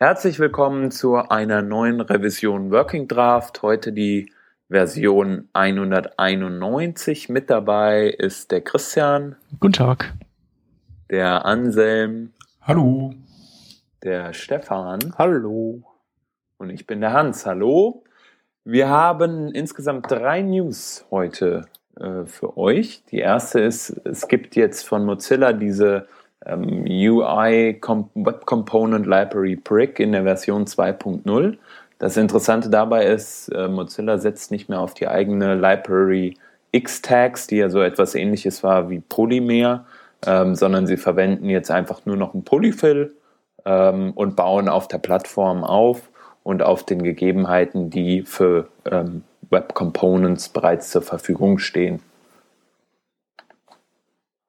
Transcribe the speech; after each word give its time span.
Herzlich 0.00 0.38
willkommen 0.38 0.92
zu 0.92 1.16
einer 1.16 1.60
neuen 1.60 2.00
Revision 2.00 2.70
Working 2.70 3.08
Draft. 3.08 3.62
Heute 3.62 3.92
die 3.92 4.30
Version 4.68 5.48
191. 5.54 7.28
Mit 7.28 7.50
dabei 7.50 8.06
ist 8.06 8.52
der 8.52 8.60
Christian. 8.60 9.34
Guten 9.58 9.72
Tag. 9.72 10.14
Der 11.10 11.44
Anselm. 11.44 12.32
Hallo. 12.60 13.12
Der 14.04 14.32
Stefan. 14.34 15.00
Hallo. 15.18 15.82
Und 16.58 16.70
ich 16.70 16.86
bin 16.86 17.00
der 17.00 17.12
Hans. 17.12 17.44
Hallo. 17.44 18.04
Wir 18.62 18.88
haben 18.88 19.50
insgesamt 19.50 20.08
drei 20.08 20.42
News 20.42 21.06
heute 21.10 21.64
äh, 21.98 22.24
für 22.24 22.56
euch. 22.56 23.02
Die 23.10 23.18
erste 23.18 23.58
ist, 23.58 23.90
es 24.04 24.28
gibt 24.28 24.54
jetzt 24.54 24.86
von 24.86 25.04
Mozilla 25.04 25.52
diese 25.52 26.06
ähm, 26.48 26.84
UI 26.86 27.74
Com 27.80 28.10
Web 28.14 28.46
Component 28.46 29.06
Library 29.06 29.56
Brick 29.56 30.00
in 30.00 30.12
der 30.12 30.24
Version 30.24 30.64
2.0. 30.66 31.56
Das 31.98 32.16
Interessante 32.16 32.70
dabei 32.70 33.06
ist, 33.06 33.48
äh, 33.48 33.68
Mozilla 33.68 34.18
setzt 34.18 34.50
nicht 34.50 34.68
mehr 34.68 34.80
auf 34.80 34.94
die 34.94 35.08
eigene 35.08 35.54
Library 35.54 36.36
X-Tags, 36.72 37.46
die 37.46 37.56
ja 37.56 37.70
so 37.70 37.80
etwas 37.80 38.14
ähnliches 38.14 38.62
war 38.62 38.90
wie 38.90 39.00
Polymer, 39.00 39.86
ähm, 40.26 40.54
sondern 40.54 40.86
sie 40.86 40.96
verwenden 40.96 41.48
jetzt 41.48 41.70
einfach 41.70 42.06
nur 42.06 42.16
noch 42.16 42.34
ein 42.34 42.44
Polyfill 42.44 43.14
ähm, 43.64 44.12
und 44.14 44.36
bauen 44.36 44.68
auf 44.68 44.88
der 44.88 44.98
Plattform 44.98 45.64
auf 45.64 46.10
und 46.42 46.62
auf 46.62 46.84
den 46.84 47.02
Gegebenheiten, 47.02 47.90
die 47.90 48.22
für 48.22 48.68
ähm, 48.90 49.22
Web 49.50 49.74
Components 49.74 50.48
bereits 50.48 50.90
zur 50.90 51.02
Verfügung 51.02 51.58
stehen. 51.58 52.00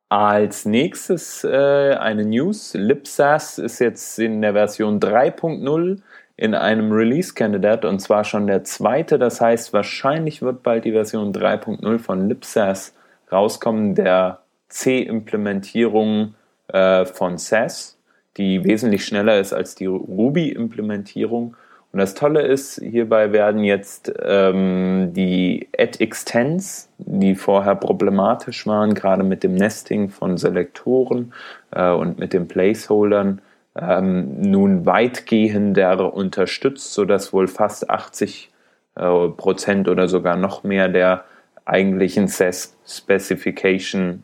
Als 0.09 0.65
nächstes 0.65 1.43
äh, 1.43 1.93
eine 1.93 2.25
News. 2.25 2.73
Lipsas 2.73 3.59
ist 3.59 3.77
jetzt 3.77 4.17
in 4.17 4.41
der 4.41 4.53
Version 4.53 4.99
3.0 4.99 6.01
in 6.35 6.55
einem 6.55 6.91
Release-Candidate 6.91 7.87
und 7.87 7.99
zwar 7.99 8.23
schon 8.23 8.47
der 8.47 8.63
zweite. 8.63 9.19
Das 9.19 9.39
heißt, 9.39 9.71
wahrscheinlich 9.71 10.41
wird 10.41 10.63
bald 10.63 10.85
die 10.85 10.93
Version 10.93 11.31
3.0 11.31 11.99
von 11.99 12.27
Lipsas 12.27 12.95
rauskommen, 13.31 13.93
der 13.93 14.39
C-Implementierung 14.69 16.33
äh, 16.69 17.05
von 17.05 17.38
SAS, 17.38 17.99
die 18.38 18.63
wesentlich 18.63 19.05
schneller 19.05 19.39
ist 19.39 19.53
als 19.53 19.75
die 19.75 19.85
Ruby-Implementierung 19.85 21.55
und 21.91 21.99
das 21.99 22.13
Tolle 22.13 22.41
ist, 22.41 22.79
hierbei 22.83 23.31
werden 23.31 23.63
jetzt 23.63 24.13
ähm, 24.23 25.11
die 25.13 25.67
Add-Extends, 25.75 26.89
die 26.99 27.33
vorher 27.33 27.75
problematisch 27.75 28.67
waren, 28.67 28.93
gerade 28.93 29.23
mit 29.23 29.43
dem 29.43 29.55
Nesting 29.55 30.09
von 30.09 30.37
Selektoren 30.37 31.33
äh, 31.71 31.89
und 31.89 32.19
mit 32.19 32.33
den 32.33 32.47
Placeholdern, 32.47 33.41
ähm, 33.75 34.39
nun 34.39 34.85
weitgehender 34.85 36.13
unterstützt, 36.13 36.93
sodass 36.93 37.33
wohl 37.33 37.47
fast 37.47 37.89
80 37.89 38.51
äh, 38.95 39.01
Prozent 39.29 39.87
oder 39.87 40.07
sogar 40.07 40.35
noch 40.35 40.63
mehr 40.63 40.89
der 40.89 41.23
eigentlichen 41.65 42.27
SES 42.27 42.77
Specification 42.85 44.23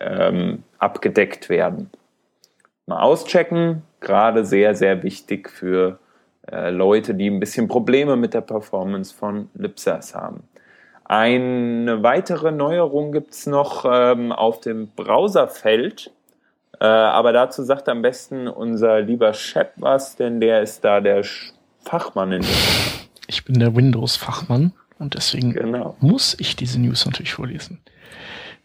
ähm, 0.00 0.64
abgedeckt 0.78 1.48
werden. 1.48 1.90
Mal 2.86 3.00
auschecken, 3.00 3.82
gerade 4.00 4.44
sehr, 4.44 4.74
sehr 4.74 5.04
wichtig 5.04 5.50
für 5.50 6.00
äh, 6.50 6.70
Leute, 6.70 7.14
die 7.14 7.28
ein 7.28 7.40
bisschen 7.40 7.68
Probleme 7.68 8.16
mit 8.16 8.34
der 8.34 8.40
Performance 8.40 9.14
von 9.14 9.48
Lipsas 9.54 10.14
haben. 10.14 10.44
Eine 11.04 12.02
weitere 12.02 12.52
Neuerung 12.52 13.10
gibt 13.10 13.32
es 13.32 13.46
noch 13.46 13.84
ähm, 13.84 14.30
auf 14.30 14.60
dem 14.60 14.88
Browserfeld, 14.94 16.12
äh, 16.78 16.84
aber 16.84 17.32
dazu 17.32 17.64
sagt 17.64 17.88
am 17.88 18.00
besten 18.00 18.46
unser 18.46 19.00
lieber 19.00 19.34
Shep 19.34 19.72
was, 19.76 20.16
denn 20.16 20.40
der 20.40 20.62
ist 20.62 20.84
da 20.84 21.00
der 21.00 21.24
Fachmann 21.80 22.32
in 22.32 22.44
Ich 23.26 23.44
bin 23.44 23.58
der 23.58 23.74
Windows-Fachmann 23.74 24.72
und 25.00 25.14
deswegen 25.14 25.52
genau. 25.52 25.96
muss 25.98 26.36
ich 26.38 26.54
diese 26.54 26.80
News 26.80 27.04
natürlich 27.06 27.34
vorlesen. 27.34 27.80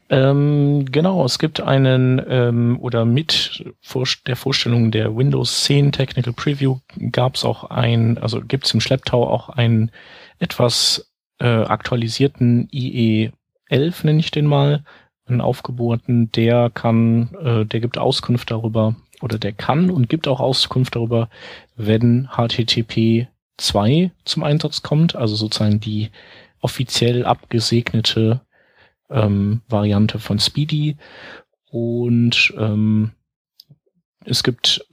Ähm, 0.09 0.85
genau, 0.91 1.25
es 1.25 1.39
gibt 1.39 1.61
einen, 1.61 2.21
ähm, 2.27 2.77
oder 2.79 3.05
mit 3.05 3.73
vor 3.81 4.05
der 4.27 4.35
Vorstellung 4.35 4.91
der 4.91 5.15
Windows 5.15 5.63
10 5.63 5.91
Technical 5.91 6.33
Preview 6.33 6.77
gab 7.11 7.35
es 7.35 7.43
auch 7.43 7.63
ein, 7.65 8.19
also 8.19 8.41
gibt 8.41 8.65
es 8.65 8.73
im 8.73 8.81
Schlepptau 8.81 9.27
auch 9.27 9.49
einen 9.49 9.89
etwas 10.37 11.11
äh, 11.39 11.47
aktualisierten 11.47 12.67
IE 12.71 13.31
11, 13.69 14.03
nenne 14.03 14.19
ich 14.19 14.29
den 14.29 14.45
mal, 14.45 14.83
einen 15.25 15.41
aufgebohrten, 15.41 16.31
der 16.31 16.69
kann, 16.69 17.33
äh, 17.43 17.65
der 17.65 17.79
gibt 17.79 17.97
Auskunft 17.97 18.51
darüber, 18.51 18.95
oder 19.21 19.39
der 19.39 19.53
kann 19.53 19.89
und 19.89 20.07
gibt 20.07 20.27
auch 20.27 20.39
Auskunft 20.39 20.95
darüber, 20.95 21.29
wenn 21.75 22.29
HTTP 22.29 23.27
2 23.57 24.11
zum 24.23 24.43
Einsatz 24.43 24.83
kommt, 24.83 25.15
also 25.15 25.35
sozusagen 25.35 25.79
die 25.79 26.11
offiziell 26.61 27.25
abgesegnete 27.25 28.41
ähm, 29.09 29.61
Variante 29.67 30.19
von 30.19 30.39
Speedy. 30.39 30.97
Und 31.71 32.53
ähm, 32.57 33.11
es 34.25 34.43
gibt 34.43 34.85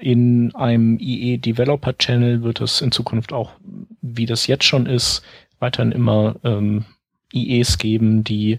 in 0.00 0.54
einem 0.54 0.98
IE 0.98 1.38
Developer 1.38 1.96
Channel 1.96 2.42
wird 2.42 2.60
es 2.60 2.80
in 2.80 2.92
Zukunft 2.92 3.32
auch, 3.32 3.52
wie 4.00 4.26
das 4.26 4.46
jetzt 4.46 4.64
schon 4.64 4.86
ist, 4.86 5.22
weiterhin 5.58 5.92
immer 5.92 6.36
ähm, 6.42 6.84
IEs 7.32 7.78
geben, 7.78 8.24
die 8.24 8.58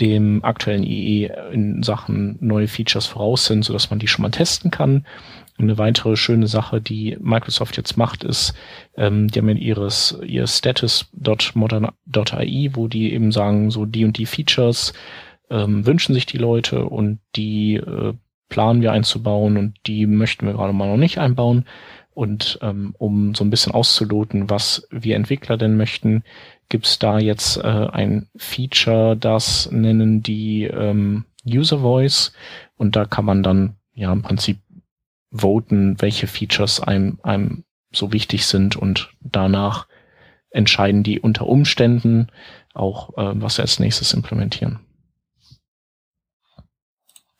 dem 0.00 0.42
aktuellen 0.44 0.82
IE 0.82 1.30
in 1.52 1.82
Sachen 1.82 2.36
neue 2.40 2.66
Features 2.66 3.06
voraus 3.06 3.46
sind, 3.46 3.64
sodass 3.64 3.90
man 3.90 3.98
die 3.98 4.08
schon 4.08 4.22
mal 4.22 4.30
testen 4.30 4.70
kann. 4.70 5.06
Eine 5.56 5.78
weitere 5.78 6.16
schöne 6.16 6.48
Sache, 6.48 6.80
die 6.80 7.16
Microsoft 7.20 7.76
jetzt 7.76 7.96
macht, 7.96 8.24
ist, 8.24 8.54
ähm, 8.96 9.28
die 9.28 9.38
haben 9.38 9.48
ja 9.48 9.54
ihres, 9.54 10.18
ihr 10.26 10.46
status.modern.ai, 10.46 12.70
wo 12.72 12.88
die 12.88 13.12
eben 13.12 13.30
sagen, 13.30 13.70
so 13.70 13.86
die 13.86 14.04
und 14.04 14.18
die 14.18 14.26
Features 14.26 14.92
ähm, 15.50 15.86
wünschen 15.86 16.14
sich 16.14 16.26
die 16.26 16.38
Leute 16.38 16.86
und 16.86 17.20
die 17.36 17.76
äh, 17.76 18.14
planen 18.48 18.82
wir 18.82 18.92
einzubauen 18.92 19.56
und 19.56 19.74
die 19.86 20.06
möchten 20.06 20.46
wir 20.46 20.54
gerade 20.54 20.72
mal 20.72 20.88
noch 20.88 20.96
nicht 20.96 21.18
einbauen. 21.18 21.64
Und 22.12 22.58
ähm, 22.62 22.94
um 22.98 23.34
so 23.34 23.44
ein 23.44 23.50
bisschen 23.50 23.72
auszuloten, 23.72 24.48
was 24.48 24.86
wir 24.90 25.16
Entwickler 25.16 25.56
denn 25.56 25.76
möchten, 25.76 26.22
gibt's 26.68 26.98
da 26.98 27.18
jetzt 27.18 27.56
äh, 27.56 27.62
ein 27.62 28.28
Feature, 28.36 29.16
das 29.16 29.68
nennen 29.72 30.22
die 30.22 30.64
ähm, 30.64 31.24
User 31.44 31.80
Voice. 31.80 32.32
Und 32.76 32.94
da 32.94 33.04
kann 33.04 33.24
man 33.24 33.42
dann 33.42 33.76
ja 33.94 34.12
im 34.12 34.22
Prinzip 34.22 34.58
voten, 35.34 36.00
welche 36.00 36.26
Features 36.26 36.80
einem, 36.80 37.18
einem 37.22 37.64
so 37.92 38.12
wichtig 38.12 38.46
sind 38.46 38.76
und 38.76 39.10
danach 39.20 39.86
entscheiden 40.50 41.02
die 41.02 41.20
unter 41.20 41.46
Umständen 41.46 42.28
auch, 42.72 43.10
äh, 43.18 43.32
was 43.34 43.56
sie 43.56 43.62
als 43.62 43.78
nächstes 43.78 44.14
implementieren. 44.14 44.80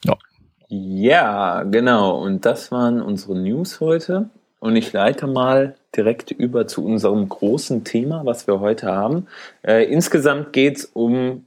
Ja. 0.04 0.16
Ja, 0.68 1.62
genau. 1.62 2.20
Und 2.20 2.44
das 2.44 2.72
waren 2.72 3.00
unsere 3.00 3.36
News 3.36 3.80
heute. 3.80 4.30
Und 4.58 4.76
ich 4.76 4.92
leite 4.92 5.26
mal 5.26 5.76
direkt 5.94 6.30
über 6.30 6.66
zu 6.66 6.84
unserem 6.84 7.28
großen 7.28 7.84
Thema, 7.84 8.24
was 8.24 8.46
wir 8.46 8.60
heute 8.60 8.86
haben. 8.86 9.28
Äh, 9.62 9.84
insgesamt 9.84 10.52
geht's 10.52 10.84
um 10.84 11.46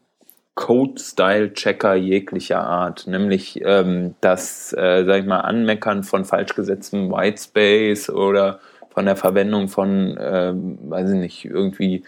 Code-Style-Checker 0.57 1.93
jeglicher 1.93 2.61
Art, 2.61 3.05
nämlich 3.05 3.61
ähm, 3.63 4.15
das, 4.21 4.73
äh, 4.73 5.05
sag 5.05 5.19
ich 5.21 5.25
mal, 5.27 5.41
Anmeckern 5.41 6.03
von 6.03 6.25
falsch 6.25 6.55
gesetztem 6.55 7.11
Whitespace 7.11 8.09
oder 8.09 8.59
von 8.89 9.05
der 9.05 9.15
Verwendung 9.15 9.67
von, 9.67 10.17
ähm, 10.19 10.79
weiß 10.81 11.11
ich 11.11 11.19
nicht, 11.19 11.45
irgendwie 11.45 12.03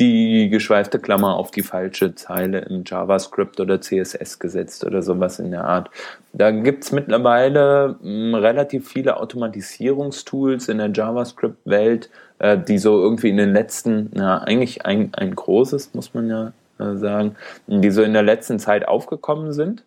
die 0.00 0.48
geschweifte 0.50 0.98
Klammer 0.98 1.36
auf 1.36 1.52
die 1.52 1.62
falsche 1.62 2.14
Zeile 2.16 2.60
im 2.62 2.82
JavaScript 2.84 3.60
oder 3.60 3.80
CSS 3.80 4.40
gesetzt 4.40 4.84
oder 4.84 5.02
sowas 5.02 5.38
in 5.38 5.52
der 5.52 5.64
Art. 5.64 5.90
Da 6.32 6.50
gibt's 6.50 6.90
mittlerweile 6.90 7.96
mh, 8.02 8.38
relativ 8.38 8.88
viele 8.88 9.18
Automatisierungstools 9.18 10.68
in 10.68 10.78
der 10.78 10.90
JavaScript-Welt, 10.90 12.10
äh, 12.40 12.58
die 12.58 12.78
so 12.78 13.00
irgendwie 13.00 13.28
in 13.28 13.36
den 13.36 13.52
letzten, 13.52 14.10
na, 14.12 14.38
eigentlich 14.38 14.84
ein, 14.86 15.14
ein 15.14 15.36
großes, 15.36 15.94
muss 15.94 16.14
man 16.14 16.28
ja 16.28 16.48
äh, 16.48 16.50
sagen, 16.96 17.36
die 17.66 17.90
so 17.90 18.02
in 18.02 18.12
der 18.12 18.22
letzten 18.22 18.58
Zeit 18.58 18.86
aufgekommen 18.88 19.52
sind. 19.52 19.84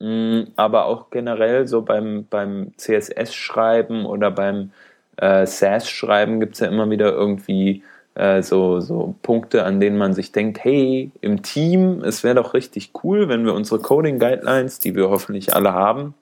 Mm, 0.00 0.42
aber 0.56 0.86
auch 0.86 1.10
generell 1.10 1.66
so 1.66 1.82
beim, 1.82 2.26
beim 2.30 2.72
CSS-Schreiben 2.76 4.06
oder 4.06 4.30
beim 4.30 4.70
äh, 5.16 5.46
SAS-Schreiben 5.46 6.40
gibt 6.40 6.54
es 6.54 6.60
ja 6.60 6.68
immer 6.68 6.88
wieder 6.90 7.12
irgendwie 7.12 7.82
äh, 8.14 8.42
so, 8.42 8.80
so 8.80 9.14
Punkte, 9.22 9.64
an 9.64 9.80
denen 9.80 9.98
man 9.98 10.14
sich 10.14 10.32
denkt, 10.32 10.62
hey, 10.62 11.10
im 11.20 11.42
Team, 11.42 12.02
es 12.04 12.24
wäre 12.24 12.36
doch 12.36 12.54
richtig 12.54 12.92
cool, 13.02 13.28
wenn 13.28 13.44
wir 13.44 13.54
unsere 13.54 13.80
Coding-Guidelines, 13.80 14.78
die 14.78 14.94
wir 14.94 15.10
hoffentlich 15.10 15.54
alle 15.54 15.72
haben, 15.72 16.14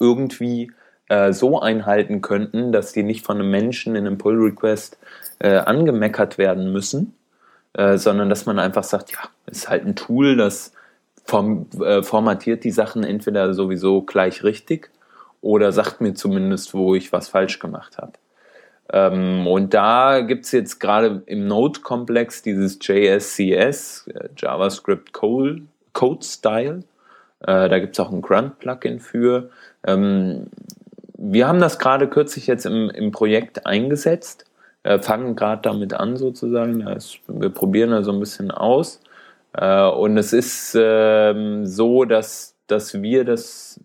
irgendwie 0.00 0.72
äh, 1.08 1.32
so 1.32 1.60
einhalten 1.60 2.22
könnten, 2.22 2.72
dass 2.72 2.92
die 2.92 3.02
nicht 3.02 3.24
von 3.24 3.38
einem 3.38 3.50
Menschen 3.50 3.96
in 3.96 4.06
einem 4.06 4.18
Pull-Request 4.18 4.98
äh, 5.38 5.56
angemeckert 5.56 6.38
werden 6.38 6.72
müssen, 6.72 7.14
äh, 7.74 7.96
sondern 7.98 8.28
dass 8.28 8.46
man 8.46 8.58
einfach 8.58 8.84
sagt, 8.84 9.12
ja, 9.12 9.18
ist 9.46 9.68
halt 9.68 9.84
ein 9.86 9.96
Tool, 9.96 10.36
das 10.36 10.72
form, 11.24 11.66
äh, 11.80 12.02
formatiert 12.02 12.64
die 12.64 12.70
Sachen 12.70 13.04
entweder 13.04 13.54
sowieso 13.54 14.02
gleich 14.02 14.44
richtig 14.44 14.90
oder 15.40 15.72
sagt 15.72 16.00
mir 16.00 16.14
zumindest, 16.14 16.74
wo 16.74 16.94
ich 16.94 17.12
was 17.12 17.28
falsch 17.28 17.58
gemacht 17.58 17.98
habe. 17.98 18.12
Ähm, 18.92 19.46
und 19.46 19.72
da 19.74 20.20
gibt 20.20 20.44
es 20.44 20.52
jetzt 20.52 20.78
gerade 20.78 21.22
im 21.26 21.46
Node-Komplex 21.46 22.42
dieses 22.42 22.78
JSCS, 22.80 24.06
äh, 24.08 24.28
JavaScript 24.36 25.12
Code, 25.12 25.62
Style. 26.22 26.84
Äh, 27.40 27.68
da 27.68 27.78
gibt 27.78 27.94
es 27.94 28.00
auch 28.00 28.12
ein 28.12 28.22
Grunt-Plugin 28.22 29.00
für. 29.00 29.50
Ähm, 29.84 30.46
wir 31.16 31.48
haben 31.48 31.60
das 31.60 31.78
gerade 31.78 32.08
kürzlich 32.08 32.46
jetzt 32.46 32.66
im, 32.66 32.90
im 32.90 33.12
Projekt 33.12 33.66
eingesetzt, 33.66 34.44
äh, 34.82 34.98
fangen 34.98 35.36
gerade 35.36 35.62
damit 35.62 35.94
an 35.94 36.16
sozusagen. 36.16 36.80
Das, 36.80 37.18
wir 37.28 37.50
probieren 37.50 37.90
da 37.90 38.02
so 38.02 38.12
ein 38.12 38.20
bisschen 38.20 38.50
aus. 38.50 39.00
Äh, 39.54 39.86
und 39.86 40.16
es 40.18 40.32
ist 40.32 40.76
ähm, 40.78 41.66
so, 41.66 42.04
dass, 42.04 42.56
dass 42.66 43.00
wir 43.02 43.24
das 43.24 43.80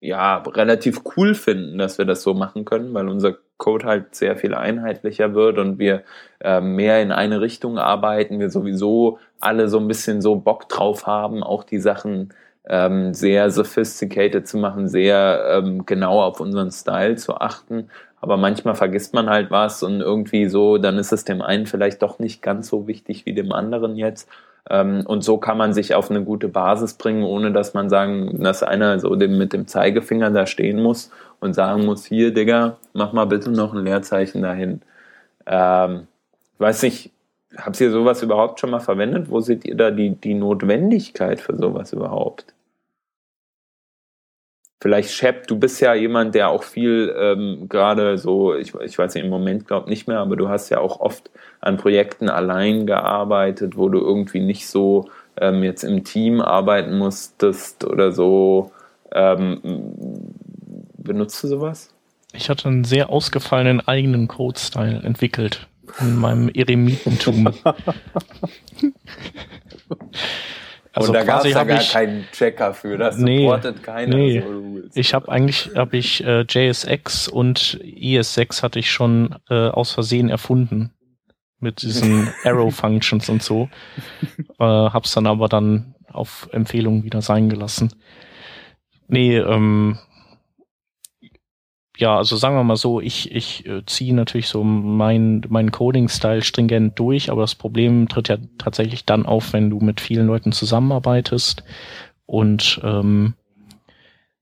ja 0.00 0.38
relativ 0.38 1.02
cool 1.16 1.34
finden, 1.34 1.78
dass 1.78 1.98
wir 1.98 2.06
das 2.06 2.22
so 2.22 2.34
machen 2.34 2.64
können, 2.64 2.94
weil 2.94 3.08
unser 3.08 3.36
Code 3.58 3.84
halt 3.86 4.14
sehr 4.14 4.36
viel 4.36 4.54
einheitlicher 4.54 5.34
wird 5.34 5.58
und 5.58 5.78
wir 5.78 6.02
äh, 6.40 6.62
mehr 6.62 7.02
in 7.02 7.12
eine 7.12 7.42
Richtung 7.42 7.78
arbeiten, 7.78 8.40
wir 8.40 8.50
sowieso 8.50 9.18
alle 9.38 9.68
so 9.68 9.78
ein 9.78 9.88
bisschen 9.88 10.22
so 10.22 10.36
Bock 10.36 10.68
drauf 10.70 11.06
haben, 11.06 11.42
auch 11.42 11.64
die 11.64 11.78
Sachen 11.78 12.32
ähm, 12.66 13.12
sehr 13.12 13.50
sophisticated 13.50 14.48
zu 14.48 14.56
machen, 14.56 14.88
sehr 14.88 15.44
ähm, 15.50 15.84
genau 15.84 16.22
auf 16.22 16.40
unseren 16.40 16.70
Style 16.70 17.16
zu 17.16 17.36
achten. 17.36 17.90
Aber 18.20 18.36
manchmal 18.36 18.74
vergisst 18.74 19.14
man 19.14 19.30
halt 19.30 19.50
was 19.50 19.82
und 19.82 20.00
irgendwie 20.00 20.46
so, 20.48 20.78
dann 20.78 20.98
ist 20.98 21.12
es 21.12 21.24
dem 21.24 21.40
einen 21.40 21.66
vielleicht 21.66 22.02
doch 22.02 22.18
nicht 22.18 22.42
ganz 22.42 22.68
so 22.68 22.86
wichtig 22.86 23.24
wie 23.24 23.32
dem 23.32 23.52
anderen 23.52 23.96
jetzt. 23.96 24.28
Ähm, 24.68 25.04
und 25.06 25.22
so 25.22 25.38
kann 25.38 25.56
man 25.56 25.72
sich 25.72 25.94
auf 25.94 26.10
eine 26.10 26.22
gute 26.22 26.48
Basis 26.48 26.94
bringen, 26.94 27.22
ohne 27.22 27.52
dass 27.52 27.72
man 27.72 27.88
sagen, 27.88 28.42
dass 28.42 28.62
einer 28.62 29.00
so 29.00 29.16
dem, 29.16 29.38
mit 29.38 29.52
dem 29.52 29.66
Zeigefinger 29.66 30.30
da 30.30 30.46
stehen 30.46 30.82
muss 30.82 31.10
und 31.40 31.54
sagen 31.54 31.86
muss, 31.86 32.04
hier, 32.04 32.32
Digga, 32.34 32.76
mach 32.92 33.12
mal 33.12 33.26
bitte 33.26 33.50
noch 33.50 33.72
ein 33.72 33.84
Leerzeichen 33.84 34.42
dahin. 34.42 34.82
Ähm, 35.46 36.06
weiß 36.58 36.82
nicht, 36.82 37.10
habt 37.56 37.80
ihr 37.80 37.90
sowas 37.90 38.22
überhaupt 38.22 38.60
schon 38.60 38.70
mal 38.70 38.80
verwendet? 38.80 39.30
Wo 39.30 39.40
seht 39.40 39.64
ihr 39.64 39.76
da 39.76 39.90
die, 39.90 40.10
die 40.10 40.34
Notwendigkeit 40.34 41.40
für 41.40 41.56
sowas 41.56 41.92
überhaupt? 41.92 42.54
Vielleicht 44.80 45.10
Shep, 45.10 45.46
du 45.46 45.58
bist 45.58 45.80
ja 45.82 45.92
jemand, 45.92 46.34
der 46.34 46.48
auch 46.48 46.62
viel 46.62 47.14
ähm, 47.18 47.66
gerade 47.68 48.16
so, 48.16 48.54
ich, 48.54 48.74
ich 48.74 48.96
weiß 48.96 49.14
nicht, 49.14 49.24
im 49.24 49.30
Moment 49.30 49.66
glaube 49.66 49.90
nicht 49.90 50.08
mehr, 50.08 50.20
aber 50.20 50.36
du 50.36 50.48
hast 50.48 50.70
ja 50.70 50.78
auch 50.78 51.00
oft 51.00 51.30
an 51.60 51.76
Projekten 51.76 52.30
allein 52.30 52.86
gearbeitet, 52.86 53.76
wo 53.76 53.90
du 53.90 53.98
irgendwie 53.98 54.40
nicht 54.40 54.66
so 54.66 55.10
ähm, 55.36 55.62
jetzt 55.62 55.84
im 55.84 56.02
Team 56.04 56.40
arbeiten 56.40 56.96
musstest 56.96 57.84
oder 57.84 58.12
so. 58.12 58.72
Ähm, 59.12 59.60
benutzt 60.96 61.42
du 61.42 61.48
sowas? 61.48 61.92
Ich 62.32 62.48
hatte 62.48 62.68
einen 62.68 62.84
sehr 62.84 63.10
ausgefallenen 63.10 63.86
eigenen 63.86 64.28
Code-Style 64.28 65.02
entwickelt 65.02 65.66
in 66.00 66.16
meinem 66.16 66.48
Eremitentum. 66.48 67.52
Also 70.92 71.08
und 71.08 71.14
da 71.14 71.22
gab 71.22 71.44
es 71.44 71.52
ja 71.52 71.64
gar 71.64 71.80
ich, 71.80 71.92
keinen 71.92 72.26
Checker 72.32 72.74
für, 72.74 72.98
das 72.98 73.16
nee, 73.16 73.42
supportet 73.42 73.82
keiner. 73.82 74.16
Nee. 74.16 74.40
So 74.40 74.82
ich 74.94 75.14
habe 75.14 75.30
eigentlich 75.30 75.70
hab 75.76 75.94
ich 75.94 76.24
äh, 76.24 76.44
JSX 76.48 77.28
und 77.28 77.80
ES6 77.84 78.62
hatte 78.62 78.80
ich 78.80 78.90
schon 78.90 79.36
äh, 79.48 79.68
aus 79.68 79.92
Versehen 79.92 80.28
erfunden 80.28 80.92
mit 81.60 81.82
diesen 81.82 82.32
Arrow 82.44 82.74
Functions 82.74 83.28
und 83.28 83.42
so. 83.42 83.68
Äh, 84.58 84.64
hab's 84.64 85.14
dann 85.14 85.26
aber 85.26 85.48
dann 85.48 85.94
auf 86.12 86.48
Empfehlung 86.52 87.04
wieder 87.04 87.22
sein 87.22 87.48
gelassen. 87.48 87.94
Nee, 89.06 89.36
ähm, 89.38 89.98
ja, 92.00 92.16
also 92.16 92.36
sagen 92.36 92.56
wir 92.56 92.64
mal 92.64 92.76
so, 92.76 92.98
ich, 92.98 93.30
ich 93.30 93.66
äh, 93.66 93.84
ziehe 93.84 94.14
natürlich 94.14 94.48
so 94.48 94.64
meinen 94.64 95.44
mein 95.50 95.70
Coding-Style 95.70 96.42
stringent 96.42 96.98
durch, 96.98 97.30
aber 97.30 97.42
das 97.42 97.54
Problem 97.54 98.08
tritt 98.08 98.28
ja 98.28 98.38
tatsächlich 98.56 99.04
dann 99.04 99.26
auf, 99.26 99.52
wenn 99.52 99.68
du 99.68 99.80
mit 99.80 100.00
vielen 100.00 100.26
Leuten 100.26 100.52
zusammenarbeitest. 100.52 101.62
Und 102.24 102.80
ähm, 102.82 103.34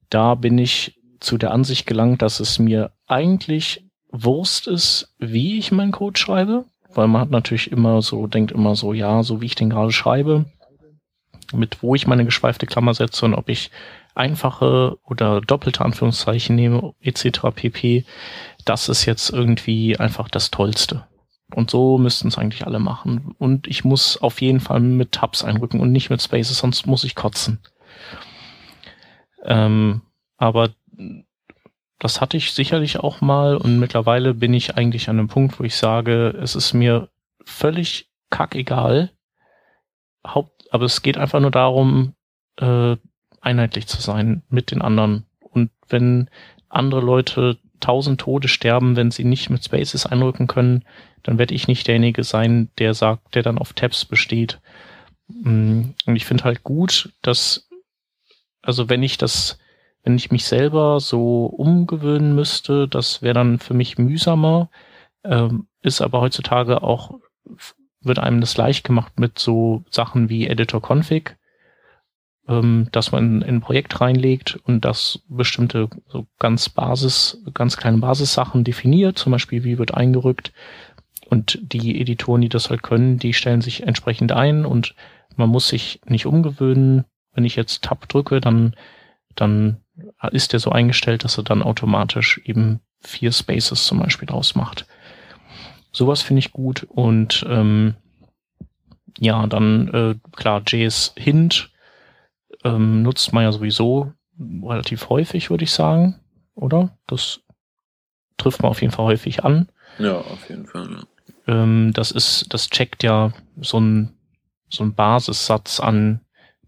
da 0.09 0.37
bin 0.37 0.57
ich 0.57 1.01
zu 1.19 1.37
der 1.37 1.51
Ansicht 1.51 1.85
gelangt, 1.85 2.23
dass 2.23 2.39
es 2.39 2.61
mir 2.61 2.93
eigentlich 3.09 3.85
Wurst 4.13 4.69
ist, 4.69 5.13
wie 5.19 5.59
ich 5.59 5.73
meinen 5.73 5.91
Code 5.91 6.19
schreibe, 6.19 6.65
weil 6.95 7.09
man 7.09 7.21
hat 7.23 7.31
natürlich 7.31 7.73
immer 7.73 8.03
so, 8.03 8.29
denkt 8.29 8.53
immer 8.53 8.77
so, 8.77 8.93
ja, 8.93 9.25
so 9.25 9.41
wie 9.41 9.47
ich 9.47 9.57
den 9.57 9.71
gerade 9.71 9.91
schreibe, 9.91 10.45
mit 11.53 11.83
wo 11.83 11.97
ich 11.97 12.07
meine 12.07 12.25
geschweifte 12.25 12.67
Klammer 12.67 12.95
setze 12.95 13.25
und 13.25 13.35
ob 13.35 13.49
ich 13.49 13.73
einfache 14.19 14.99
oder 15.05 15.41
doppelte 15.41 15.85
Anführungszeichen 15.85 16.57
nehme, 16.57 16.95
etc. 17.01 17.41
pp. 17.55 18.05
Das 18.65 18.89
ist 18.89 19.05
jetzt 19.05 19.31
irgendwie 19.31 19.99
einfach 19.99 20.29
das 20.29 20.51
Tollste. 20.51 21.07
Und 21.55 21.71
so 21.71 21.97
müssten 21.97 22.29
es 22.29 22.37
eigentlich 22.37 22.67
alle 22.67 22.79
machen. 22.79 23.35
Und 23.39 23.67
ich 23.67 23.85
muss 23.85 24.21
auf 24.21 24.43
jeden 24.43 24.61
Fall 24.61 24.81
mit 24.81 25.13
Tabs 25.13 25.43
einrücken 25.45 25.81
und 25.81 25.93
nicht 25.93 26.11
mit 26.11 26.21
Spaces, 26.21 26.59
sonst 26.59 26.87
muss 26.87 27.05
ich 27.05 27.15
kotzen. 27.15 27.61
Ähm, 29.45 30.03
aber 30.37 30.71
das 31.99 32.21
hatte 32.21 32.37
ich 32.37 32.53
sicherlich 32.53 32.99
auch 33.01 33.21
mal 33.21 33.57
und 33.57 33.79
mittlerweile 33.79 34.35
bin 34.35 34.55
ich 34.55 34.77
eigentlich 34.77 35.09
an 35.09 35.19
einem 35.19 35.29
Punkt, 35.29 35.59
wo 35.59 35.65
ich 35.65 35.75
sage, 35.75 36.29
es 36.41 36.55
ist 36.55 36.73
mir 36.73 37.09
völlig 37.45 38.09
kackegal. 38.31 39.11
Haupt, 40.27 40.67
aber 40.71 40.85
es 40.85 41.03
geht 41.03 41.17
einfach 41.17 41.41
nur 41.41 41.51
darum, 41.51 42.15
äh, 42.57 42.97
einheitlich 43.41 43.87
zu 43.87 44.01
sein 44.01 44.43
mit 44.49 44.71
den 44.71 44.83
anderen. 44.83 45.25
Und 45.41 45.71
wenn 45.89 46.29
andere 46.69 47.01
Leute 47.01 47.59
tausend 47.81 48.21
Tode 48.21 48.49
sterben, 48.49 48.97
wenn 48.97 49.11
sie 49.11 49.25
nicht 49.25 49.51
mit 49.51 49.65
Spaces 49.65 50.07
einrücken 50.07 50.47
können, 50.47 50.85
dann 51.23 51.39
werde 51.39 51.55
ich 51.55 51.69
nicht 51.69 51.87
derjenige 51.87 52.25
sein, 52.25 52.71
der 52.79 52.95
sagt, 52.95 53.35
der 53.35 53.43
dann 53.43 53.59
auf 53.59 53.73
Tabs 53.73 54.05
besteht. 54.05 54.61
Mm, 55.29 55.91
und 56.07 56.17
ich 56.17 56.25
finde 56.25 56.45
halt 56.45 56.65
gut, 56.65 57.13
dass, 57.23 57.69
also 58.63 58.89
wenn 58.89 59.03
ich 59.03 59.19
das, 59.19 59.59
wenn 60.03 60.17
ich 60.17 60.31
mich 60.31 60.45
selber 60.47 61.01
so 61.01 61.47
umgewöhnen 61.47 62.35
müsste, 62.35 62.89
das 62.89 63.23
wäre 63.23 63.35
dann 63.35 63.59
für 63.59 63.75
mich 63.75 63.99
mühsamer, 63.99 64.71
ähm, 65.25 65.69
ist 65.83 66.01
aber 66.01 66.21
heutzutage 66.21 66.83
auch, 66.83 67.19
wird 68.01 68.19
einem 68.19 68.41
das 68.41 68.57
leicht 68.57 68.85
gemacht 68.85 69.19
mit 69.19 69.39
so 69.39 69.85
Sachen 69.91 70.29
wie 70.29 70.47
Editor 70.47 70.81
Config 70.81 71.37
ähm, 72.49 72.89
dass 72.93 73.13
man 73.13 73.43
in 73.43 73.57
ein 73.57 73.61
Projekt 73.61 74.01
reinlegt 74.01 74.59
und 74.65 74.85
das 74.85 75.21
bestimmte 75.29 75.89
so 76.09 76.27
ganz 76.39 76.69
Basis, 76.69 77.43
ganz 77.55 77.77
kleine 77.77 77.99
Basissachen 77.99 78.65
definiert, 78.65 79.19
zum 79.19 79.33
Beispiel 79.33 79.65
wie 79.65 79.79
wird 79.79 79.95
eingerückt 79.95 80.53
und 81.29 81.59
die 81.61 82.01
Editoren, 82.01 82.41
die 82.41 82.49
das 82.49 82.71
halt 82.71 82.83
können, 82.83 83.19
die 83.19 83.35
stellen 83.35 83.61
sich 83.61 83.83
entsprechend 83.83 84.33
ein 84.33 84.65
und 84.65 84.95
man 85.37 85.51
muss 85.51 85.69
sich 85.69 86.01
nicht 86.07 86.27
umgewöhnen. 86.27 87.05
Wenn 87.33 87.45
ich 87.45 87.55
jetzt 87.55 87.85
Tab 87.85 88.09
drücke, 88.09 88.41
dann, 88.41 88.75
dann 89.37 89.79
ist 90.33 90.53
der 90.53 90.61
so 90.61 90.71
eingestellt, 90.71 91.25
dass 91.25 91.39
er 91.39 91.45
dann 91.45 91.63
automatisch 91.63 92.41
eben 92.45 92.81
vier 93.01 93.31
Spaces 93.31 93.87
zum 93.87 93.99
Beispiel 93.99 94.27
draus 94.27 94.55
macht. 94.55 94.87
Sowas 95.93 96.23
finde 96.23 96.41
ich 96.41 96.53
gut 96.53 96.85
und 96.89 97.47
ähm, 97.49 97.95
ja, 99.19 99.47
dann 99.47 99.89
äh, 99.89 100.15
klar, 100.37 100.63
JS 100.67 101.13
Hint 101.17 101.71
ähm, 102.65 103.03
nutzt 103.03 103.33
man 103.33 103.45
ja 103.45 103.53
sowieso 103.53 104.13
relativ 104.39 105.09
häufig, 105.09 105.51
würde 105.51 105.65
ich 105.65 105.73
sagen, 105.73 106.21
oder? 106.55 106.97
Das 107.07 107.41
trifft 108.37 108.63
man 108.63 108.71
auf 108.71 108.81
jeden 108.83 108.93
Fall 108.93 109.07
häufig 109.07 109.45
an. 109.45 109.69
Ja, 109.99 110.19
auf 110.19 110.49
jeden 110.49 110.67
Fall. 110.67 110.89
Ja. 111.47 111.63
Ähm, 111.63 111.93
das 111.93 112.11
ist, 112.11 112.47
das 112.53 112.71
checkt 112.71 113.03
ja 113.03 113.33
so 113.61 113.81
ein 113.81 114.15
so 114.71 114.85
ein 114.85 114.95
Basissatz 114.95 115.81
an 115.81 116.21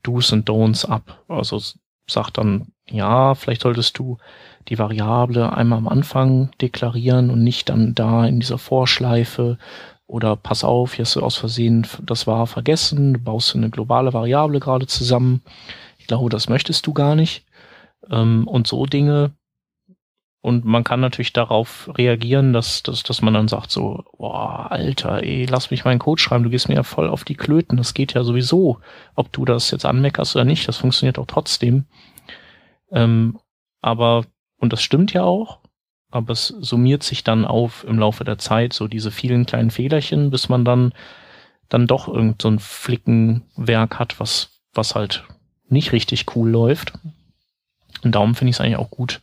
Do's 0.03 0.33
und 0.33 0.49
Don'ts 0.49 0.87
ab. 0.87 1.23
Also 1.29 1.61
sagt 2.09 2.39
dann, 2.39 2.73
ja, 2.89 3.35
vielleicht 3.35 3.63
solltest 3.63 3.99
du 3.99 4.19
die 4.69 4.79
Variable 4.79 5.53
einmal 5.53 5.79
am 5.79 5.89
Anfang 5.89 6.51
deklarieren 6.61 7.31
und 7.31 7.43
nicht 7.43 7.69
dann 7.69 7.95
da 7.95 8.27
in 8.27 8.41
dieser 8.41 8.59
Vorschleife 8.59 9.59
oder 10.11 10.35
pass 10.35 10.65
auf, 10.65 10.95
hier 10.95 11.05
hast 11.05 11.15
du 11.15 11.21
aus 11.21 11.37
Versehen 11.37 11.87
das 12.03 12.27
war 12.27 12.47
vergessen, 12.49 13.15
du 13.15 13.21
baust 13.21 13.55
eine 13.55 13.71
globale 13.71 14.13
Variable 14.13 14.59
gerade 14.59 14.89
zusammen. 14.89 15.43
Ich 15.99 16.09
glaube, 16.09 16.31
das 16.31 16.49
möchtest 16.49 16.87
du 16.87 16.93
gar 16.93 17.15
nicht. 17.15 17.45
Ähm, 18.11 18.49
und 18.49 18.67
so 18.67 18.87
Dinge. 18.87 19.33
Und 20.43 20.65
man 20.65 20.83
kann 20.85 21.01
natürlich 21.01 21.33
darauf 21.33 21.91
reagieren, 21.97 22.53
dass, 22.53 22.83
dass, 22.83 23.03
dass 23.05 23.23
man 23.23 23.35
dann 23.35 23.47
sagt 23.47 23.71
so, 23.71 24.05
boah, 24.17 24.73
Alter, 24.73 25.23
ey, 25.23 25.45
lass 25.45 25.71
mich 25.71 25.85
meinen 25.85 25.99
Code 25.99 26.21
schreiben, 26.21 26.45
du 26.45 26.51
gehst 26.51 26.69
mir 26.69 26.77
ja 26.77 26.83
voll 26.83 27.09
auf 27.09 27.25
die 27.25 27.37
Klöten, 27.37 27.77
das 27.77 27.95
geht 27.95 28.15
ja 28.15 28.25
sowieso. 28.25 28.81
Ob 29.15 29.31
du 29.33 29.45
das 29.45 29.71
jetzt 29.71 29.85
anmeckerst 29.85 30.35
oder 30.35 30.45
nicht, 30.45 30.67
das 30.67 30.79
funktioniert 30.79 31.19
auch 31.19 31.27
trotzdem. 31.27 31.85
Ähm, 32.91 33.39
aber, 33.81 34.25
und 34.57 34.73
das 34.73 34.83
stimmt 34.83 35.13
ja 35.13 35.23
auch, 35.23 35.60
aber 36.11 36.33
es 36.33 36.49
summiert 36.49 37.03
sich 37.03 37.25
dann 37.25 37.45
auf 37.45 37.85
im 37.85 37.99
Laufe 37.99 38.25
der 38.25 38.39
Zeit, 38.39 38.73
so 38.73 38.89
diese 38.89 39.11
vielen 39.11 39.47
kleinen 39.47 39.71
Fehlerchen, 39.71 40.31
bis 40.31 40.49
man 40.49 40.65
dann, 40.65 40.93
dann 41.69 41.87
doch 41.87 42.09
irgend 42.09 42.43
so 42.43 42.49
ein 42.49 42.59
Flickenwerk 42.59 43.99
hat, 43.99 44.19
was, 44.19 44.61
was 44.75 44.95
halt 44.95 45.25
nicht 45.69 45.93
richtig 45.93 46.35
cool 46.35 46.51
läuft. 46.51 46.93
Und 48.03 48.15
darum 48.15 48.35
finde 48.35 48.51
ich 48.51 48.57
es 48.57 48.61
eigentlich 48.61 48.79
auch 48.79 48.91
gut, 48.91 49.21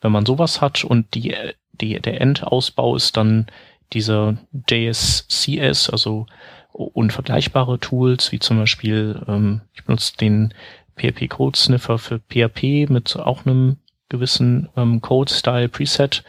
wenn 0.00 0.12
man 0.12 0.26
sowas 0.26 0.60
hat 0.60 0.84
und 0.84 1.14
die, 1.14 1.34
die, 1.72 2.00
der 2.00 2.20
Endausbau 2.20 2.96
ist 2.96 3.16
dann 3.16 3.46
dieser 3.92 4.36
JSCS, 4.68 5.90
also 5.90 6.26
unvergleichbare 6.72 7.80
Tools, 7.80 8.30
wie 8.30 8.38
zum 8.38 8.58
Beispiel, 8.58 9.20
ähm, 9.26 9.62
ich 9.74 9.84
benutze 9.84 10.16
den 10.16 10.54
PHP 10.96 11.28
Code 11.28 11.58
Sniffer 11.58 11.98
für 11.98 12.20
PHP 12.20 12.88
mit 12.88 13.16
auch 13.16 13.44
einem 13.44 13.78
gewissen 14.10 14.68
ähm, 14.76 15.00
Code-Style 15.00 15.70
Preset. 15.70 16.22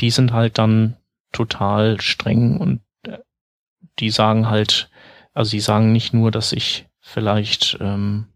Die 0.00 0.10
sind 0.10 0.32
halt 0.32 0.58
dann 0.58 0.96
total 1.32 2.00
streng 2.00 2.58
und 2.58 2.80
äh, 3.06 3.18
die 4.00 4.10
sagen 4.10 4.50
halt, 4.50 4.90
also 5.32 5.52
die 5.52 5.60
sagen 5.60 5.92
nicht 5.92 6.12
nur, 6.12 6.32
dass 6.32 6.52
ich 6.52 6.86
vielleicht 6.98 7.78
ähm, 7.80 8.26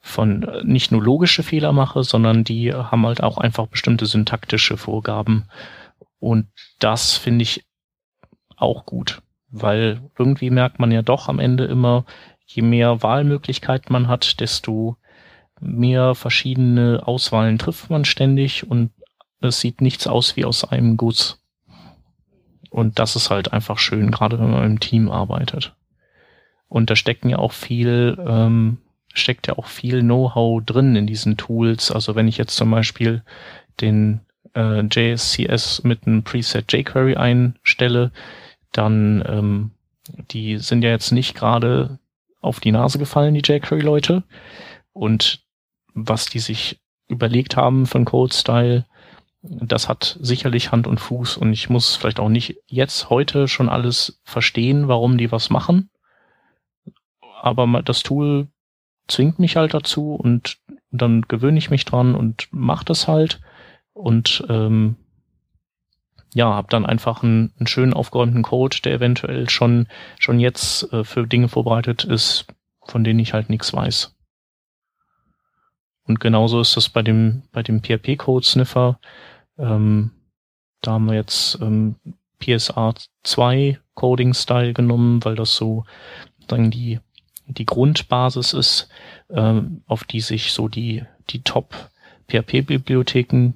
von 0.00 0.42
äh, 0.42 0.64
nicht 0.64 0.90
nur 0.90 1.02
logische 1.02 1.42
Fehler 1.42 1.72
mache, 1.72 2.02
sondern 2.02 2.42
die 2.42 2.74
haben 2.74 3.06
halt 3.06 3.22
auch 3.22 3.38
einfach 3.38 3.66
bestimmte 3.66 4.06
syntaktische 4.06 4.76
Vorgaben. 4.76 5.44
Und 6.18 6.48
das 6.78 7.16
finde 7.16 7.44
ich 7.44 7.64
auch 8.56 8.84
gut, 8.84 9.22
weil 9.48 10.00
irgendwie 10.18 10.50
merkt 10.50 10.78
man 10.78 10.90
ja 10.92 11.02
doch 11.02 11.28
am 11.28 11.38
Ende 11.38 11.64
immer, 11.64 12.04
je 12.44 12.62
mehr 12.62 13.02
Wahlmöglichkeiten 13.02 13.92
man 13.92 14.08
hat, 14.08 14.40
desto 14.40 14.96
mehr 15.60 16.14
verschiedene 16.14 17.02
Auswahlen 17.06 17.58
trifft 17.58 17.90
man 17.90 18.04
ständig 18.04 18.68
und 18.68 18.90
es 19.40 19.60
sieht 19.60 19.80
nichts 19.80 20.06
aus 20.06 20.36
wie 20.36 20.44
aus 20.44 20.64
einem 20.64 20.96
Guss. 20.96 21.40
Und 22.70 22.98
das 22.98 23.16
ist 23.16 23.30
halt 23.30 23.52
einfach 23.52 23.78
schön, 23.78 24.10
gerade 24.10 24.38
wenn 24.38 24.50
man 24.50 24.64
im 24.64 24.80
Team 24.80 25.10
arbeitet. 25.10 25.74
Und 26.68 26.88
da 26.88 26.96
stecken 26.96 27.28
ja 27.28 27.38
auch 27.38 27.52
viel, 27.52 28.16
ähm, 28.24 28.78
steckt 29.12 29.48
ja 29.48 29.58
auch 29.58 29.66
viel 29.66 30.02
Know-how 30.02 30.62
drin 30.64 30.94
in 30.94 31.06
diesen 31.06 31.36
Tools. 31.36 31.90
Also 31.90 32.14
wenn 32.14 32.28
ich 32.28 32.38
jetzt 32.38 32.56
zum 32.56 32.70
Beispiel 32.70 33.22
den 33.80 34.20
äh, 34.54 34.82
JSCS 34.82 35.82
mit 35.82 36.06
einem 36.06 36.22
Preset 36.22 36.72
jQuery 36.72 37.16
einstelle, 37.16 38.12
dann 38.72 39.24
ähm, 39.26 39.70
die 40.30 40.58
sind 40.58 40.82
ja 40.82 40.90
jetzt 40.90 41.10
nicht 41.10 41.34
gerade 41.34 41.98
auf 42.40 42.60
die 42.60 42.72
Nase 42.72 42.98
gefallen, 42.98 43.34
die 43.34 43.42
jQuery-Leute. 43.42 44.22
Und 44.92 45.42
was 45.94 46.26
die 46.26 46.38
sich 46.38 46.80
überlegt 47.08 47.56
haben 47.56 47.86
von 47.86 48.04
Code 48.04 48.34
Style, 48.34 48.86
das 49.42 49.88
hat 49.88 50.18
sicherlich 50.20 50.70
Hand 50.70 50.86
und 50.86 51.00
Fuß 51.00 51.36
und 51.36 51.52
ich 51.52 51.70
muss 51.70 51.96
vielleicht 51.96 52.20
auch 52.20 52.28
nicht 52.28 52.56
jetzt 52.66 53.10
heute 53.10 53.48
schon 53.48 53.68
alles 53.68 54.20
verstehen, 54.24 54.88
warum 54.88 55.16
die 55.16 55.32
was 55.32 55.50
machen. 55.50 55.90
Aber 57.40 57.82
das 57.82 58.02
Tool 58.02 58.48
zwingt 59.08 59.38
mich 59.38 59.56
halt 59.56 59.72
dazu 59.72 60.14
und 60.14 60.58
dann 60.90 61.22
gewöhne 61.22 61.58
ich 61.58 61.70
mich 61.70 61.84
dran 61.84 62.14
und 62.14 62.48
mache 62.50 62.84
das 62.84 63.08
halt 63.08 63.40
und 63.92 64.44
ähm, 64.48 64.96
ja, 66.34 66.52
habe 66.52 66.68
dann 66.70 66.86
einfach 66.86 67.22
einen, 67.22 67.52
einen 67.58 67.66
schön 67.66 67.92
aufgeräumten 67.92 68.42
Code, 68.42 68.76
der 68.84 68.94
eventuell 68.94 69.48
schon 69.48 69.88
schon 70.18 70.38
jetzt 70.38 70.92
äh, 70.92 71.02
für 71.02 71.26
Dinge 71.26 71.48
vorbereitet 71.48 72.04
ist, 72.04 72.46
von 72.84 73.04
denen 73.04 73.18
ich 73.18 73.32
halt 73.32 73.48
nichts 73.48 73.72
weiß. 73.72 74.14
Und 76.10 76.18
genauso 76.18 76.60
ist 76.60 76.76
das 76.76 76.88
bei 76.88 77.02
dem, 77.02 77.44
bei 77.52 77.62
dem 77.62 77.84
PHP-Code-Sniffer. 77.84 78.98
Ähm, 79.58 80.10
da 80.82 80.94
haben 80.94 81.06
wir 81.06 81.14
jetzt 81.14 81.56
ähm, 81.60 81.94
PSA 82.40 82.94
2 83.22 83.78
Coding-Style 83.94 84.72
genommen, 84.72 85.24
weil 85.24 85.36
das 85.36 85.54
so 85.54 85.84
dann 86.48 86.72
die, 86.72 86.98
die 87.46 87.64
Grundbasis 87.64 88.54
ist, 88.54 88.88
ähm, 89.30 89.84
auf 89.86 90.02
die 90.02 90.20
sich 90.20 90.50
so 90.50 90.66
die, 90.66 91.04
die 91.28 91.42
Top 91.42 91.76
PHP-Bibliotheken 92.28 93.52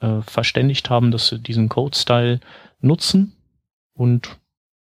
äh, 0.00 0.22
verständigt 0.22 0.88
haben, 0.88 1.10
dass 1.10 1.28
sie 1.28 1.38
diesen 1.38 1.68
Code-Style 1.68 2.40
nutzen. 2.80 3.36
Und 3.92 4.38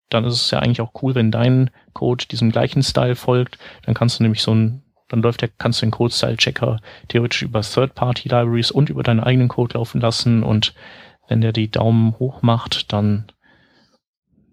dann 0.08 0.24
ist 0.24 0.36
es 0.36 0.50
ja 0.50 0.60
eigentlich 0.60 0.80
auch 0.80 1.02
cool, 1.02 1.14
wenn 1.14 1.30
dein 1.30 1.70
Code 1.92 2.24
diesem 2.24 2.50
gleichen 2.50 2.82
Style 2.82 3.16
folgt. 3.16 3.58
Dann 3.82 3.94
kannst 3.94 4.18
du 4.18 4.22
nämlich 4.22 4.40
so 4.40 4.54
ein 4.54 4.82
dann 5.12 5.20
läuft 5.20 5.42
der, 5.42 5.50
kannst 5.58 5.82
du 5.82 5.86
den 5.86 5.90
Code-Style-Checker 5.90 6.80
theoretisch 7.08 7.42
über 7.42 7.60
Third-Party-Libraries 7.60 8.70
und 8.70 8.88
über 8.88 9.02
deinen 9.02 9.20
eigenen 9.20 9.48
Code 9.48 9.74
laufen 9.74 10.00
lassen 10.00 10.42
und 10.42 10.74
wenn 11.28 11.42
der 11.42 11.52
die 11.52 11.70
Daumen 11.70 12.18
hoch 12.18 12.40
macht, 12.40 12.94
dann, 12.94 13.30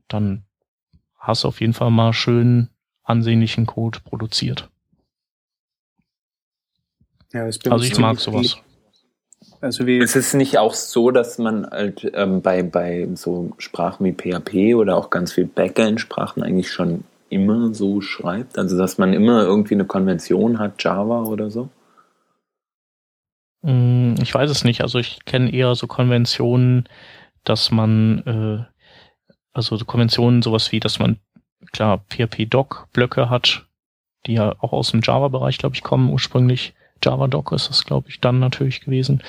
dann 0.10 0.44
hast 1.18 1.46
du 1.46 1.48
auf 1.48 1.62
jeden 1.62 1.72
Fall 1.72 1.92
mal 1.92 2.12
schön 2.12 2.68
ansehnlichen 3.04 3.68
Code 3.68 4.00
produziert. 4.04 4.70
Ja, 7.32 7.44
also 7.44 7.86
ich 7.86 7.98
mag 7.98 8.20
sowas. 8.20 8.58
Also 9.62 9.88
wie 9.88 10.00
ist 10.00 10.18
es 10.18 10.34
nicht 10.34 10.58
auch 10.58 10.74
so, 10.74 11.10
dass 11.10 11.38
man 11.38 11.70
halt 11.70 12.12
ähm, 12.14 12.42
bei, 12.42 12.64
bei 12.64 13.08
so 13.16 13.54
Sprachen 13.60 14.06
wie 14.06 14.14
PHP 14.14 14.76
oder 14.76 14.98
auch 14.98 15.10
ganz 15.10 15.32
viel 15.32 15.46
Backend-Sprachen 15.46 16.44
eigentlich 16.44 16.70
schon 16.72 17.06
immer 17.30 17.74
so 17.74 18.02
schreibt? 18.02 18.58
Also, 18.58 18.78
dass 18.78 18.98
man 18.98 19.14
immer 19.14 19.44
irgendwie 19.44 19.76
eine 19.76 19.86
Konvention 19.86 20.60
hat, 20.60 20.84
Java 20.84 21.24
oder 21.24 21.50
so? 21.50 21.70
Mm, 23.62 24.16
ich 24.22 24.34
weiß 24.34 24.50
es 24.50 24.64
nicht. 24.64 24.82
Also, 24.82 25.00
ich 25.00 25.26
kenne 25.26 25.54
eher 25.54 25.76
so 25.76 25.88
Konventionen, 25.88 26.88
dass 27.44 27.72
man, 27.72 28.20
äh, 28.26 29.34
also 29.54 29.78
so 29.78 29.86
Konventionen, 29.86 30.42
sowas 30.42 30.72
wie, 30.72 30.80
dass 30.80 31.00
man, 31.00 31.18
klar, 31.72 32.04
PHP-Doc-Blöcke 32.10 33.30
hat, 33.30 33.66
die 34.26 34.34
ja 34.34 34.56
auch 34.60 34.74
aus 34.74 34.92
dem 34.92 35.02
Java-Bereich, 35.02 35.58
glaube 35.58 35.76
ich, 35.76 35.84
kommen 35.84 36.10
ursprünglich. 36.10 36.74
Java-Doc 37.04 37.52
ist 37.54 37.70
das, 37.70 37.86
glaube 37.86 38.10
ich, 38.10 38.20
dann 38.20 38.40
natürlich 38.40 38.82
gewesen. 38.82 39.24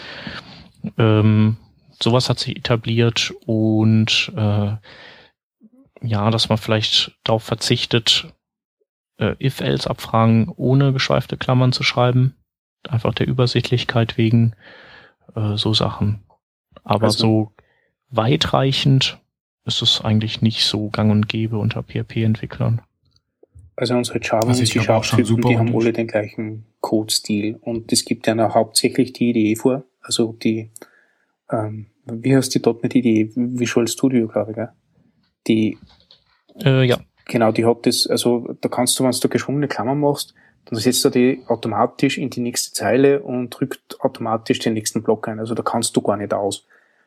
Ähm, 0.99 1.57
sowas 2.03 2.29
hat 2.29 2.39
sich 2.39 2.57
etabliert 2.57 3.33
und 3.47 4.33
äh, 4.37 4.73
ja, 6.03 6.31
dass 6.31 6.49
man 6.49 6.59
vielleicht 6.59 7.19
darauf 7.25 7.43
verzichtet, 7.43 8.33
äh, 9.19 9.35
if-else-Abfragen 9.41 10.53
ohne 10.57 10.93
geschweifte 10.93 11.37
Klammern 11.37 11.73
zu 11.73 11.83
schreiben. 11.83 12.37
Einfach 12.89 13.15
der 13.15 13.29
Übersichtlichkeit 13.29 14.17
wegen 14.17 14.55
äh, 15.37 15.57
so 15.57 15.75
Sachen. 15.75 16.23
Aber 16.83 17.07
also, 17.07 17.19
so 17.19 17.53
weitreichend 18.11 19.19
ist 19.65 19.83
es 19.83 20.01
eigentlich 20.01 20.41
nicht 20.41 20.65
so 20.65 20.89
gang 20.89 21.11
und 21.11 21.29
gäbe 21.29 21.59
unter 21.59 21.83
PHP-Entwicklern. 21.83 22.81
Also 23.77 23.95
unsere 23.95 24.21
Java 24.21 24.49
also 24.49 24.61
und 24.61 24.67
C-Sharp-Typen, 24.67 25.43
die 25.43 25.59
haben 25.59 25.75
alle 25.75 25.93
den 25.93 26.07
gleichen 26.07 26.67
Code-Stil. 26.81 27.57
Und 27.61 27.93
es 27.93 28.05
gibt 28.05 28.27
ja 28.27 28.35
noch 28.35 28.55
hauptsächlich 28.55 29.13
die 29.13 29.31
Idee 29.31 29.57
vor, 29.57 29.85
also 30.01 30.33
die, 30.33 30.71
ähm, 31.51 31.87
wie 32.05 32.35
heißt 32.35 32.55
die 32.55 32.61
.NET 32.61 32.95
Idee? 32.95 33.31
Visual 33.35 33.87
Studio, 33.87 34.29
glaube 34.29 34.51
ich, 34.51 34.57
gell? 34.57 34.69
Die, 35.47 35.79
äh, 36.63 36.85
ja. 36.85 36.99
Genau, 37.27 37.53
die 37.53 37.65
hat 37.65 37.87
das, 37.87 38.07
also 38.07 38.57
da 38.61 38.69
kannst 38.69 38.99
du, 38.99 39.05
wenn 39.05 39.13
du 39.13 39.29
geschwungene 39.29 39.69
Klammern 39.69 40.01
machst, 40.01 40.35
dann 40.65 40.79
setzt 40.79 41.05
er 41.05 41.11
die 41.11 41.43
automatisch 41.47 42.19
in 42.19 42.31
die 42.31 42.41
nächste 42.41 42.73
Zeile 42.73 43.23
und 43.23 43.51
drückt 43.51 44.01
automatisch 44.01 44.59
den 44.59 44.75
nächsten 44.75 45.03
Block 45.03 45.29
ein. 45.29 45.39
Also 45.39 45.55
da 45.55 45.63
kannst 45.63 45.97
du 45.97 46.03
gar 46.03 46.17
nicht 46.17 46.35
aus. 46.35 46.67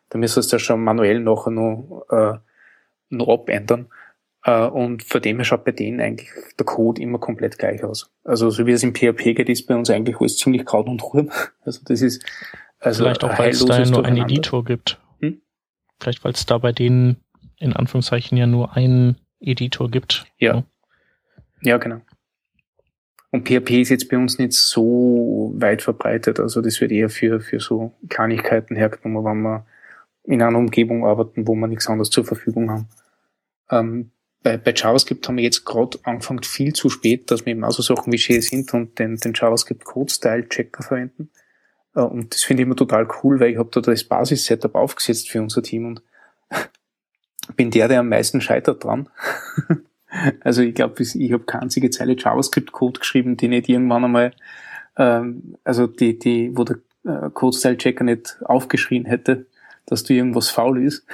Da 0.10 0.18
müsstest 0.18 0.52
du 0.52 0.56
ja 0.56 0.60
schon 0.60 0.84
manuell 0.84 1.20
nachher 1.20 1.52
noch, 1.52 2.06
äh, 2.10 2.38
noch 3.10 3.28
abändern. 3.28 3.88
Äh, 4.44 4.68
und 4.68 5.04
von 5.04 5.22
dem 5.22 5.38
her 5.38 5.46
schaut 5.46 5.64
bei 5.66 5.72
denen 5.72 6.02
eigentlich 6.02 6.30
der 6.58 6.66
Code 6.66 7.02
immer 7.02 7.20
komplett 7.20 7.58
gleich 7.58 7.84
aus. 7.84 8.12
Also 8.24 8.50
so 8.50 8.66
wie 8.66 8.72
es 8.72 8.84
im 8.84 8.94
PHP 8.94 9.36
geht, 9.36 9.50
ist 9.50 9.68
bei 9.68 9.76
uns 9.76 9.90
eigentlich 9.90 10.20
alles 10.20 10.38
ziemlich 10.38 10.66
Kraut 10.66 10.88
und 10.88 11.02
Ruhm. 11.02 11.32
Also 11.66 11.82
das 11.86 12.02
ist 12.02 12.24
also 12.80 13.04
Vielleicht 13.04 13.24
auch, 13.24 13.40
weil 13.40 13.52
es 13.52 13.64
da 13.64 13.86
nur 13.86 14.04
einen 14.04 14.18
Editor 14.18 14.66
gibt. 14.66 15.00
Hm? 15.20 15.42
Vielleicht, 16.00 16.24
weil 16.26 16.34
es 16.34 16.46
da 16.46 16.58
bei 16.58 16.74
denen 16.74 17.23
in 17.64 17.74
Anführungszeichen 17.74 18.38
ja 18.38 18.46
nur 18.46 18.76
einen 18.76 19.18
Editor 19.40 19.90
gibt. 19.90 20.26
Ja. 20.38 20.56
Ja, 20.56 20.64
ja 21.62 21.78
genau. 21.78 22.02
Und 23.32 23.48
PHP 23.48 23.82
ist 23.82 23.90
jetzt 23.90 24.10
bei 24.10 24.18
uns 24.18 24.38
nicht 24.38 24.54
so 24.54 25.54
weit 25.56 25.82
verbreitet. 25.82 26.40
Also 26.40 26.62
das 26.62 26.80
wird 26.82 26.92
eher 26.92 27.10
für, 27.10 27.40
für 27.40 27.60
so 27.60 27.94
Kleinigkeiten 28.10 28.76
hergenommen, 28.76 29.26
wenn 29.26 29.42
wir 29.42 29.66
in 30.24 30.42
einer 30.42 30.58
Umgebung 30.58 31.06
arbeiten, 31.06 31.48
wo 31.48 31.56
wir 31.56 31.68
nichts 31.68 31.88
anderes 31.88 32.10
zur 32.10 32.26
Verfügung 32.26 32.70
haben. 32.70 32.90
Ähm, 33.72 34.12
bei, 34.44 34.58
bei 34.58 34.74
JavaScript 34.76 35.28
haben 35.28 35.38
wir 35.38 35.44
jetzt 35.44 35.66
gerade 35.66 35.98
angefangen, 36.04 36.44
viel 36.44 36.74
zu 36.74 36.90
spät, 36.90 37.32
dass 37.32 37.46
wir 37.46 37.52
eben 37.52 37.64
auch 37.64 37.72
so 37.72 37.82
Sachen 37.82 38.14
wie 38.14 38.18
sind 38.18 38.74
und 38.74 39.00
den, 39.00 39.18
den 39.18 39.34
JavaScript 39.34 39.84
Code 39.86 40.14
Style 40.14 40.48
Checker 40.48 40.84
verwenden. 40.84 41.32
Äh, 41.96 42.02
und 42.02 42.34
das 42.34 42.44
finde 42.44 42.62
ich 42.62 42.68
immer 42.68 42.76
total 42.76 43.08
cool, 43.24 43.40
weil 43.40 43.52
ich 43.52 43.58
habe 43.58 43.70
da 43.72 43.82
das 43.82 44.04
Basis-Setup 44.04 44.76
aufgesetzt 44.76 45.30
für 45.30 45.42
unser 45.42 45.64
Team 45.64 45.88
und 45.88 46.04
bin 47.56 47.72
der, 47.72 47.88
der 47.88 48.00
am 48.00 48.10
meisten 48.10 48.42
scheitert 48.42 48.84
dran. 48.84 49.10
also 50.42 50.62
ich 50.62 50.76
glaube, 50.76 51.02
ich 51.02 51.34
habe 51.34 51.44
keine 51.44 51.64
einzige 51.64 51.90
Zeile 51.90 52.16
JavaScript-Code 52.18 53.00
geschrieben, 53.00 53.38
die 53.38 53.48
nicht 53.48 53.70
irgendwann 53.70 54.06
einmal, 54.06 54.34
ähm, 54.98 55.58
also 55.64 55.88
die, 55.88 56.18
die, 56.18 56.56
wo 56.56 56.64
der 56.64 56.78
äh, 57.06 57.30
Code-Style-Checker 57.32 58.04
nicht 58.04 58.38
aufgeschrien 58.46 59.06
hätte, 59.06 59.48
dass 59.86 60.04
du 60.04 60.14
irgendwas 60.14 60.50
faul 60.50 60.84
ist. 60.84 61.06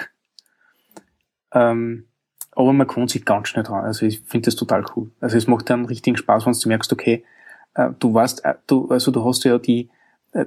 Ähm, 1.52 2.06
aber 2.52 2.74
man 2.74 2.88
kommt 2.88 3.10
sich 3.10 3.26
ganz 3.26 3.48
schnell 3.48 3.64
dran. 3.64 3.86
Also 3.86 4.06
ich 4.06 4.22
finde 4.22 4.46
das 4.46 4.56
total 4.56 4.86
cool. 4.96 5.12
Also 5.20 5.38
es 5.38 5.48
macht 5.48 5.70
dann 5.70 5.86
richtigen 5.86 6.18
Spaß, 6.18 6.46
wenn 6.46 6.54
du 6.54 6.68
merkst, 6.68 6.92
okay, 6.92 7.24
äh, 7.74 7.90
du 8.00 8.14
weißt, 8.14 8.46
äh, 8.46 8.56
du, 8.68 8.90
also 8.90 9.12
du 9.12 9.24
hast 9.26 9.44
ja 9.46 9.58
die, 9.58 9.90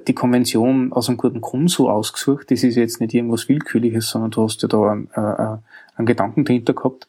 die 0.07 0.13
Konvention 0.13 0.93
aus 0.93 1.09
einem 1.09 1.17
guten 1.17 1.41
Grund 1.41 1.69
so 1.69 1.89
ausgesucht. 1.89 2.51
Das 2.51 2.63
ist 2.63 2.75
jetzt 2.75 3.01
nicht 3.01 3.13
irgendwas 3.13 3.49
Willkürliches, 3.49 4.07
sondern 4.09 4.31
du 4.31 4.43
hast 4.43 4.61
ja 4.61 4.67
da 4.67 4.91
einen, 4.91 5.09
äh, 5.15 5.19
äh 5.19 5.57
einen 5.95 6.05
Gedanken 6.05 6.45
dahinter 6.45 6.73
gehabt. 6.73 7.07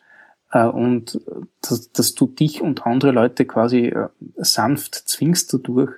Äh, 0.52 0.66
und 0.66 1.20
dass, 1.62 1.92
dass 1.92 2.14
du 2.14 2.26
dich 2.26 2.62
und 2.62 2.86
andere 2.86 3.12
Leute 3.12 3.44
quasi 3.44 3.86
äh, 3.86 4.08
sanft 4.36 4.94
zwingst 4.94 5.52
dadurch, 5.54 5.92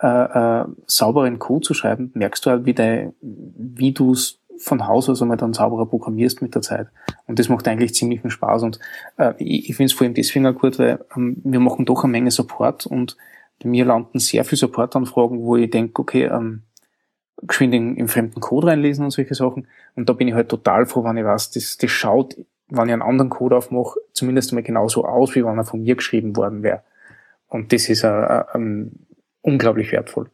äh, 0.00 0.06
äh, 0.06 0.64
sauberen 0.86 1.38
Code 1.38 1.66
zu 1.66 1.74
schreiben, 1.74 2.10
merkst 2.14 2.44
du 2.44 2.50
halt, 2.50 2.66
wie, 2.66 2.76
wie 3.20 3.92
du 3.92 4.12
es 4.12 4.40
von 4.58 4.86
Haus 4.86 5.08
aus 5.08 5.22
einmal 5.22 5.36
dann 5.36 5.54
sauberer 5.54 5.86
programmierst 5.86 6.42
mit 6.42 6.54
der 6.54 6.62
Zeit. 6.62 6.88
Und 7.26 7.38
das 7.38 7.48
macht 7.48 7.68
eigentlich 7.68 7.94
ziemlich 7.94 8.22
viel 8.22 8.30
Spaß. 8.30 8.62
Und 8.62 8.78
äh, 9.16 9.34
ich, 9.38 9.70
ich 9.70 9.76
finde 9.76 9.90
es 9.90 9.92
vor 9.92 10.04
allem 10.04 10.14
deswegen 10.14 10.46
auch 10.46 10.54
gut, 10.54 10.78
weil 10.78 11.04
ähm, 11.16 11.40
wir 11.44 11.60
machen 11.60 11.84
doch 11.84 12.04
eine 12.04 12.10
Menge 12.10 12.30
Support 12.30 12.86
und 12.86 13.16
bei 13.62 13.68
mir 13.68 13.84
landen 13.84 14.18
sehr 14.18 14.44
viele 14.44 14.58
Supportanfragen, 14.58 15.40
wo 15.40 15.56
ich 15.56 15.70
denke, 15.70 16.00
okay, 16.00 16.24
ähm, 16.24 16.62
geschwind 17.42 17.74
in, 17.74 17.96
in 17.96 18.08
fremden 18.08 18.40
Code 18.40 18.68
reinlesen 18.68 19.04
und 19.04 19.10
solche 19.10 19.34
Sachen. 19.34 19.68
Und 19.94 20.08
da 20.08 20.12
bin 20.12 20.28
ich 20.28 20.34
halt 20.34 20.48
total 20.48 20.86
froh, 20.86 21.04
wenn 21.04 21.16
ich 21.16 21.24
weiß, 21.24 21.50
das, 21.50 21.76
das 21.76 21.90
schaut, 21.90 22.36
wenn 22.68 22.88
ich 22.88 22.92
einen 22.92 23.02
anderen 23.02 23.30
Code 23.30 23.56
aufmache, 23.56 24.00
zumindest 24.12 24.50
einmal 24.50 24.62
genauso 24.62 25.04
aus, 25.04 25.34
wie 25.34 25.44
wenn 25.44 25.58
er 25.58 25.64
von 25.64 25.82
mir 25.82 25.94
geschrieben 25.94 26.36
worden 26.36 26.62
wäre. 26.62 26.82
Und 27.48 27.72
das 27.72 27.88
ist 27.88 28.04
äh, 28.04 28.08
äh, 28.08 28.86
unglaublich 29.42 29.92
wertvoll. 29.92 30.30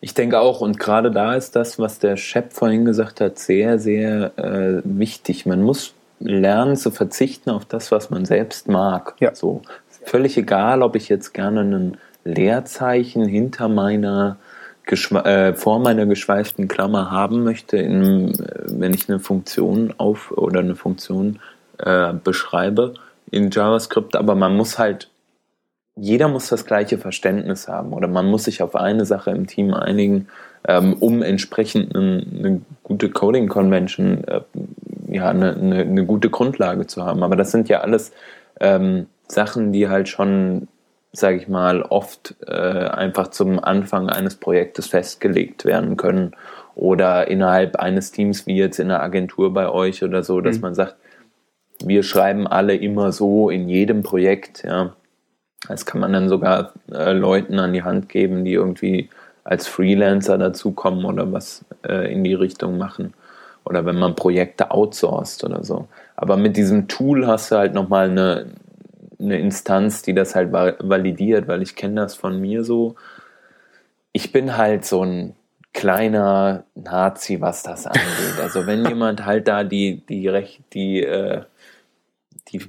Ich 0.00 0.14
denke 0.14 0.40
auch, 0.40 0.60
und 0.60 0.78
gerade 0.78 1.10
da 1.10 1.34
ist 1.34 1.54
das, 1.54 1.78
was 1.78 1.98
der 1.98 2.16
Shep 2.16 2.52
vorhin 2.52 2.84
gesagt 2.84 3.20
hat, 3.20 3.38
sehr, 3.38 3.78
sehr 3.78 4.36
äh, 4.36 4.82
wichtig. 4.84 5.46
Man 5.46 5.62
muss 5.62 5.94
lernen 6.18 6.76
zu 6.76 6.90
verzichten 6.90 7.50
auf 7.50 7.64
das, 7.64 7.92
was 7.92 8.10
man 8.10 8.24
selbst 8.24 8.68
mag. 8.68 9.14
Ja. 9.20 9.34
So 9.34 9.62
völlig 10.04 10.36
egal, 10.36 10.82
ob 10.82 10.96
ich 10.96 11.08
jetzt 11.08 11.32
gerne 11.32 11.60
einen 11.60 11.98
Leerzeichen 12.24 13.26
hinter 13.26 13.68
meiner 13.68 14.36
äh, 14.86 15.54
vor 15.54 15.78
meiner 15.78 16.06
geschweiften 16.06 16.68
Klammer 16.68 17.10
haben 17.10 17.44
möchte, 17.44 17.76
in, 17.76 18.30
äh, 18.30 18.64
wenn 18.66 18.92
ich 18.92 19.08
eine 19.08 19.20
Funktion 19.20 19.94
auf 19.96 20.32
oder 20.32 20.60
eine 20.60 20.74
Funktion 20.74 21.38
äh, 21.78 22.12
beschreibe 22.12 22.94
in 23.30 23.50
JavaScript, 23.50 24.16
aber 24.16 24.34
man 24.34 24.56
muss 24.56 24.78
halt, 24.78 25.08
jeder 25.96 26.28
muss 26.28 26.48
das 26.48 26.66
gleiche 26.66 26.98
Verständnis 26.98 27.68
haben 27.68 27.92
oder 27.92 28.08
man 28.08 28.26
muss 28.26 28.44
sich 28.44 28.62
auf 28.62 28.74
eine 28.74 29.06
Sache 29.06 29.30
im 29.30 29.46
Team 29.46 29.72
einigen, 29.72 30.28
ähm, 30.66 30.94
um 30.94 31.22
entsprechend 31.22 31.94
eine, 31.94 32.24
eine 32.38 32.60
gute 32.82 33.10
Coding 33.10 33.48
Convention, 33.48 34.24
äh, 34.24 34.40
ja, 35.08 35.28
eine, 35.28 35.54
eine, 35.54 35.80
eine, 35.80 36.04
gute 36.06 36.30
Grundlage 36.30 36.86
zu 36.86 37.04
haben. 37.04 37.22
Aber 37.22 37.36
das 37.36 37.50
sind 37.50 37.68
ja 37.68 37.80
alles 37.80 38.12
ähm, 38.60 39.06
Sachen, 39.28 39.72
die 39.72 39.88
halt 39.88 40.08
schon 40.08 40.68
sage 41.12 41.36
ich 41.36 41.48
mal, 41.48 41.82
oft 41.82 42.34
äh, 42.46 42.52
einfach 42.52 43.28
zum 43.28 43.62
Anfang 43.62 44.08
eines 44.08 44.36
Projektes 44.36 44.86
festgelegt 44.86 45.64
werden 45.64 45.96
können 45.96 46.34
oder 46.74 47.28
innerhalb 47.28 47.76
eines 47.76 48.12
Teams 48.12 48.46
wie 48.46 48.56
jetzt 48.56 48.80
in 48.80 48.88
der 48.88 49.02
Agentur 49.02 49.52
bei 49.52 49.68
euch 49.68 50.02
oder 50.02 50.22
so, 50.22 50.40
dass 50.40 50.56
mhm. 50.56 50.62
man 50.62 50.74
sagt, 50.74 50.96
wir 51.84 52.02
schreiben 52.02 52.46
alle 52.46 52.76
immer 52.76 53.12
so 53.12 53.50
in 53.50 53.68
jedem 53.68 54.02
Projekt, 54.02 54.64
ja. 54.64 54.94
Das 55.68 55.86
kann 55.86 56.00
man 56.00 56.12
dann 56.12 56.28
sogar 56.28 56.72
äh, 56.90 57.12
Leuten 57.12 57.60
an 57.60 57.72
die 57.72 57.84
Hand 57.84 58.08
geben, 58.08 58.44
die 58.44 58.54
irgendwie 58.54 59.08
als 59.44 59.68
Freelancer 59.68 60.36
dazukommen 60.36 61.04
oder 61.04 61.32
was 61.32 61.64
äh, 61.86 62.12
in 62.12 62.24
die 62.24 62.34
Richtung 62.34 62.78
machen. 62.78 63.14
Oder 63.64 63.86
wenn 63.86 63.96
man 63.96 64.16
Projekte 64.16 64.72
outsourced 64.72 65.44
oder 65.44 65.62
so. 65.62 65.86
Aber 66.16 66.36
mit 66.36 66.56
diesem 66.56 66.88
Tool 66.88 67.28
hast 67.28 67.52
du 67.52 67.56
halt 67.56 67.74
nochmal 67.74 68.10
eine, 68.10 68.46
eine 69.22 69.38
Instanz, 69.38 70.02
die 70.02 70.14
das 70.14 70.34
halt 70.34 70.52
validiert, 70.52 71.48
weil 71.48 71.62
ich 71.62 71.76
kenne 71.76 72.00
das 72.00 72.14
von 72.14 72.40
mir 72.40 72.64
so. 72.64 72.96
Ich 74.12 74.32
bin 74.32 74.56
halt 74.56 74.84
so 74.84 75.04
ein 75.04 75.34
kleiner 75.72 76.64
Nazi, 76.74 77.40
was 77.40 77.62
das 77.62 77.86
angeht. 77.86 78.40
Also 78.40 78.66
wenn 78.66 78.84
jemand 78.88 79.24
halt 79.24 79.48
da 79.48 79.64
die, 79.64 80.02
die 80.06 80.28
Recht, 80.28 80.60
die, 80.74 81.02
äh, 81.02 81.42
die 82.48 82.60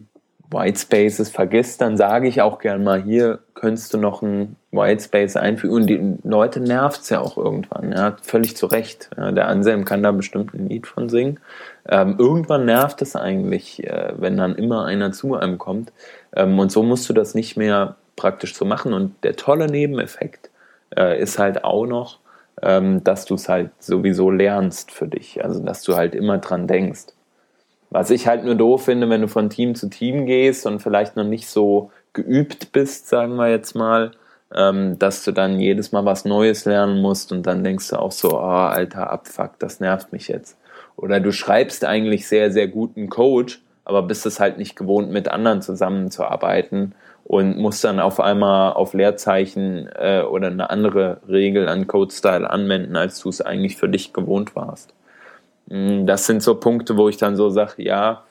White 0.53 0.79
Spaces 0.79 1.29
vergisst, 1.29 1.81
dann 1.81 1.97
sage 1.97 2.27
ich 2.27 2.41
auch 2.41 2.59
gern 2.59 2.83
mal, 2.83 3.01
hier 3.01 3.39
könntest 3.55 3.93
du 3.93 3.97
noch 3.97 4.21
ein 4.21 4.55
White 4.71 5.03
Space 5.03 5.35
einfügen. 5.35 5.73
Und 5.73 5.87
die 5.87 6.17
Leute 6.23 6.59
nervt 6.59 7.01
es 7.01 7.09
ja 7.09 7.19
auch 7.19 7.37
irgendwann. 7.37 7.91
Ja, 7.91 8.17
völlig 8.21 8.55
zu 8.55 8.67
Recht. 8.67 9.09
Ja, 9.17 9.31
der 9.31 9.47
Anselm 9.47 9.85
kann 9.85 10.03
da 10.03 10.11
bestimmt 10.11 10.53
ein 10.53 10.67
Lied 10.67 10.85
von 10.85 11.09
singen. 11.09 11.39
Ähm, 11.87 12.15
irgendwann 12.17 12.65
nervt 12.65 13.01
es 13.01 13.15
eigentlich, 13.15 13.83
äh, 13.85 14.13
wenn 14.17 14.37
dann 14.37 14.55
immer 14.55 14.85
einer 14.85 15.11
zu 15.11 15.35
einem 15.35 15.57
kommt. 15.57 15.91
Ähm, 16.35 16.59
und 16.59 16.71
so 16.71 16.83
musst 16.83 17.09
du 17.09 17.13
das 17.13 17.35
nicht 17.35 17.57
mehr 17.57 17.95
praktisch 18.15 18.55
so 18.55 18.65
machen. 18.65 18.93
Und 18.93 19.15
der 19.23 19.35
tolle 19.35 19.67
Nebeneffekt 19.67 20.49
äh, 20.95 21.19
ist 21.21 21.39
halt 21.39 21.63
auch 21.63 21.85
noch, 21.85 22.19
ähm, 22.61 23.03
dass 23.03 23.25
du 23.25 23.35
es 23.35 23.49
halt 23.49 23.71
sowieso 23.79 24.29
lernst 24.29 24.91
für 24.91 25.07
dich. 25.07 25.43
Also, 25.43 25.63
dass 25.63 25.83
du 25.83 25.95
halt 25.95 26.15
immer 26.15 26.37
dran 26.37 26.67
denkst. 26.67 27.07
Was 27.93 28.09
ich 28.09 28.25
halt 28.25 28.43
nur 28.43 28.55
doof 28.55 28.85
finde, 28.85 29.07
wenn 29.11 29.21
du 29.21 29.27
von 29.27 29.51
Team 29.51 29.75
zu 29.75 29.87
Team 29.87 30.25
gehst 30.25 30.65
und 30.65 30.79
vielleicht 30.79 31.15
noch 31.15 31.23
nicht 31.23 31.47
so 31.47 31.91
geübt 32.13 32.71
bist, 32.71 33.07
sagen 33.07 33.35
wir 33.35 33.51
jetzt 33.51 33.75
mal, 33.75 34.13
ähm, 34.51 34.97
dass 34.97 35.23
du 35.23 35.31
dann 35.31 35.59
jedes 35.59 35.91
Mal 35.91 36.03
was 36.03 36.25
Neues 36.25 36.65
lernen 36.65 37.03
musst 37.03 37.31
und 37.31 37.45
dann 37.45 37.63
denkst 37.63 37.89
du 37.89 37.97
auch 37.97 38.11
so, 38.11 38.31
oh, 38.33 38.39
alter 38.39 39.11
Abfuck, 39.11 39.59
das 39.59 39.79
nervt 39.79 40.11
mich 40.11 40.27
jetzt. 40.27 40.57
Oder 40.95 41.19
du 41.19 41.31
schreibst 41.31 41.85
eigentlich 41.85 42.27
sehr, 42.27 42.51
sehr 42.51 42.67
guten 42.67 43.09
Code, 43.09 43.53
aber 43.85 44.01
bist 44.01 44.25
es 44.25 44.39
halt 44.39 44.57
nicht 44.57 44.75
gewohnt, 44.75 45.11
mit 45.11 45.27
anderen 45.27 45.61
zusammenzuarbeiten 45.61 46.95
und 47.25 47.57
musst 47.57 47.83
dann 47.83 47.99
auf 47.99 48.19
einmal 48.19 48.73
auf 48.73 48.95
Leerzeichen 48.95 49.87
äh, 49.99 50.23
oder 50.23 50.47
eine 50.47 50.71
andere 50.71 51.21
Regel 51.27 51.69
an 51.69 51.85
Code-Style 51.85 52.49
anwenden, 52.49 52.95
als 52.95 53.19
du 53.19 53.29
es 53.29 53.41
eigentlich 53.41 53.77
für 53.77 53.87
dich 53.87 54.13
gewohnt 54.13 54.55
warst. 54.55 54.95
Mm, 55.67 56.05
das 56.05 56.25
sind 56.25 56.43
so 56.43 56.55
Punkte, 56.55 56.97
wo 56.97 57.09
ich 57.09 57.17
dann 57.17 57.35
so 57.35 57.49
sage, 57.49 57.83
ja, 57.83 58.23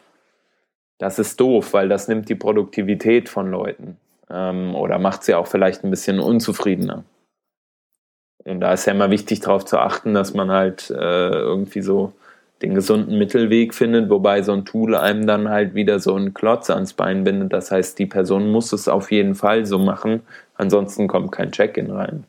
das 0.98 1.18
ist 1.18 1.40
doof, 1.40 1.72
weil 1.72 1.88
das 1.88 2.08
nimmt 2.08 2.28
die 2.28 2.34
Produktivität 2.34 3.28
von 3.28 3.50
Leuten 3.50 3.96
ähm, 4.30 4.74
oder 4.74 4.98
macht 4.98 5.24
sie 5.24 5.34
auch 5.34 5.46
vielleicht 5.46 5.84
ein 5.84 5.90
bisschen 5.90 6.20
unzufriedener. 6.20 7.04
Und 8.44 8.60
da 8.60 8.72
ist 8.72 8.86
ja 8.86 8.92
immer 8.92 9.10
wichtig 9.10 9.40
darauf 9.40 9.64
zu 9.64 9.78
achten, 9.78 10.14
dass 10.14 10.34
man 10.34 10.50
halt 10.50 10.90
äh, 10.90 11.30
irgendwie 11.30 11.82
so 11.82 12.12
den 12.62 12.74
gesunden 12.74 13.18
Mittelweg 13.18 13.74
findet, 13.74 14.08
wobei 14.08 14.42
so 14.42 14.52
ein 14.52 14.64
Tool 14.64 14.94
einem 14.94 15.26
dann 15.26 15.48
halt 15.48 15.74
wieder 15.74 15.98
so 15.98 16.14
einen 16.14 16.32
Klotz 16.34 16.70
ans 16.70 16.92
Bein 16.92 17.24
bindet. 17.24 17.52
Das 17.52 17.70
heißt, 17.70 17.98
die 17.98 18.06
Person 18.06 18.50
muss 18.50 18.72
es 18.72 18.88
auf 18.88 19.10
jeden 19.10 19.34
Fall 19.34 19.66
so 19.66 19.78
machen, 19.78 20.22
ansonsten 20.54 21.08
kommt 21.08 21.32
kein 21.32 21.50
Check-in 21.50 21.90
rein. 21.90 22.24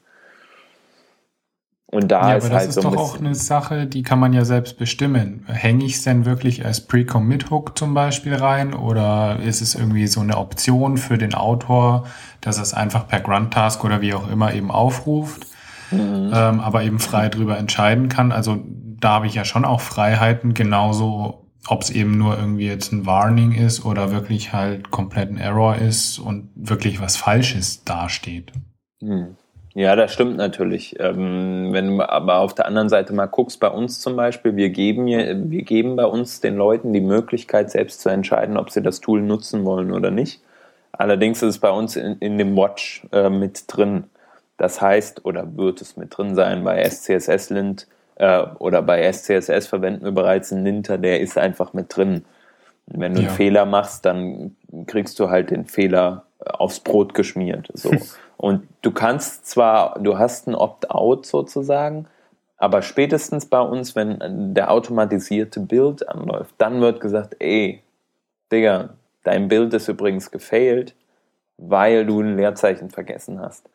Und 1.94 2.08
da 2.08 2.32
ja, 2.32 2.38
ist 2.38 2.46
aber 2.46 2.54
das 2.54 2.60
halt 2.60 2.70
ist 2.70 2.76
so 2.76 2.82
doch 2.82 2.98
auch 2.98 3.20
eine 3.20 3.36
Sache, 3.36 3.86
die 3.86 4.02
kann 4.02 4.18
man 4.18 4.34
ja 4.34 4.46
selbst 4.46 4.80
bestimmen. 4.80 5.46
Hänge 5.48 5.86
ich 5.86 5.94
es 5.94 6.04
denn 6.04 6.26
wirklich 6.26 6.66
als 6.66 6.82
Pre-Commit-Hook 6.82 7.78
zum 7.78 7.94
Beispiel 7.94 8.34
rein 8.34 8.74
oder 8.74 9.40
ist 9.40 9.62
es 9.62 9.76
irgendwie 9.76 10.08
so 10.08 10.20
eine 10.20 10.38
Option 10.38 10.98
für 10.98 11.20
den 11.20 11.36
Autor, 11.36 12.08
dass 12.42 12.58
er 12.58 12.64
es 12.64 12.74
einfach 12.74 13.08
per 13.08 13.20
Grunt-Task 13.20 13.84
oder 13.86 14.02
wie 14.02 14.16
auch 14.16 14.28
immer 14.28 14.56
eben 14.56 14.72
aufruft, 14.72 15.46
mhm. 15.92 16.32
ähm, 16.34 16.60
aber 16.62 16.82
eben 16.82 16.98
frei 16.98 17.30
drüber 17.30 17.60
entscheiden 17.60 18.10
kann? 18.10 18.32
Also 18.32 18.58
da 19.00 19.12
habe 19.12 19.28
ich 19.28 19.36
ja 19.36 19.46
schon 19.46 19.64
auch 19.64 19.82
Freiheiten, 19.82 20.56
genauso 20.56 21.48
ob 21.68 21.84
es 21.84 21.92
eben 21.92 22.18
nur 22.18 22.40
irgendwie 22.40 22.66
jetzt 22.66 22.92
ein 22.92 23.06
Warning 23.06 23.52
ist 23.52 23.86
oder 23.86 24.12
wirklich 24.12 24.52
halt 24.52 24.90
komplett 24.90 25.30
ein 25.30 25.38
Error 25.38 25.76
ist 25.76 26.18
und 26.18 26.50
wirklich 26.56 27.00
was 27.00 27.18
Falsches 27.18 27.84
dasteht. 27.84 28.52
Mhm. 29.00 29.38
Ja, 29.76 29.96
das 29.96 30.14
stimmt 30.14 30.38
natürlich. 30.38 31.00
Ähm, 31.00 31.70
wenn 31.72 31.98
du 31.98 32.08
aber 32.08 32.40
auf 32.40 32.54
der 32.54 32.68
anderen 32.68 32.90
Seite 32.90 33.12
mal 33.14 33.26
guckst, 33.26 33.60
bei 33.60 33.70
uns 33.70 34.00
zum 34.00 34.16
Beispiel, 34.16 34.56
wir 34.56 34.70
geben, 34.70 35.08
wir 35.08 35.64
geben 35.64 35.96
bei 35.96 36.06
uns 36.06 36.42
den 36.42 36.56
Leuten 36.56 36.94
die 36.94 37.02
Möglichkeit, 37.02 37.72
selbst 37.72 38.02
zu 38.02 38.10
entscheiden, 38.10 38.58
ob 38.58 38.70
sie 38.70 38.84
das 38.84 39.00
Tool 39.00 39.22
nutzen 39.22 39.66
wollen 39.66 39.92
oder 39.92 40.12
nicht. 40.12 40.42
Allerdings 40.92 41.42
ist 41.42 41.50
es 41.56 41.60
bei 41.60 41.72
uns 41.72 41.96
in, 41.96 42.18
in 42.20 42.38
dem 42.38 42.56
Watch 42.56 43.08
äh, 43.12 43.30
mit 43.30 43.64
drin. 43.68 44.04
Das 44.58 44.80
heißt, 44.80 45.26
oder 45.26 45.58
wird 45.58 45.82
es 45.82 45.98
mit 45.98 46.16
drin 46.16 46.36
sein, 46.36 46.64
bei 46.64 46.88
SCSS-Lint 46.88 47.88
äh, 48.16 48.44
oder 48.60 48.84
bei 48.84 49.12
SCSS 49.12 49.66
verwenden 49.66 50.06
wir 50.06 50.12
bereits 50.12 50.54
einen 50.54 50.66
Linter, 50.66 51.00
der 51.00 51.20
ist 51.20 51.36
einfach 51.38 51.74
mit 51.74 51.96
drin. 51.96 52.26
Wenn 52.86 53.16
du 53.16 53.22
ja. 53.22 53.30
einen 53.30 53.36
Fehler 53.36 53.66
machst, 53.66 54.06
dann 54.06 54.56
kriegst 54.86 55.20
du 55.20 55.32
halt 55.32 55.50
den 55.50 55.66
Fehler 55.66 56.26
aufs 56.40 56.80
Brot 56.80 57.16
geschmiert. 57.16 57.70
So. 57.74 57.92
Und 58.38 58.68
du 58.82 58.92
kannst 58.92 59.46
zwar, 59.48 60.00
du 60.00 60.18
hast 60.18 60.48
ein 60.48 60.56
Opt-out 60.56 61.26
sozusagen, 61.26 62.08
aber 62.58 62.82
spätestens 62.82 63.46
bei 63.46 63.60
uns, 63.60 63.96
wenn 63.96 64.54
der 64.54 64.72
automatisierte 64.72 65.60
Bild 65.60 66.08
anläuft, 66.08 66.56
dann 66.58 66.82
wird 66.82 67.00
gesagt, 67.00 67.36
ey, 67.40 67.84
Digga, 68.52 68.96
dein 69.24 69.48
Bild 69.48 69.74
ist 69.74 69.88
übrigens 69.88 70.32
gefailt, 70.32 70.96
weil 71.58 72.06
du 72.06 72.22
ein 72.22 72.38
Leerzeichen 72.38 72.90
vergessen 72.90 73.40
hast. 73.40 73.70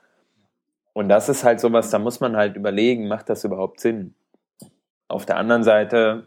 Und 0.93 1.09
das 1.09 1.29
ist 1.29 1.45
halt 1.45 1.61
sowas, 1.61 1.91
da 1.91 1.99
muss 1.99 2.21
man 2.21 2.37
halt 2.37 2.57
überlegen, 2.57 3.09
macht 3.09 3.29
das 3.29 3.45
überhaupt 3.45 3.81
Sinn? 3.81 4.15
Auf 5.07 5.27
der 5.27 5.37
anderen 5.37 5.65
Seite 5.65 6.27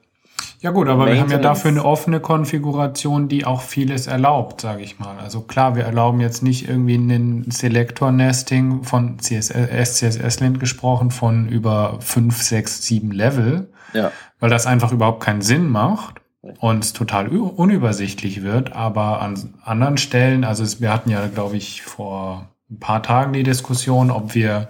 Ja 0.62 0.70
gut, 0.70 0.88
aber 0.90 1.08
wir 1.08 1.20
haben 1.20 1.32
ja 1.32 1.40
dafür 1.40 1.72
eine 1.72 1.84
offene 1.84 2.20
Konfiguration, 2.20 3.28
die 3.28 3.46
auch 3.46 3.64
vieles 3.64 4.06
erlaubt, 4.06 4.62
sage 4.62 4.84
ich 4.84 5.00
mal. 5.00 5.18
Also 5.18 5.42
klar, 5.42 5.76
wir 5.76 5.86
erlauben 5.86 6.22
jetzt 6.22 6.44
nicht 6.44 6.70
irgendwie 6.70 6.94
einen 6.94 7.50
Selector-Nesting 7.50 8.84
von 8.84 9.18
CSS, 9.18 9.98
SCSS-Lint 9.98 10.60
gesprochen 10.60 11.10
von 11.10 11.50
über 11.50 11.98
5, 12.00 12.40
6, 12.40 12.84
7 12.84 13.12
Level, 13.12 13.70
ja. 13.94 14.12
weil 14.40 14.52
das 14.52 14.68
einfach 14.68 14.92
überhaupt 14.92 15.24
keinen 15.24 15.42
Sinn 15.42 15.68
macht 15.68 16.22
und 16.60 16.94
total 16.94 17.30
unübersichtlich 17.30 18.44
wird. 18.44 18.74
Aber 18.74 19.20
an 19.20 19.56
anderen 19.64 19.98
Stellen, 19.98 20.44
also 20.44 20.80
wir 20.80 20.94
hatten 20.94 21.10
ja, 21.10 21.26
glaube 21.26 21.58
ich, 21.58 21.82
vor 21.82 22.50
ein 22.70 22.80
paar 22.80 23.02
Tagen 23.02 23.34
die 23.34 23.44
Diskussion, 23.44 24.12
ob 24.12 24.36
wir 24.36 24.70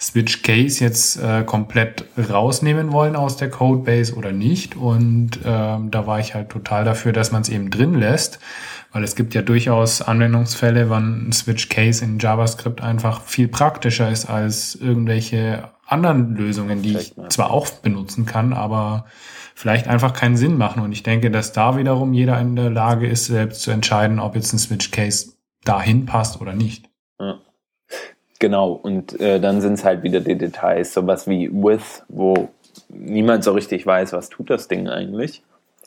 Switch 0.00 0.42
Case 0.42 0.82
jetzt 0.82 1.16
äh, 1.16 1.44
komplett 1.44 2.06
rausnehmen 2.16 2.90
wollen 2.90 3.16
aus 3.16 3.36
der 3.36 3.50
Codebase 3.50 4.14
oder 4.14 4.32
nicht. 4.32 4.74
Und 4.74 5.40
ähm, 5.44 5.90
da 5.90 6.06
war 6.06 6.18
ich 6.18 6.34
halt 6.34 6.48
total 6.48 6.84
dafür, 6.84 7.12
dass 7.12 7.32
man 7.32 7.42
es 7.42 7.50
eben 7.50 7.70
drin 7.70 7.94
lässt, 7.94 8.38
weil 8.92 9.04
es 9.04 9.14
gibt 9.14 9.34
ja 9.34 9.42
durchaus 9.42 10.00
Anwendungsfälle, 10.00 10.88
wann 10.88 11.28
ein 11.28 11.32
Switch 11.32 11.68
Case 11.68 12.02
in 12.02 12.18
JavaScript 12.18 12.80
einfach 12.80 13.22
viel 13.22 13.48
praktischer 13.48 14.10
ist 14.10 14.30
als 14.30 14.74
irgendwelche 14.74 15.68
anderen 15.86 16.34
Lösungen, 16.34 16.80
die 16.82 16.96
ich 16.96 17.14
zwar 17.28 17.50
auch 17.50 17.68
benutzen 17.68 18.24
kann, 18.24 18.54
aber 18.54 19.04
vielleicht 19.54 19.86
einfach 19.86 20.14
keinen 20.14 20.38
Sinn 20.38 20.56
machen. 20.56 20.82
Und 20.82 20.92
ich 20.92 21.02
denke, 21.02 21.30
dass 21.30 21.52
da 21.52 21.76
wiederum 21.76 22.14
jeder 22.14 22.40
in 22.40 22.56
der 22.56 22.70
Lage 22.70 23.06
ist, 23.06 23.26
selbst 23.26 23.60
zu 23.60 23.70
entscheiden, 23.70 24.18
ob 24.18 24.34
jetzt 24.34 24.54
ein 24.54 24.58
Switch 24.58 24.90
Case 24.92 25.32
dahin 25.64 26.06
passt 26.06 26.40
oder 26.40 26.54
nicht. 26.54 26.88
Ja. 27.18 27.38
Genau, 28.40 28.72
und 28.72 29.20
äh, 29.20 29.38
dann 29.38 29.60
sind 29.60 29.74
es 29.74 29.84
halt 29.84 30.02
wieder 30.02 30.20
die 30.20 30.36
Details, 30.36 30.94
sowas 30.94 31.28
wie 31.28 31.50
with, 31.52 32.02
wo 32.08 32.48
niemand 32.88 33.44
so 33.44 33.52
richtig 33.52 33.86
weiß, 33.86 34.14
was 34.14 34.30
tut 34.30 34.48
das 34.48 34.66
Ding 34.66 34.88
eigentlich, 34.88 35.42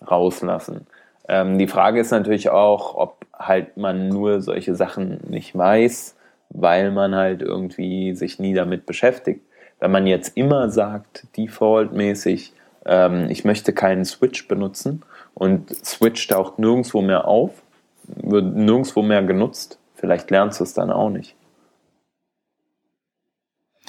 rauslassen. 0.07 0.85
Ähm, 1.27 1.57
die 1.57 1.67
Frage 1.67 1.99
ist 1.99 2.11
natürlich 2.11 2.49
auch, 2.49 2.93
ob 2.93 3.25
halt 3.33 3.75
man 3.75 4.07
nur 4.07 4.39
solche 4.41 4.75
Sachen 4.75 5.19
nicht 5.27 5.57
weiß, 5.57 6.15
weil 6.49 6.91
man 6.91 7.15
halt 7.15 7.41
irgendwie 7.41 8.13
sich 8.13 8.37
nie 8.37 8.53
damit 8.53 8.85
beschäftigt. 8.85 9.41
Wenn 9.79 9.89
man 9.89 10.05
jetzt 10.05 10.37
immer 10.37 10.69
sagt, 10.69 11.25
defaultmäßig, 11.35 12.53
ähm, 12.85 13.31
ich 13.31 13.45
möchte 13.45 13.73
keinen 13.73 14.05
Switch 14.05 14.47
benutzen 14.47 15.01
und 15.33 15.75
Switch 15.83 16.27
taucht 16.27 16.59
nirgendwo 16.59 17.01
mehr 17.01 17.27
auf, 17.27 17.63
wird 18.03 18.55
nirgendwo 18.55 19.01
mehr 19.01 19.23
genutzt, 19.23 19.79
vielleicht 19.95 20.29
lernst 20.29 20.59
du 20.59 20.65
es 20.65 20.75
dann 20.75 20.91
auch 20.91 21.09
nicht. 21.09 21.35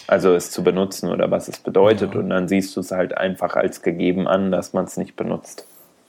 Also 0.07 0.35
es 0.35 0.51
zu 0.51 0.63
benutzen 0.63 1.11
oder 1.11 1.31
was 1.31 1.49
es 1.49 1.59
bedeutet. 1.59 2.15
Ja. 2.15 2.21
Und 2.21 2.31
dann 2.31 2.49
siehst 2.49 2.77
du 2.77 2.81
es 2.81 2.91
halt 2.91 3.17
einfach 3.17 3.57
als 3.57 3.83
gegeben 3.83 4.29
an, 4.29 4.51
dass 4.51 4.73
man 4.73 4.85
es 4.85 4.97
nicht 4.97 5.17
benutzt. 5.17 5.67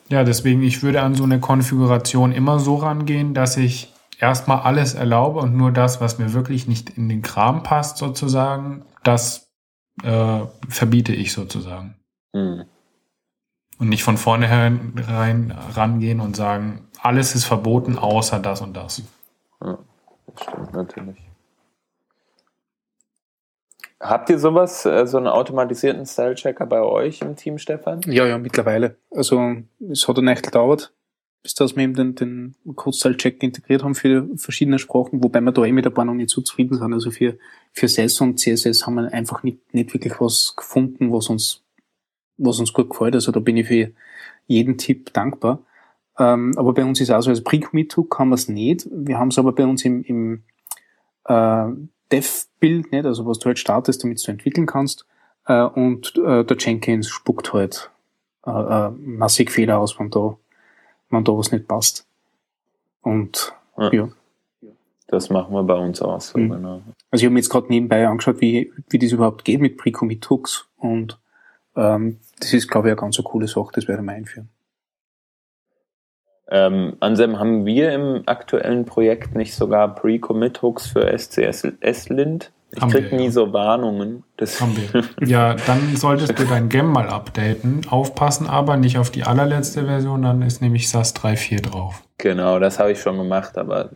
Ja, 0.10 0.24
deswegen, 0.24 0.62
ich 0.62 0.84
würde 0.84 1.02
an 1.02 1.16
so 1.16 1.24
eine 1.24 1.40
Konfiguration 1.40 2.32
immer 2.32 2.60
so 2.60 2.76
rangehen, 2.76 3.34
dass 3.34 3.58
ich 3.58 3.92
erstmal 4.20 4.60
alles 4.60 4.94
erlaube 4.94 5.40
und 5.40 5.56
nur 5.56 5.72
das, 5.72 6.00
was 6.00 6.20
mir 6.20 6.34
wirklich 6.34 6.68
nicht 6.68 6.92
in 6.92 7.10
den 7.10 7.22
Kram 7.22 7.64
passt, 7.64 7.98
sozusagen, 7.98 8.84
das 9.04 9.50
äh, 10.04 10.42
verbiete 10.70 11.14
ich 11.14 11.34
sozusagen. 11.34 11.96
Mhm. 12.34 12.66
Und 13.78 13.90
nicht 13.90 14.04
von 14.04 14.18
vornherein 14.18 14.94
rein, 15.08 15.54
rangehen 15.74 16.22
und 16.22 16.36
sagen, 16.36 16.88
alles 17.02 17.36
ist 17.36 17.46
verboten, 17.46 17.98
außer 17.98 18.40
das 18.40 18.62
und 18.62 18.76
das. 18.76 19.02
Ja, 19.62 19.80
das 20.28 20.44
stimmt 20.44 20.74
natürlich. 20.74 21.25
Habt 24.10 24.30
ihr 24.30 24.38
sowas, 24.38 24.86
äh, 24.86 25.08
so 25.08 25.18
einen 25.18 25.28
automatisierten 25.28 26.06
Style-Checker 26.06 26.66
bei 26.66 26.82
euch 26.82 27.22
im 27.22 27.36
Team, 27.36 27.58
Stefan? 27.58 28.02
Ja, 28.06 28.26
ja, 28.26 28.38
mittlerweile. 28.38 28.98
Also 29.12 29.56
es 29.90 30.08
hat 30.08 30.18
eine 30.18 30.32
Nacht 30.32 30.44
gedauert, 30.44 30.94
bis 31.42 31.56
dass 31.56 31.76
wir 31.76 31.84
eben 31.84 31.96
den, 31.96 32.16
den 32.16 32.56
Code-Style-Check 32.76 33.42
integriert 33.42 33.84
haben 33.84 33.96
für 33.96 34.28
verschiedene 34.36 34.80
Sprachen, 34.80 35.24
wobei 35.24 35.42
wir 35.42 35.52
da 35.52 35.66
eh 35.66 35.72
mit 35.72 35.88
ein 35.88 35.94
paar 35.94 36.06
noch 36.06 36.14
nicht 36.14 36.30
so 36.30 36.42
zufrieden 36.42 36.78
sind. 36.78 36.94
Also 36.94 37.10
für, 37.10 37.38
für 37.72 37.88
SES 37.88 38.22
und 38.22 38.40
CSS 38.40 38.86
haben 38.86 38.96
wir 38.96 39.12
einfach 39.12 39.44
nicht, 39.44 39.74
nicht 39.74 39.94
wirklich 39.94 40.20
was 40.20 40.56
gefunden, 40.56 41.12
was 41.12 41.30
uns, 41.30 41.64
was 42.38 42.60
uns 42.60 42.74
gut 42.74 42.92
gefällt. 42.92 43.16
Also 43.16 43.32
da 43.32 43.40
bin 43.40 43.58
ich 43.58 43.68
für 43.68 43.92
jeden 44.46 44.78
Tipp 44.78 45.14
dankbar. 45.14 45.64
Ähm, 46.18 46.54
aber 46.58 46.74
bei 46.74 46.86
uns 46.86 47.02
ist 47.02 47.10
auch 47.12 47.22
so, 47.22 47.32
als 47.32 47.44
Pre-Commit-Hook 47.44 48.20
haben 48.20 48.30
wir 48.30 48.36
es 48.36 48.48
nicht. 48.48 48.88
Wir 48.92 49.18
haben 49.18 49.30
es 49.30 49.40
aber 49.40 49.54
bei 49.54 49.66
uns 49.66 49.84
im, 49.84 50.04
im 50.04 50.44
äh, 51.26 51.68
Dev-Bild, 52.12 52.92
nicht? 52.92 53.06
also 53.06 53.26
was 53.26 53.40
du 53.40 53.48
halt 53.48 53.60
startest, 53.60 54.04
damit 54.04 54.26
du 54.26 54.32
entwickeln 54.32 54.66
kannst. 54.66 55.06
Äh, 55.48 55.64
und 55.64 56.16
äh, 56.18 56.44
der 56.44 56.58
Jenkins 56.58 57.10
spuckt 57.10 57.54
halt 57.54 57.92
äh, 58.46 58.52
äh, 58.52 58.90
massig 58.92 59.52
Fehler 59.52 59.80
aus, 59.80 60.00
wenn 60.00 60.10
da, 60.10 60.38
wenn 61.10 61.24
da 61.24 61.32
was 61.38 61.52
nicht 61.52 61.68
passt. 61.68 62.08
Und 63.02 63.54
ja. 63.78 63.92
ja. 63.92 64.10
Das 65.08 65.30
machen 65.30 65.54
wir 65.54 65.64
bei 65.64 65.76
uns 65.76 66.02
auch 66.02 66.20
so, 66.20 66.40
mhm. 66.40 66.50
genau. 66.50 66.82
Also 67.12 67.22
ich 67.22 67.26
habe 67.26 67.34
mir 67.34 67.40
jetzt 67.40 67.50
gerade 67.50 67.68
nebenbei 67.68 68.08
angeschaut, 68.08 68.42
wie, 68.42 68.74
wie 68.90 69.00
das 69.00 69.12
überhaupt 69.12 69.46
geht 69.46 69.62
mit 69.62 69.78
Pre-Commit-Hooks 69.78 70.68
und 70.78 71.20
ähm, 71.76 72.20
das 72.40 72.54
ist, 72.54 72.70
glaube 72.70 72.88
ich, 72.88 72.92
eine 72.94 73.02
ganz 73.02 73.18
eine 73.18 73.24
coole 73.24 73.48
Sache, 73.48 73.72
das 73.74 73.88
werde 73.88 74.02
ich 74.02 74.06
mal 74.06 74.16
einführen. 74.16 74.50
Ähm, 76.50 76.98
Ansem, 77.00 77.40
haben 77.40 77.66
wir 77.66 77.92
im 77.92 78.24
aktuellen 78.28 78.86
Projekt 78.86 79.36
nicht 79.36 79.56
sogar 79.56 79.96
Pre-Commit-Hooks 79.96 80.88
für 80.88 81.08
SCSS-Lint? 81.18 82.52
Ich 82.72 82.82
haben 82.82 82.92
krieg 82.92 83.12
wir, 83.12 83.18
nie 83.18 83.26
ja. 83.26 83.32
so 83.32 83.54
Warnungen. 83.54 84.24
Das 84.38 84.60
haben 84.60 84.76
wir. 84.76 85.04
Ja, 85.28 85.56
dann 85.66 85.96
solltest 85.96 86.38
du 86.38 86.44
dein 86.44 86.70
Gem 86.70 86.88
mal 86.88 87.08
updaten. 87.08 87.82
Aufpassen 87.90 88.48
aber 88.48 88.76
nicht 88.78 88.98
auf 88.98 89.10
die 89.10 89.24
allerletzte 89.24 89.86
Version, 89.86 90.24
dann 90.24 90.42
ist 90.42 90.62
nämlich 90.62 90.90
SAS 90.90 91.16
3.4 91.16 91.70
drauf. 91.70 92.04
Genau, 92.18 92.60
das 92.60 92.80
habe 92.80 92.92
ich 92.92 93.00
schon 93.00 93.18
gemacht, 93.18 93.58
aber 93.58 93.92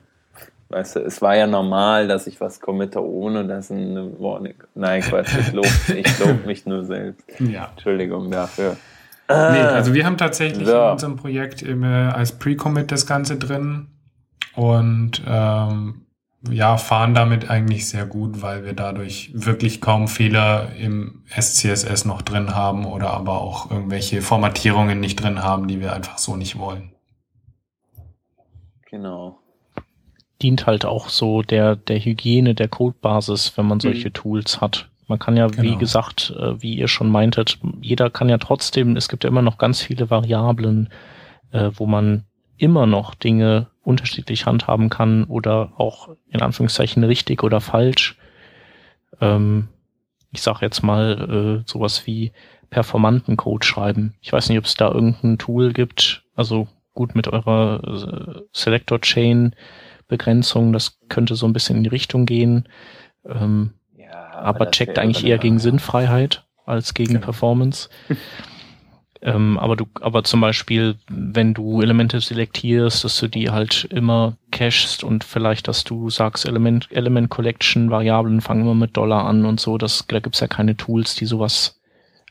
weißt 0.70 0.96
du, 0.96 1.00
es 1.02 1.22
war 1.22 1.36
ja 1.36 1.46
normal, 1.46 2.08
dass 2.08 2.26
ich 2.28 2.40
was 2.40 2.62
committe, 2.62 3.04
ohne 3.04 3.46
dass 3.46 3.70
eine 3.70 4.20
Warning. 4.20 4.56
Nein, 4.76 5.02
Quatsch, 5.02 5.36
ich 5.40 5.52
lobe 5.52 5.68
ich 5.96 6.20
lob 6.20 6.46
mich 6.46 6.66
nur 6.66 6.86
selbst. 6.86 7.26
Ja. 7.40 7.72
Entschuldigung 7.76 8.32
dafür. 8.32 8.78
Ah, 9.30 9.52
nee, 9.52 9.60
also 9.60 9.94
wir 9.94 10.06
haben 10.08 10.18
tatsächlich 10.18 10.68
so. 10.68 10.74
in 10.74 10.92
unserem 10.92 11.16
Projekt 11.16 11.62
immer 11.62 12.16
als 12.16 12.32
Pre-Commit 12.40 12.92
das 12.92 13.06
Ganze 13.06 13.38
drin 13.38 13.88
und 14.56 15.22
ähm, 15.28 16.08
ja, 16.50 16.78
fahren 16.78 17.14
damit 17.14 17.48
eigentlich 17.48 17.88
sehr 17.88 18.08
gut, 18.08 18.42
weil 18.42 18.66
wir 18.66 18.74
dadurch 18.74 19.30
wirklich 19.34 19.82
kaum 19.82 20.08
Fehler 20.08 20.74
im 20.76 21.24
SCSS 21.28 22.06
noch 22.06 22.24
drin 22.24 22.56
haben 22.56 22.86
oder 22.86 23.12
aber 23.12 23.40
auch 23.40 23.70
irgendwelche 23.70 24.24
Formatierungen 24.24 25.00
nicht 25.00 25.22
drin 25.22 25.44
haben, 25.44 25.68
die 25.68 25.80
wir 25.80 25.94
einfach 25.94 26.18
so 26.18 26.36
nicht 26.36 26.58
wollen. 26.58 26.92
Genau. 28.90 29.38
Dient 30.42 30.66
halt 30.66 30.86
auch 30.86 31.10
so 31.10 31.44
der, 31.44 31.76
der 31.76 32.00
Hygiene 32.00 32.56
der 32.56 32.68
Codebasis, 32.68 33.56
wenn 33.58 33.68
man 33.68 33.80
solche 33.80 34.10
mhm. 34.10 34.14
Tools 34.14 34.60
hat. 34.60 34.90
Man 35.10 35.18
kann 35.20 35.36
ja, 35.36 35.48
genau. 35.48 35.64
wie 35.64 35.76
gesagt, 35.76 36.34
äh, 36.38 36.62
wie 36.62 36.76
ihr 36.76 36.88
schon 36.88 37.10
meintet, 37.10 37.58
jeder 37.82 38.12
kann 38.12 38.30
ja 38.30 38.38
trotzdem, 38.38 38.96
es 38.96 39.10
gibt 39.10 39.24
ja 39.24 39.30
immer 39.30 39.42
noch 39.42 39.58
ganz 39.58 39.82
viele 39.82 40.10
Variablen, 40.10 40.90
äh, 41.52 41.72
wo 41.74 41.88
man 41.88 42.26
immer 42.58 42.86
noch 42.86 43.16
Dinge 43.16 43.68
unterschiedlich 43.82 44.46
handhaben 44.46 44.90
kann 44.90 45.24
oder 45.24 45.74
auch 45.78 46.10
in 46.28 46.42
Anführungszeichen 46.42 47.04
richtig 47.04 47.44
oder 47.44 47.60
falsch. 47.60 48.18
Ähm, 49.20 49.70
ich 50.32 50.44
sag 50.44 50.62
jetzt 50.62 50.84
mal 50.84 51.64
äh, 51.66 51.68
sowas 51.68 52.06
wie 52.06 52.32
performanten 52.70 53.36
Code 53.36 53.66
schreiben. 53.66 54.14
Ich 54.22 54.32
weiß 54.32 54.50
nicht, 54.50 54.60
ob 54.60 54.66
es 54.66 54.76
da 54.76 54.92
irgendein 54.92 55.40
Tool 55.40 55.74
gibt. 55.74 56.24
Also 56.36 56.68
gut 56.94 57.16
mit 57.16 57.28
eurer 57.28 58.44
Selector 58.54 59.02
Chain 59.02 59.56
Begrenzung, 60.08 60.72
das 60.72 61.00
könnte 61.08 61.36
so 61.36 61.48
ein 61.48 61.54
bisschen 61.54 61.78
in 61.78 61.84
die 61.84 61.90
Richtung 61.90 62.28
gehen. 62.28 62.68
Ähm, 63.26 63.74
aber 64.42 64.72
checkt 64.72 65.00
eigentlich 65.00 65.26
eher 65.26 65.38
gegen 65.38 65.60
Sinnfreiheit 65.60 66.46
als 66.66 66.94
gegen 66.94 67.14
genau. 67.14 67.26
Performance. 67.26 67.90
ähm, 69.22 69.58
aber 69.58 69.76
du, 69.76 69.86
aber 70.02 70.24
zum 70.24 70.42
Beispiel, 70.42 70.96
wenn 71.10 71.54
du 71.54 71.82
Elemente 71.82 72.20
selektierst, 72.22 73.04
dass 73.04 73.20
du 73.20 73.28
die 73.28 73.50
halt 73.50 73.86
immer 73.86 74.38
cachest 74.52 75.04
und 75.04 75.24
vielleicht, 75.24 75.68
dass 75.68 75.84
du 75.84 76.10
sagst, 76.10 76.46
Element, 76.46 76.88
Element 76.92 77.30
Collection 77.30 77.90
Variablen 77.90 78.42
fangen 78.42 78.62
immer 78.62 78.76
mit 78.76 78.96
Dollar 78.96 79.26
an 79.26 79.46
und 79.46 79.60
so, 79.60 79.78
das, 79.78 80.06
da 80.08 80.20
gibt's 80.20 80.40
ja 80.40 80.48
keine 80.48 80.78
Tools, 80.78 81.16
die 81.16 81.26
sowas 81.26 81.80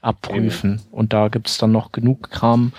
abprüfen. 0.00 0.70
Mhm. 0.70 0.80
Und 0.92 1.12
da 1.12 1.28
gibt's 1.28 1.58
dann 1.58 1.72
noch 1.72 1.92
genug 1.92 2.30
Kram, 2.30 2.72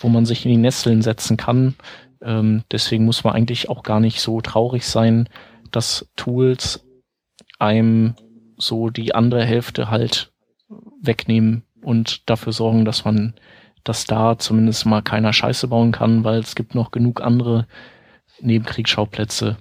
wo 0.00 0.08
man 0.08 0.26
sich 0.26 0.44
in 0.44 0.52
die 0.52 0.58
Nesseln 0.58 1.02
setzen 1.02 1.36
kann. 1.36 1.74
Ähm, 2.20 2.64
deswegen 2.70 3.04
muss 3.04 3.24
man 3.24 3.34
eigentlich 3.34 3.68
auch 3.68 3.82
gar 3.82 4.00
nicht 4.00 4.20
so 4.20 4.40
traurig 4.40 4.86
sein, 4.86 5.28
dass 5.70 6.08
Tools 6.16 6.84
einem 7.58 8.14
so 8.58 8.90
die 8.90 9.14
andere 9.14 9.44
Hälfte 9.44 9.90
halt 9.90 10.32
wegnehmen 11.00 11.62
und 11.82 12.28
dafür 12.28 12.52
sorgen, 12.52 12.84
dass 12.84 13.04
man, 13.04 13.34
dass 13.84 14.04
da 14.04 14.38
zumindest 14.38 14.84
mal 14.86 15.02
keiner 15.02 15.32
Scheiße 15.32 15.68
bauen 15.68 15.92
kann, 15.92 16.24
weil 16.24 16.40
es 16.40 16.54
gibt 16.54 16.74
noch 16.74 16.90
genug 16.90 17.20
andere 17.20 17.66
Nebenkriegsschauplätze. 18.40 19.56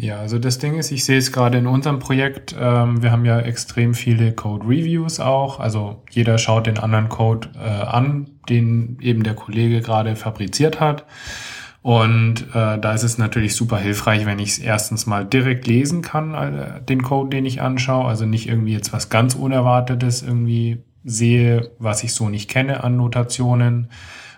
Ja, 0.00 0.20
also 0.20 0.38
das 0.38 0.60
Ding 0.60 0.78
ist, 0.78 0.92
ich 0.92 1.04
sehe 1.04 1.18
es 1.18 1.32
gerade 1.32 1.58
in 1.58 1.66
unserem 1.66 1.98
Projekt, 1.98 2.54
ähm, 2.58 3.02
wir 3.02 3.10
haben 3.10 3.24
ja 3.24 3.40
extrem 3.40 3.94
viele 3.94 4.32
Code-Reviews 4.32 5.18
auch. 5.18 5.58
Also 5.58 6.04
jeder 6.10 6.38
schaut 6.38 6.68
den 6.68 6.78
anderen 6.78 7.08
Code 7.08 7.48
äh, 7.56 7.66
an, 7.66 8.30
den 8.48 8.98
eben 9.00 9.24
der 9.24 9.34
Kollege 9.34 9.80
gerade 9.80 10.14
fabriziert 10.14 10.78
hat. 10.78 11.04
Und 11.88 12.54
äh, 12.54 12.78
da 12.78 12.92
ist 12.92 13.02
es 13.02 13.16
natürlich 13.16 13.56
super 13.56 13.78
hilfreich, 13.78 14.26
wenn 14.26 14.38
ich 14.38 14.50
es 14.50 14.58
erstens 14.58 15.06
mal 15.06 15.24
direkt 15.24 15.66
lesen 15.66 16.02
kann, 16.02 16.34
äh, 16.34 16.82
den 16.82 17.02
Code, 17.02 17.30
den 17.30 17.46
ich 17.46 17.62
anschaue. 17.62 18.04
Also 18.04 18.26
nicht 18.26 18.46
irgendwie 18.46 18.74
jetzt 18.74 18.92
was 18.92 19.08
ganz 19.08 19.34
Unerwartetes 19.34 20.20
irgendwie 20.20 20.82
sehe, 21.02 21.70
was 21.78 22.04
ich 22.04 22.12
so 22.12 22.28
nicht 22.28 22.50
kenne 22.50 22.84
an 22.84 22.98
Notationen. 22.98 23.88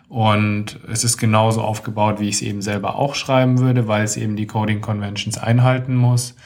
Und 0.09 0.79
es 0.93 1.03
ist 1.03 1.17
genauso 1.17 1.63
aufgebaut, 1.63 2.21
wie 2.21 2.29
ich 2.29 2.37
es 2.37 2.43
eben 2.43 2.63
selber 2.63 2.95
auch 2.95 3.17
schreiben 3.17 3.59
würde, 3.59 3.89
weil 3.89 4.05
es 4.05 4.17
eben 4.17 4.37
die 4.37 4.47
Coding 4.47 4.81
Conventions 4.81 5.37
einhalten 5.37 5.97
muss. 5.97 6.37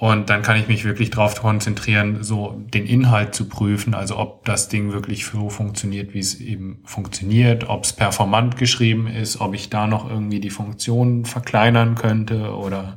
Und 0.00 0.30
dann 0.30 0.40
kann 0.40 0.56
ich 0.58 0.66
mich 0.66 0.86
wirklich 0.86 1.10
darauf 1.10 1.38
konzentrieren, 1.38 2.22
so 2.22 2.58
den 2.72 2.86
Inhalt 2.86 3.34
zu 3.34 3.50
prüfen, 3.50 3.92
also 3.92 4.16
ob 4.16 4.46
das 4.46 4.70
Ding 4.70 4.92
wirklich 4.92 5.26
so 5.26 5.50
funktioniert, 5.50 6.14
wie 6.14 6.20
es 6.20 6.40
eben 6.40 6.80
funktioniert, 6.86 7.68
ob 7.68 7.84
es 7.84 7.92
performant 7.92 8.56
geschrieben 8.56 9.08
ist, 9.08 9.42
ob 9.42 9.54
ich 9.54 9.68
da 9.68 9.86
noch 9.86 10.08
irgendwie 10.08 10.40
die 10.40 10.48
Funktion 10.48 11.26
verkleinern 11.26 11.96
könnte 11.96 12.54
oder 12.54 12.96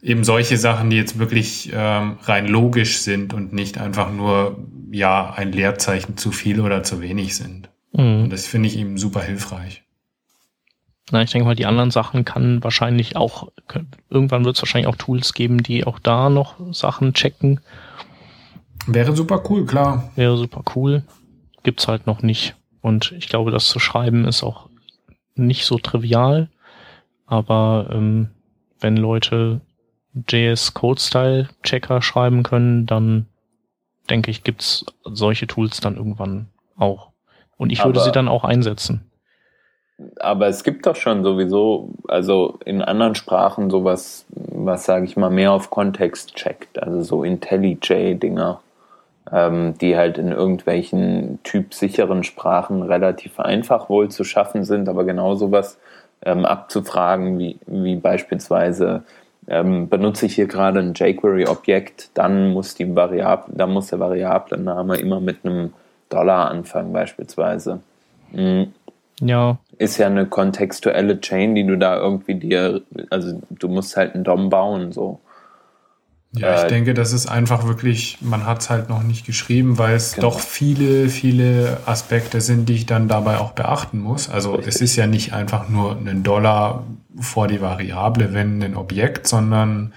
eben 0.00 0.22
solche 0.22 0.58
Sachen, 0.58 0.90
die 0.90 0.96
jetzt 0.96 1.18
wirklich 1.18 1.72
ähm, 1.74 2.18
rein 2.22 2.46
logisch 2.46 2.98
sind 2.98 3.34
und 3.34 3.52
nicht 3.52 3.78
einfach 3.78 4.12
nur 4.12 4.64
ja 4.92 5.32
ein 5.32 5.50
Leerzeichen 5.50 6.16
zu 6.16 6.30
viel 6.30 6.60
oder 6.60 6.84
zu 6.84 7.00
wenig 7.00 7.34
sind. 7.34 7.68
Mhm. 7.92 8.22
Und 8.22 8.30
das 8.30 8.46
finde 8.46 8.68
ich 8.68 8.76
ihm 8.76 8.96
super 8.96 9.22
hilfreich. 9.22 9.81
Na, 11.10 11.22
ich 11.22 11.30
denke 11.30 11.46
mal, 11.46 11.54
die 11.54 11.66
anderen 11.66 11.90
Sachen 11.90 12.24
kann 12.24 12.62
wahrscheinlich 12.62 13.16
auch, 13.16 13.48
irgendwann 14.08 14.44
wird 14.44 14.56
es 14.56 14.62
wahrscheinlich 14.62 14.86
auch 14.86 14.96
Tools 14.96 15.34
geben, 15.34 15.62
die 15.62 15.84
auch 15.84 15.98
da 15.98 16.30
noch 16.30 16.56
Sachen 16.72 17.12
checken. 17.12 17.60
Wäre 18.86 19.14
super 19.14 19.42
cool, 19.48 19.66
klar. 19.66 20.10
Wäre 20.14 20.36
super 20.36 20.62
cool. 20.74 21.02
Gibt's 21.62 21.88
halt 21.88 22.06
noch 22.06 22.22
nicht. 22.22 22.54
Und 22.80 23.12
ich 23.12 23.28
glaube, 23.28 23.50
das 23.50 23.66
zu 23.66 23.78
schreiben 23.78 24.26
ist 24.26 24.42
auch 24.42 24.68
nicht 25.34 25.64
so 25.64 25.78
trivial. 25.78 26.48
Aber 27.26 27.88
ähm, 27.92 28.30
wenn 28.80 28.96
Leute 28.96 29.60
JS 30.28 30.74
Code 30.74 31.00
Style 31.00 31.48
Checker 31.62 32.02
schreiben 32.02 32.42
können, 32.42 32.86
dann 32.86 33.26
denke 34.10 34.30
ich, 34.30 34.44
gibt's 34.44 34.84
solche 35.04 35.46
Tools 35.46 35.80
dann 35.80 35.96
irgendwann 35.96 36.48
auch. 36.76 37.12
Und 37.56 37.70
ich 37.70 37.84
würde 37.84 38.00
aber, 38.00 38.04
sie 38.04 38.12
dann 38.12 38.28
auch 38.28 38.44
einsetzen. 38.44 39.11
Aber 40.18 40.48
es 40.48 40.64
gibt 40.64 40.86
doch 40.86 40.96
schon 40.96 41.22
sowieso, 41.24 41.90
also 42.08 42.58
in 42.64 42.82
anderen 42.82 43.14
Sprachen 43.14 43.70
sowas, 43.70 44.26
was 44.28 44.84
sage 44.84 45.04
ich 45.04 45.16
mal, 45.16 45.30
mehr 45.30 45.52
auf 45.52 45.70
Kontext 45.70 46.34
checkt. 46.34 46.82
Also 46.82 47.02
so 47.02 47.24
IntelliJ-Dinger, 47.24 48.60
ähm, 49.30 49.74
die 49.80 49.96
halt 49.96 50.18
in 50.18 50.32
irgendwelchen 50.32 51.38
typsicheren 51.42 52.24
Sprachen 52.24 52.82
relativ 52.82 53.40
einfach 53.40 53.88
wohl 53.88 54.08
zu 54.10 54.24
schaffen 54.24 54.64
sind, 54.64 54.88
aber 54.88 55.04
genau 55.04 55.34
sowas 55.34 55.78
ähm, 56.24 56.44
abzufragen, 56.44 57.38
wie, 57.38 57.58
wie 57.66 57.96
beispielsweise 57.96 59.02
ähm, 59.48 59.88
benutze 59.88 60.26
ich 60.26 60.34
hier 60.34 60.46
gerade 60.46 60.80
ein 60.80 60.94
jQuery-Objekt, 60.94 62.10
dann 62.14 62.52
muss 62.52 62.74
die 62.74 62.94
Variable, 62.94 63.44
dann 63.48 63.72
muss 63.72 63.88
der 63.88 64.00
Variablen-Name 64.00 64.96
immer 64.96 65.20
mit 65.20 65.44
einem 65.44 65.72
Dollar 66.08 66.50
anfangen 66.50 66.92
beispielsweise. 66.92 67.80
Mhm. 68.32 68.72
Ja. 69.20 69.58
Ist 69.78 69.98
ja 69.98 70.06
eine 70.06 70.26
kontextuelle 70.26 71.20
Chain, 71.20 71.54
die 71.54 71.66
du 71.66 71.76
da 71.76 71.96
irgendwie 71.96 72.34
dir, 72.34 72.82
also 73.10 73.40
du 73.50 73.68
musst 73.68 73.96
halt 73.96 74.14
einen 74.14 74.24
DOM 74.24 74.50
bauen, 74.50 74.92
so. 74.92 75.20
Ja, 76.34 76.56
ich 76.56 76.64
äh, 76.64 76.68
denke, 76.68 76.94
das 76.94 77.12
ist 77.12 77.26
einfach 77.26 77.66
wirklich, 77.66 78.18
man 78.22 78.46
hat 78.46 78.62
es 78.62 78.70
halt 78.70 78.88
noch 78.88 79.02
nicht 79.02 79.26
geschrieben, 79.26 79.76
weil 79.76 79.94
es 79.94 80.14
genau. 80.14 80.30
doch 80.30 80.40
viele, 80.40 81.08
viele 81.08 81.78
Aspekte 81.84 82.40
sind, 82.40 82.70
die 82.70 82.74
ich 82.74 82.86
dann 82.86 83.06
dabei 83.06 83.36
auch 83.36 83.52
beachten 83.52 83.98
muss. 83.98 84.30
Also 84.30 84.54
Richtig. 84.54 84.74
es 84.74 84.80
ist 84.80 84.96
ja 84.96 85.06
nicht 85.06 85.34
einfach 85.34 85.68
nur 85.68 85.92
ein 85.92 86.22
Dollar 86.22 86.84
vor 87.20 87.48
die 87.48 87.60
Variable, 87.60 88.32
wenn 88.32 88.62
ein 88.62 88.76
Objekt, 88.76 89.26
sondern 89.26 89.92
äh, 89.92 89.96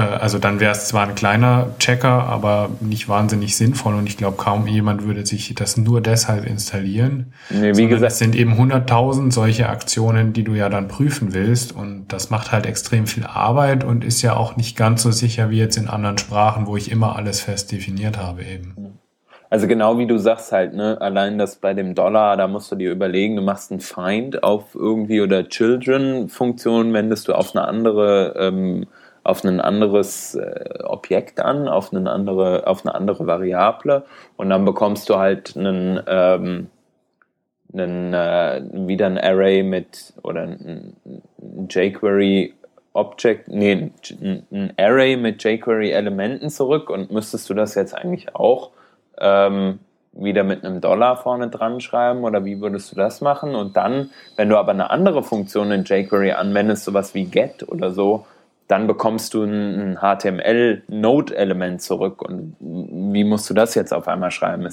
also 0.00 0.38
dann 0.38 0.58
wäre 0.58 0.72
es 0.72 0.88
zwar 0.88 1.06
ein 1.06 1.14
kleiner 1.14 1.68
Checker, 1.78 2.24
aber 2.24 2.70
nicht 2.80 3.10
wahnsinnig 3.10 3.56
sinnvoll 3.56 3.94
und 3.94 4.08
ich 4.08 4.16
glaube, 4.16 4.38
kaum 4.38 4.66
jemand 4.66 5.04
würde 5.04 5.26
sich 5.26 5.54
das 5.54 5.76
nur 5.76 6.00
deshalb 6.00 6.46
installieren. 6.46 7.34
Nee, 7.50 7.76
wie 7.76 7.88
gesagt, 7.88 8.12
es 8.12 8.18
sind 8.18 8.34
eben 8.34 8.54
100.000 8.54 9.32
solche 9.32 9.68
Aktionen, 9.68 10.32
die 10.32 10.44
du 10.44 10.54
ja 10.54 10.70
dann 10.70 10.88
prüfen 10.88 11.34
willst 11.34 11.76
und 11.76 12.06
das 12.08 12.30
macht 12.30 12.52
halt 12.52 12.64
extrem 12.64 13.06
viel 13.06 13.24
Arbeit 13.26 13.84
und 13.84 14.02
ist 14.02 14.22
ja 14.22 14.34
auch 14.34 14.56
nicht 14.56 14.78
ganz 14.78 15.02
so 15.02 15.10
sicher 15.10 15.50
wie 15.50 15.58
jetzt 15.58 15.76
in 15.76 15.88
anderen 15.88 16.16
Sprachen, 16.16 16.66
wo 16.66 16.76
ich 16.78 16.90
immer 16.90 17.16
alles 17.16 17.42
fest 17.42 17.70
definiert 17.70 18.16
habe 18.16 18.44
eben. 18.44 18.98
Also 19.50 19.66
genau 19.66 19.98
wie 19.98 20.06
du 20.06 20.16
sagst 20.16 20.52
halt, 20.52 20.72
ne, 20.72 20.98
allein 21.02 21.36
das 21.36 21.56
bei 21.56 21.74
dem 21.74 21.94
Dollar, 21.94 22.38
da 22.38 22.48
musst 22.48 22.72
du 22.72 22.76
dir 22.76 22.90
überlegen, 22.90 23.36
du 23.36 23.42
machst 23.42 23.70
ein 23.70 23.80
Find 23.80 24.42
auf 24.42 24.74
irgendwie 24.74 25.20
oder 25.20 25.46
Children-Funktion, 25.46 26.94
wendest 26.94 27.28
du 27.28 27.34
auf 27.34 27.54
eine 27.54 27.68
andere 27.68 28.34
ähm, 28.38 28.86
auf 29.24 29.44
ein 29.44 29.60
anderes 29.60 30.34
äh, 30.34 30.82
Objekt 30.84 31.40
an, 31.40 31.68
auf 31.68 31.92
eine 31.92 32.10
andere, 32.10 32.66
auf 32.66 32.84
eine 32.84 32.94
andere 32.94 33.26
Variable. 33.26 34.04
Und 34.36 34.50
dann 34.50 34.64
bekommst 34.64 35.08
du 35.08 35.16
halt 35.16 35.56
einen, 35.56 36.00
ähm, 36.06 36.68
einen 37.72 38.12
äh, 38.12 38.62
wieder 38.72 39.06
ein 39.06 39.18
Array 39.18 39.62
mit 39.62 40.12
oder 40.22 40.42
ein, 40.42 40.94
ein 41.40 41.68
jQuery 41.68 42.54
Object, 42.94 43.48
nee, 43.48 43.90
ein, 44.20 44.72
Array 44.76 45.16
mit 45.16 45.42
jQuery 45.42 45.92
Elementen 45.92 46.50
zurück. 46.50 46.90
Und 46.90 47.10
müsstest 47.10 47.48
du 47.48 47.54
das 47.54 47.74
jetzt 47.74 47.94
eigentlich 47.94 48.34
auch 48.34 48.70
ähm, 49.18 49.78
wieder 50.12 50.44
mit 50.44 50.64
einem 50.64 50.80
Dollar 50.80 51.16
vorne 51.16 51.48
dran 51.48 51.80
schreiben? 51.80 52.24
Oder 52.24 52.44
wie 52.44 52.60
würdest 52.60 52.92
du 52.92 52.96
das 52.96 53.20
machen? 53.20 53.54
Und 53.54 53.76
dann, 53.76 54.10
wenn 54.36 54.48
du 54.48 54.58
aber 54.58 54.72
eine 54.72 54.90
andere 54.90 55.22
Funktion 55.22 55.70
in 55.70 55.84
jQuery 55.84 56.32
anwendest, 56.32 56.84
sowas 56.84 57.14
wie 57.14 57.24
get 57.24 57.66
oder 57.68 57.92
so, 57.92 58.26
dann 58.72 58.86
bekommst 58.86 59.34
du 59.34 59.44
ein 59.44 59.98
HTML-Node-Element 60.00 61.82
zurück. 61.82 62.22
Und 62.22 62.56
wie 62.58 63.22
musst 63.22 63.50
du 63.50 63.52
das 63.54 63.74
jetzt 63.74 63.92
auf 63.92 64.08
einmal 64.08 64.30
schreiben? 64.30 64.66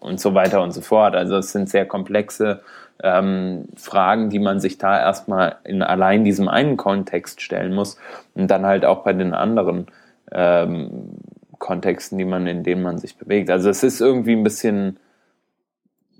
Und 0.00 0.18
so 0.18 0.34
weiter 0.34 0.60
und 0.64 0.72
so 0.72 0.80
fort. 0.80 1.14
Also 1.14 1.36
es 1.36 1.52
sind 1.52 1.68
sehr 1.68 1.86
komplexe 1.86 2.62
ähm, 3.04 3.66
Fragen, 3.76 4.30
die 4.30 4.40
man 4.40 4.58
sich 4.58 4.78
da 4.78 4.98
erstmal 4.98 5.58
in 5.62 5.82
allein 5.82 6.24
diesem 6.24 6.48
einen 6.48 6.76
Kontext 6.76 7.40
stellen 7.40 7.72
muss 7.72 7.98
und 8.34 8.50
dann 8.50 8.66
halt 8.66 8.84
auch 8.84 9.04
bei 9.04 9.12
den 9.12 9.32
anderen 9.32 9.86
ähm, 10.32 11.10
Kontexten, 11.60 12.18
die 12.18 12.24
man, 12.24 12.48
in 12.48 12.64
denen 12.64 12.82
man 12.82 12.98
sich 12.98 13.16
bewegt. 13.16 13.48
Also 13.50 13.70
es 13.70 13.84
ist 13.84 14.00
irgendwie 14.00 14.32
ein 14.32 14.42
bisschen, 14.42 14.98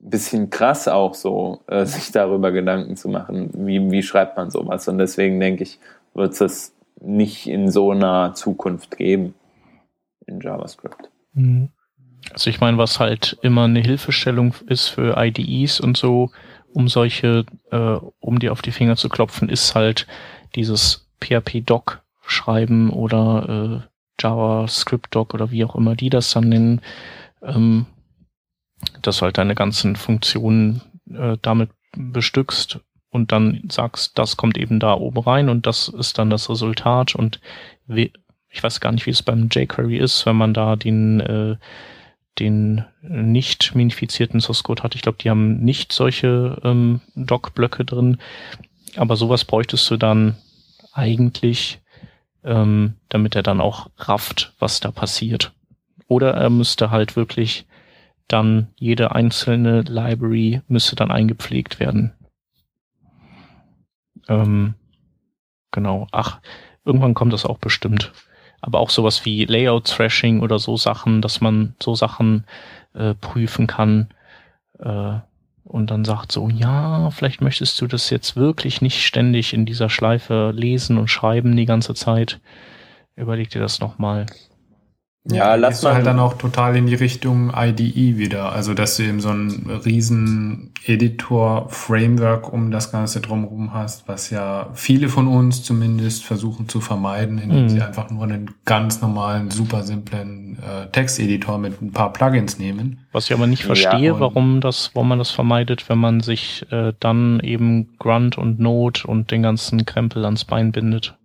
bisschen 0.01 0.49
krass 0.51 0.87
auch 0.87 1.15
so, 1.15 1.59
äh, 1.67 1.87
sich 1.87 2.13
darüber 2.13 2.53
Gedanken 2.53 2.95
zu 2.95 3.09
machen, 3.09 3.51
wie, 3.67 3.91
wie 3.91 4.05
schreibt 4.05 4.37
man 4.37 4.53
sowas. 4.53 4.87
Und 4.87 4.99
deswegen 4.99 5.41
denke 5.41 5.65
ich, 5.65 5.81
wird 6.15 6.41
es 6.41 6.76
nicht 7.01 7.47
in 7.47 7.71
so 7.71 7.91
einer 7.91 8.35
Zukunft 8.35 8.97
geben 8.97 9.35
in 10.27 10.41
JavaScript. 10.41 11.11
Mhm. 11.33 11.71
Also 12.33 12.51
ich 12.51 12.61
meine, 12.61 12.79
was 12.79 12.99
halt 12.99 13.39
immer 13.43 13.65
eine 13.65 13.81
Hilfestellung 13.81 14.55
ist 14.67 14.89
für 14.89 15.17
IDEs 15.17 15.81
und 15.81 15.97
so, 15.97 16.31
um 16.73 16.89
solche, 16.89 17.47
äh, 17.71 17.99
um 18.21 18.39
dir 18.39 18.53
auf 18.53 18.63
die 18.63 18.73
Finger 18.73 18.97
zu 18.97 19.09
klopfen, 19.09 19.49
ist 19.49 19.75
halt 19.75 20.07
dieses 20.55 21.09
PHP-Doc 21.21 22.03
schreiben 22.27 22.91
oder 22.91 23.85
äh, 23.85 24.23
JavaScript-Doc 24.23 25.35
oder 25.35 25.51
wie 25.51 25.65
auch 25.65 25.77
immer 25.77 25.95
die 25.95 26.11
das 26.11 26.31
dann 26.33 26.49
nennen, 26.49 26.81
ähm, 27.43 27.87
dass 29.03 29.23
halt 29.23 29.39
deine 29.39 29.55
ganzen 29.55 29.97
Funktionen 29.97 30.83
äh, 31.11 31.37
damit 31.41 31.71
bestückst 31.97 32.81
und 33.17 33.33
dann 33.33 33.63
sagst, 33.69 34.19
das 34.19 34.37
kommt 34.37 34.57
eben 34.57 34.79
da 34.79 34.95
oben 34.95 35.19
rein 35.19 35.49
und 35.49 35.67
das 35.67 35.89
ist 35.89 36.19
dann 36.19 36.31
das 36.31 36.49
Resultat 36.49 37.17
und 37.17 37.41
wie, 37.87 38.13
ich 38.51 38.63
weiß 38.63 38.81
gar 38.81 38.93
nicht, 38.93 39.07
wie 39.07 39.11
es 39.11 39.23
beim 39.23 39.49
jQuery 39.51 39.99
ist, 39.99 40.27
wenn 40.27 40.37
man 40.37 40.55
da 40.55 40.77
den 40.77 41.21
äh, 41.21 41.57
den 42.39 42.85
nicht 43.01 43.75
minifizierten 43.75 44.41
Source 44.41 44.63
Code 44.63 44.83
hat. 44.83 44.95
Ich 44.95 45.03
glaube, 45.03 45.19
die 45.21 45.31
haben 45.31 45.61
nicht 45.61 45.93
solche 45.93 46.61
ähm, 46.65 47.01
Doc-Blöcke 47.15 47.85
drin, 47.85 48.19
aber 48.97 49.17
sowas 49.17 49.45
bräuchtest 49.45 49.91
du 49.91 49.97
dann 49.97 50.37
eigentlich, 50.93 51.81
ähm, 52.45 52.95
damit 53.09 53.37
er 53.37 53.43
dann 53.43 53.61
auch 53.61 53.89
rafft, 53.97 54.53
was 54.59 54.81
da 54.81 54.91
passiert. 54.91 55.53
Oder 56.09 56.35
er 56.35 56.51
müsste 56.51 56.91
halt 56.91 57.17
wirklich 57.17 57.67
dann 58.29 58.69
jede 58.77 59.15
einzelne 59.15 59.83
Library 59.83 60.61
müsste 60.69 60.97
dann 60.97 61.11
eingepflegt 61.11 61.81
werden. 61.81 62.13
Ähm, 64.29 64.75
genau. 65.71 66.07
Ach, 66.13 66.41
irgendwann 66.85 67.15
kommt 67.15 67.33
das 67.33 67.45
auch 67.45 67.59
bestimmt. 67.59 68.13
Aber 68.61 68.81
auch 68.81 68.91
sowas 68.91 69.25
wie 69.25 69.45
Layout-Thrashing 69.45 70.41
oder 70.41 70.59
so 70.59 70.77
Sachen, 70.77 71.23
dass 71.23 71.41
man 71.41 71.75
so 71.83 71.95
Sachen 71.95 72.45
äh, 72.95 73.15
prüfen 73.15 73.67
kann. 73.67 74.09
Äh, 74.79 75.19
und 75.65 75.91
dann 75.91 76.05
sagt 76.05 76.31
so, 76.31 76.49
ja, 76.49 77.11
vielleicht 77.11 77.41
möchtest 77.41 77.81
du 77.81 77.89
das 77.89 78.09
jetzt 78.11 78.37
wirklich 78.37 78.83
nicht 78.83 79.05
ständig 79.05 79.53
in 79.53 79.67
dieser 79.67 79.91
Schleife 79.91 80.53
lesen 80.55 80.97
und 80.97 81.09
schreiben 81.09 81.57
die 81.57 81.67
ganze 81.67 81.95
Zeit. 81.95 82.41
Überleg 83.17 83.51
dir 83.51 83.61
das 83.61 83.81
nochmal. 83.81 84.27
Ja, 85.31 85.37
ja 85.37 85.55
lass 85.57 85.83
mal 85.83 85.95
halt 85.95 86.07
dann 86.07 86.19
auch 86.19 86.35
total 86.35 86.77
in 86.77 86.87
die 86.87 86.95
Richtung 86.95 87.53
IDE 87.55 88.17
wieder. 88.19 88.53
Also, 88.53 88.75
dass 88.75 88.97
du 88.97 89.03
eben 89.03 89.21
so 89.21 89.31
ein 89.31 89.69
riesen 89.85 90.73
Editor-Framework 90.85 92.53
um 92.53 92.71
das 92.71 92.93
Ganze 92.93 93.21
drumherum 93.21 93.73
hast, 93.73 94.09
was 94.09 94.31
ja 94.31 94.69
viele 94.75 95.09
von 95.09 95.27
uns 95.27 95.63
zumindest 95.63 96.25
versuchen 96.25 96.69
zu 96.69 96.81
vermeiden, 96.81 97.39
indem 97.39 97.65
mhm. 97.65 97.69
sie 97.69 97.83
einfach 97.83 98.11
nur 98.11 98.25
einen 98.25 98.53
ganz 98.65 99.01
normalen, 99.01 99.51
super 99.51 99.83
simplen 99.83 100.59
äh, 100.59 100.91
Texteditor 100.91 101.59
mit 101.59 101.83
ein 101.83 101.93
paar 101.93 102.13
Plugins 102.13 102.59
nehmen. 102.59 103.07
Was 103.13 103.27
ich 103.27 103.33
aber 103.33 103.47
nicht 103.47 103.65
verstehe, 103.65 104.13
ja, 104.13 104.21
warum 104.21 104.61
das, 104.61 104.91
warum 104.95 105.09
man 105.09 105.19
das 105.19 105.31
vermeidet, 105.31 105.89
wenn 105.89 105.99
man 105.99 106.21
sich 106.21 106.65
äh, 106.71 106.93
dann 107.01 107.41
eben 107.41 107.97
Grunt 107.99 108.39
und 108.39 108.61
Node 108.61 109.01
und 109.07 109.31
den 109.31 109.43
ganzen 109.43 109.85
Krempel 109.87 110.25
ans 110.25 110.45
Bein 110.45 110.73
bindet. 110.73 111.17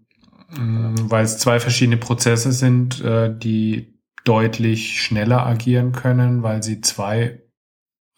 Mm, 0.58 0.96
weil 1.10 1.24
es 1.24 1.38
zwei 1.38 1.60
verschiedene 1.60 1.98
Prozesse 1.98 2.52
sind, 2.52 3.04
äh, 3.04 3.34
die 3.34 3.91
deutlich 4.24 5.02
schneller 5.02 5.46
agieren 5.46 5.92
können, 5.92 6.44
weil 6.44 6.64
sie 6.64 6.82
zwei 6.82 7.42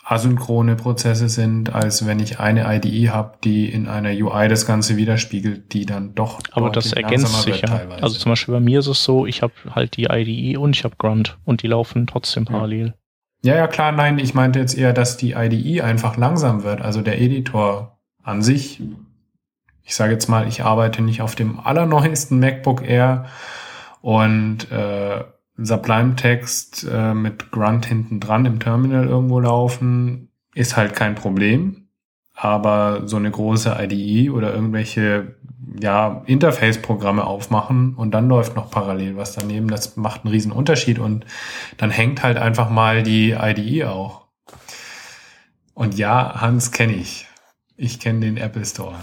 asynchrone 0.05 0.75
Prozesse 0.75 1.29
sind, 1.29 1.73
als 1.73 2.05
wenn 2.05 2.19
ich 2.19 2.39
eine 2.39 2.65
IDE 2.75 3.11
habe, 3.11 3.37
die 3.43 3.69
in 3.69 3.87
einer 3.87 4.09
UI 4.09 4.49
das 4.49 4.65
Ganze 4.65 4.97
widerspiegelt, 4.97 5.71
die 5.73 5.85
dann 5.85 6.13
doch. 6.13 6.41
Aber 6.51 6.69
das 6.69 6.91
ergänzt 6.91 7.43
sich 7.43 7.61
ja. 7.61 7.67
Teilweise. 7.67 8.03
Also 8.03 8.19
zum 8.19 8.33
Beispiel 8.33 8.53
bei 8.53 8.59
mir 8.59 8.79
ist 8.79 8.87
es 8.87 9.03
so, 9.03 9.25
ich 9.25 9.41
habe 9.41 9.53
halt 9.71 9.95
die 9.95 10.07
IDE 10.11 10.57
und 10.57 10.75
ich 10.75 10.83
habe 10.83 10.95
Grunt 10.97 11.37
und 11.45 11.63
die 11.63 11.67
laufen 11.67 12.05
trotzdem 12.05 12.43
parallel. 12.43 12.95
Ja, 13.45 13.55
ja, 13.55 13.67
klar, 13.67 13.93
nein, 13.93 14.19
ich 14.19 14.33
meinte 14.33 14.59
jetzt 14.59 14.77
eher, 14.77 14.93
dass 14.93 15.15
die 15.15 15.33
IDE 15.33 15.81
einfach 15.81 16.17
langsam 16.17 16.63
wird. 16.63 16.81
Also 16.81 17.01
der 17.01 17.21
Editor 17.21 17.97
an 18.23 18.41
sich 18.41 18.81
ich 19.83 19.95
sage 19.95 20.13
jetzt 20.13 20.27
mal, 20.27 20.47
ich 20.47 20.63
arbeite 20.63 21.01
nicht 21.01 21.21
auf 21.21 21.35
dem 21.35 21.59
allerneuesten 21.59 22.39
MacBook 22.39 22.87
Air 22.87 23.25
und 24.01 24.71
äh, 24.71 25.23
Sublime 25.57 26.15
Text 26.15 26.87
äh, 26.91 27.13
mit 27.13 27.51
Grunt 27.51 27.85
hinten 27.85 28.19
dran 28.19 28.45
im 28.45 28.59
Terminal 28.59 29.07
irgendwo 29.07 29.39
laufen, 29.39 30.29
ist 30.55 30.77
halt 30.77 30.95
kein 30.95 31.15
Problem. 31.15 31.87
Aber 32.35 33.03
so 33.05 33.17
eine 33.17 33.29
große 33.29 33.77
IDE 33.79 34.31
oder 34.31 34.53
irgendwelche 34.53 35.35
ja, 35.79 36.23
Interface-Programme 36.25 37.25
aufmachen 37.25 37.95
und 37.95 38.11
dann 38.11 38.27
läuft 38.27 38.55
noch 38.55 38.69
parallel 38.69 39.17
was 39.17 39.33
daneben, 39.33 39.67
das 39.67 39.95
macht 39.97 40.23
einen 40.23 40.33
riesen 40.33 40.51
Unterschied 40.51 40.99
und 40.99 41.25
dann 41.77 41.89
hängt 41.89 42.23
halt 42.23 42.37
einfach 42.37 42.69
mal 42.69 43.03
die 43.03 43.31
IDE 43.31 43.85
auch. 43.85 44.23
Und 45.73 45.97
ja, 45.97 46.41
Hans 46.41 46.71
kenne 46.71 46.93
ich. 46.93 47.27
Ich 47.75 47.99
kenne 47.99 48.19
den 48.19 48.37
Apple 48.37 48.65
Store. 48.65 48.95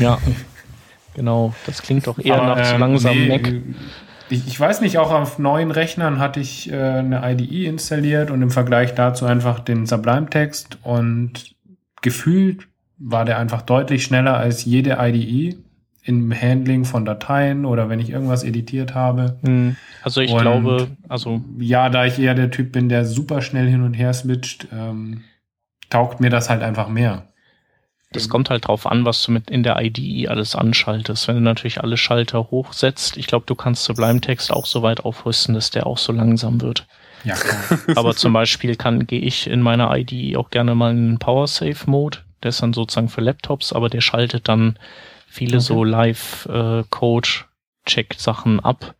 Ja, 0.00 0.18
genau. 1.14 1.54
Das 1.64 1.80
klingt 1.80 2.06
doch 2.06 2.18
eher 2.18 2.40
Aber, 2.42 2.56
nach 2.56 2.74
ähm, 2.74 2.80
langsamen 2.80 3.28
nee, 3.28 3.38
Mac. 3.38 3.52
Ich, 4.28 4.46
ich, 4.46 4.58
weiß 4.58 4.80
nicht, 4.80 4.98
auch 4.98 5.12
auf 5.12 5.38
neuen 5.38 5.70
Rechnern 5.70 6.18
hatte 6.18 6.40
ich 6.40 6.70
äh, 6.70 6.76
eine 6.76 7.22
IDE 7.24 7.66
installiert 7.66 8.30
und 8.30 8.42
im 8.42 8.50
Vergleich 8.50 8.94
dazu 8.94 9.24
einfach 9.24 9.60
den 9.60 9.86
Sublime-Text 9.86 10.78
und 10.82 11.54
gefühlt 12.02 12.68
war 12.98 13.24
der 13.24 13.38
einfach 13.38 13.62
deutlich 13.62 14.04
schneller 14.04 14.36
als 14.36 14.64
jede 14.64 14.96
IDE 15.00 15.56
im 16.02 16.32
Handling 16.32 16.84
von 16.84 17.04
Dateien 17.04 17.64
oder 17.64 17.88
wenn 17.88 17.98
ich 17.98 18.10
irgendwas 18.10 18.44
editiert 18.44 18.94
habe. 18.94 19.38
Hm. 19.44 19.76
Also 20.02 20.20
ich 20.20 20.32
und 20.32 20.40
glaube, 20.40 20.88
also 21.08 21.42
ja, 21.58 21.88
da 21.88 22.06
ich 22.06 22.18
eher 22.18 22.34
der 22.34 22.50
Typ 22.50 22.72
bin, 22.72 22.88
der 22.88 23.04
super 23.04 23.42
schnell 23.42 23.68
hin 23.68 23.82
und 23.82 23.94
her 23.94 24.12
switcht, 24.12 24.68
ähm, 24.72 25.24
taugt 25.90 26.20
mir 26.20 26.30
das 26.30 26.48
halt 26.48 26.62
einfach 26.62 26.88
mehr. 26.88 27.28
Das 28.12 28.28
kommt 28.28 28.50
halt 28.50 28.68
drauf 28.68 28.86
an, 28.86 29.04
was 29.04 29.22
du 29.22 29.32
mit 29.32 29.50
in 29.50 29.62
der 29.62 29.82
IDE 29.82 30.28
alles 30.28 30.54
anschaltest. 30.54 31.28
Wenn 31.28 31.36
du 31.36 31.42
natürlich 31.42 31.82
alle 31.82 31.96
Schalter 31.96 32.50
hochsetzt, 32.50 33.16
ich 33.16 33.26
glaube, 33.26 33.46
du 33.46 33.56
kannst 33.56 33.84
Sublime 33.84 34.20
Text 34.20 34.52
auch 34.52 34.66
so 34.66 34.82
weit 34.82 35.02
aufrüsten, 35.04 35.54
dass 35.54 35.70
der 35.70 35.86
auch 35.86 35.96
so 35.98 36.12
langsam 36.12 36.60
wird. 36.60 36.86
Ja, 37.24 37.34
klar. 37.34 37.80
Aber 37.96 38.14
zum 38.14 38.32
Beispiel 38.32 38.76
kann, 38.76 39.06
gehe 39.06 39.20
ich 39.20 39.48
in 39.48 39.60
meiner 39.60 39.94
IDE 39.96 40.36
auch 40.36 40.50
gerne 40.50 40.76
mal 40.76 40.92
in 40.92 41.12
den 41.12 41.18
Power 41.18 41.48
Save 41.48 41.78
Mode. 41.86 42.18
Der 42.42 42.48
ist 42.50 42.62
dann 42.62 42.72
sozusagen 42.72 43.08
für 43.08 43.22
Laptops, 43.22 43.72
aber 43.72 43.88
der 43.88 44.02
schaltet 44.02 44.46
dann 44.46 44.78
viele 45.26 45.56
okay. 45.56 45.64
so 45.64 45.82
Live-Code-Check-Sachen 45.84 48.58
äh, 48.58 48.62
ab. 48.62 48.94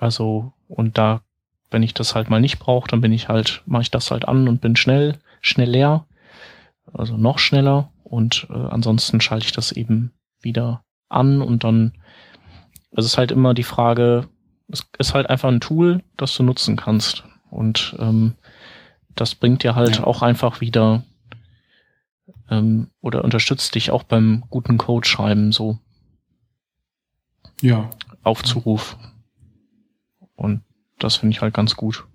Also, 0.00 0.52
und 0.68 0.98
da, 0.98 1.22
wenn 1.70 1.82
ich 1.82 1.94
das 1.94 2.14
halt 2.14 2.28
mal 2.30 2.40
nicht 2.40 2.58
brauche, 2.58 2.88
dann 2.88 3.00
bin 3.00 3.12
ich 3.12 3.28
halt, 3.28 3.62
mache 3.66 3.82
ich 3.82 3.90
das 3.90 4.10
halt 4.10 4.28
an 4.28 4.48
und 4.48 4.60
bin 4.60 4.76
schnell, 4.76 5.18
schnell 5.40 5.70
leer. 5.70 6.04
Also 6.92 7.16
noch 7.16 7.38
schneller 7.38 7.90
und 8.08 8.46
äh, 8.50 8.54
ansonsten 8.54 9.20
schalte 9.20 9.46
ich 9.46 9.52
das 9.52 9.72
eben 9.72 10.12
wieder 10.40 10.84
an 11.08 11.42
und 11.42 11.64
dann, 11.64 11.92
es 12.92 13.04
ist 13.04 13.18
halt 13.18 13.32
immer 13.32 13.52
die 13.52 13.64
Frage, 13.64 14.28
es 14.68 14.86
ist 14.98 15.12
halt 15.12 15.28
einfach 15.28 15.48
ein 15.48 15.60
Tool, 15.60 16.02
das 16.16 16.34
du 16.36 16.44
nutzen 16.44 16.76
kannst. 16.76 17.24
Und 17.50 17.96
ähm, 17.98 18.34
das 19.14 19.34
bringt 19.34 19.64
dir 19.64 19.74
halt 19.74 19.98
ja. 19.98 20.04
auch 20.04 20.22
einfach 20.22 20.60
wieder 20.60 21.02
ähm, 22.48 22.90
oder 23.00 23.24
unterstützt 23.24 23.74
dich 23.74 23.90
auch 23.90 24.04
beim 24.04 24.44
guten 24.50 24.78
Code 24.78 25.06
schreiben 25.06 25.50
so. 25.50 25.78
Ja. 27.60 27.90
Aufzuruf. 28.22 28.96
Und 30.36 30.62
das 30.98 31.16
finde 31.16 31.34
ich 31.34 31.40
halt 31.40 31.54
ganz 31.54 31.74
gut. 31.74 32.06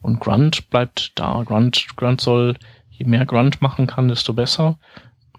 Und 0.00 0.20
Grunt 0.20 0.70
bleibt 0.70 1.18
da. 1.18 1.42
Grunt, 1.44 1.88
Grunt 1.96 2.20
soll, 2.20 2.56
je 2.90 3.06
mehr 3.06 3.26
Grunt 3.26 3.62
machen 3.62 3.86
kann, 3.86 4.08
desto 4.08 4.32
besser. 4.32 4.78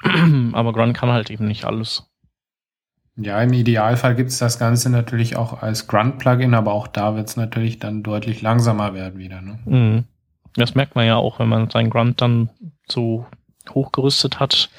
Aber 0.53 0.73
Grunt 0.73 0.95
kann 0.95 1.09
halt 1.09 1.29
eben 1.29 1.47
nicht 1.47 1.65
alles. 1.65 2.09
Ja, 3.17 3.41
im 3.41 3.53
Idealfall 3.53 4.15
gibt 4.15 4.31
es 4.31 4.39
das 4.39 4.59
Ganze 4.59 4.89
natürlich 4.89 5.37
auch 5.37 5.61
als 5.61 5.87
Grunt-Plugin, 5.87 6.53
aber 6.53 6.73
auch 6.73 6.87
da 6.87 7.15
wird 7.15 7.29
es 7.29 7.37
natürlich 7.37 7.79
dann 7.79 8.03
deutlich 8.03 8.41
langsamer 8.41 8.93
werden 8.93 9.17
wieder. 9.17 9.41
Ne? 9.41 9.59
Mhm. 9.65 10.03
Das 10.55 10.75
merkt 10.75 10.95
man 10.95 11.05
ja 11.05 11.15
auch, 11.15 11.39
wenn 11.39 11.47
man 11.47 11.69
seinen 11.69 11.89
Grunt 11.89 12.21
dann 12.21 12.49
so 12.89 13.25
hochgerüstet 13.73 14.39
hat, 14.39 14.69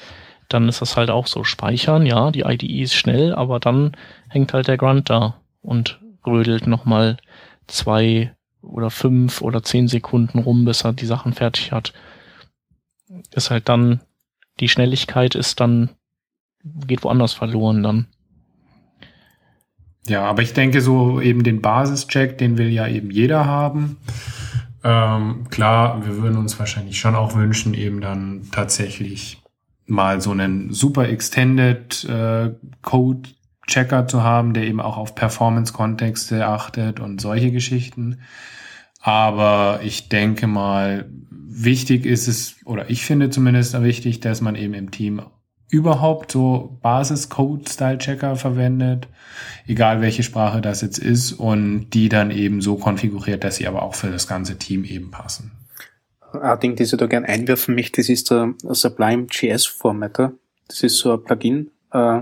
dann 0.49 0.69
ist 0.69 0.81
das 0.81 0.95
halt 0.95 1.09
auch 1.09 1.27
so. 1.27 1.43
Speichern, 1.43 2.05
ja, 2.05 2.31
die 2.31 2.41
IDE 2.41 2.83
ist 2.83 2.93
schnell, 2.93 3.33
aber 3.33 3.59
dann 3.59 3.97
hängt 4.29 4.53
halt 4.53 4.67
der 4.67 4.77
Grunt 4.77 5.09
da 5.09 5.35
und 5.61 5.99
rödelt 6.25 6.67
nochmal 6.67 7.17
zwei 7.65 8.35
oder 8.61 8.89
fünf 8.89 9.41
oder 9.41 9.63
zehn 9.63 9.87
Sekunden 9.87 10.39
rum, 10.39 10.65
bis 10.65 10.83
er 10.83 10.93
die 10.93 11.05
Sachen 11.05 11.33
fertig 11.33 11.71
hat. 11.71 11.93
Ist 13.31 13.49
halt 13.51 13.67
dann 13.67 14.01
die 14.59 14.69
Schnelligkeit 14.69 15.35
ist 15.35 15.59
dann, 15.59 15.89
geht 16.63 17.03
woanders 17.03 17.33
verloren 17.33 17.83
dann. 17.83 18.07
Ja, 20.07 20.23
aber 20.23 20.41
ich 20.41 20.53
denke 20.53 20.81
so 20.81 21.19
eben 21.19 21.43
den 21.43 21.61
Basischeck, 21.61 22.37
den 22.37 22.57
will 22.57 22.69
ja 22.69 22.87
eben 22.87 23.11
jeder 23.11 23.45
haben. 23.45 23.97
Ähm, 24.83 25.49
klar, 25.49 26.05
wir 26.05 26.21
würden 26.21 26.37
uns 26.37 26.57
wahrscheinlich 26.59 26.99
schon 26.99 27.15
auch 27.15 27.35
wünschen, 27.35 27.73
eben 27.73 27.99
dann 27.99 28.47
tatsächlich 28.51 29.41
mal 29.85 30.21
so 30.21 30.31
einen 30.31 30.73
super 30.73 31.09
extended 31.09 32.03
äh, 32.05 32.51
Code 32.81 33.29
Checker 33.67 34.07
zu 34.07 34.23
haben, 34.23 34.53
der 34.53 34.63
eben 34.63 34.79
auch 34.79 34.97
auf 34.97 35.13
Performance-Kontexte 35.13 36.47
achtet 36.47 37.01
und 37.01 37.19
solche 37.19 37.51
Geschichten. 37.51 38.21
Aber 39.01 39.81
ich 39.83 40.09
denke 40.09 40.47
mal, 40.47 41.09
wichtig 41.63 42.05
ist 42.05 42.27
es, 42.27 42.55
oder 42.65 42.89
ich 42.89 43.05
finde 43.05 43.29
zumindest 43.29 43.81
wichtig, 43.81 44.19
dass 44.19 44.41
man 44.41 44.55
eben 44.55 44.73
im 44.73 44.91
Team 44.91 45.21
überhaupt 45.69 46.31
so 46.31 46.77
Basis-Code-Style-Checker 46.81 48.35
verwendet, 48.35 49.07
egal 49.65 50.01
welche 50.01 50.23
Sprache 50.23 50.61
das 50.61 50.81
jetzt 50.81 50.97
ist, 50.97 51.33
und 51.33 51.89
die 51.89 52.09
dann 52.09 52.31
eben 52.31 52.61
so 52.61 52.77
konfiguriert, 52.77 53.43
dass 53.43 53.57
sie 53.57 53.67
aber 53.67 53.83
auch 53.83 53.95
für 53.95 54.09
das 54.09 54.27
ganze 54.27 54.57
Team 54.57 54.85
eben 54.85 55.11
passen. 55.11 55.51
Ein 56.31 56.59
Ding, 56.59 56.75
das 56.75 56.93
ich 56.93 56.97
da 56.97 57.05
gerne 57.07 57.27
einwerfen 57.27 57.75
möchte, 57.75 58.01
das 58.01 58.09
ist 58.09 58.31
der 58.31 58.53
Sublime 58.63 59.27
JS 59.29 59.65
Formatter. 59.65 60.33
Das 60.67 60.83
ist 60.83 60.97
so 60.97 61.13
ein 61.13 61.23
Plugin, 61.23 61.71
äh, 61.91 62.21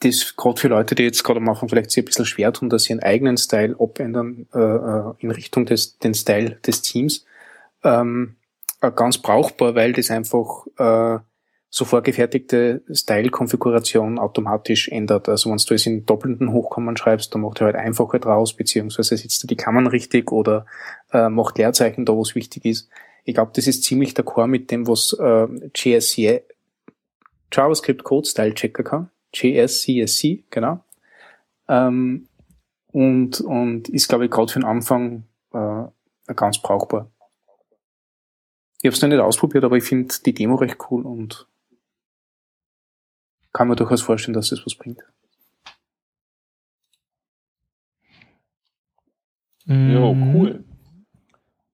das 0.00 0.36
gerade 0.36 0.60
für 0.60 0.68
Leute, 0.68 0.94
die 0.94 1.02
jetzt 1.02 1.24
gerade 1.24 1.40
am 1.40 1.48
Anfang 1.48 1.68
vielleicht 1.68 1.90
sich 1.90 2.02
ein 2.02 2.06
bisschen 2.06 2.26
schwer 2.26 2.52
tun, 2.52 2.68
dass 2.68 2.84
sie 2.84 2.92
einen 2.92 3.02
eigenen 3.02 3.36
Style 3.38 3.76
abändern 3.78 4.46
äh, 4.54 4.58
äh 4.58 5.14
in 5.18 5.30
Richtung 5.30 5.64
des 5.66 5.98
den 5.98 6.14
Style 6.14 6.58
des 6.66 6.82
Teams, 6.82 7.24
ähm, 7.82 8.36
äh, 8.42 8.43
ganz 8.90 9.18
brauchbar, 9.18 9.74
weil 9.74 9.92
das 9.92 10.10
einfach 10.10 10.66
äh, 10.78 11.18
so 11.74 11.84
vorgefertigte 11.84 12.82
Style-Konfiguration 12.88 14.20
automatisch 14.20 14.88
ändert. 14.88 15.28
Also 15.28 15.50
wenn 15.50 15.56
du 15.56 15.74
es 15.74 15.86
in 15.86 16.06
doppelten 16.06 16.52
Hochkommen 16.52 16.96
schreibst, 16.96 17.34
dann 17.34 17.42
macht 17.42 17.60
er 17.60 17.66
halt 17.66 17.76
einfacher 17.76 18.20
draus, 18.20 18.54
beziehungsweise 18.54 19.16
setzt 19.16 19.44
er 19.44 19.48
die 19.48 19.56
Kammern 19.56 19.88
richtig 19.88 20.30
oder 20.30 20.66
äh, 21.12 21.28
macht 21.28 21.58
Leerzeichen 21.58 22.04
da, 22.04 22.14
wo 22.14 22.22
es 22.22 22.36
wichtig 22.36 22.64
ist. 22.64 22.88
Ich 23.24 23.34
glaube, 23.34 23.50
das 23.54 23.66
ist 23.66 23.82
ziemlich 23.82 24.14
der 24.14 24.24
Core 24.24 24.46
mit 24.46 24.70
dem, 24.70 24.86
was 24.86 25.16
äh, 25.18 25.48
JSC, 25.74 26.42
JavaScript 27.52 28.04
Code 28.04 28.28
Style 28.28 28.54
Checker 28.54 28.84
kann. 28.84 29.10
JSCSC, 29.32 30.44
genau. 30.50 30.78
Ähm, 31.68 32.28
und, 32.92 33.40
und 33.40 33.88
ist, 33.88 34.08
glaube 34.08 34.26
ich, 34.26 34.30
gerade 34.30 34.52
für 34.52 34.60
den 34.60 34.68
Anfang 34.68 35.24
äh, 35.52 35.84
ganz 36.34 36.58
brauchbar. 36.58 37.10
Ich 38.84 38.88
habe 38.88 38.96
es 38.96 39.00
noch 39.00 39.08
nicht 39.08 39.18
ausprobiert, 39.18 39.64
aber 39.64 39.78
ich 39.78 39.84
finde 39.84 40.14
die 40.26 40.34
Demo 40.34 40.56
recht 40.56 40.76
cool 40.90 41.06
und 41.06 41.46
kann 43.54 43.68
mir 43.68 43.76
durchaus 43.76 44.02
vorstellen, 44.02 44.34
dass 44.34 44.50
das 44.50 44.66
was 44.66 44.74
bringt. 44.74 45.00
Jo, 49.64 50.12
mhm. 50.12 50.36
cool. 50.36 50.64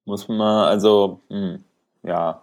Muss 0.04 0.28
man 0.28 0.38
mal, 0.38 0.68
also, 0.68 1.20
mh, 1.30 1.36
hm, 1.36 1.64
ja. 2.04 2.42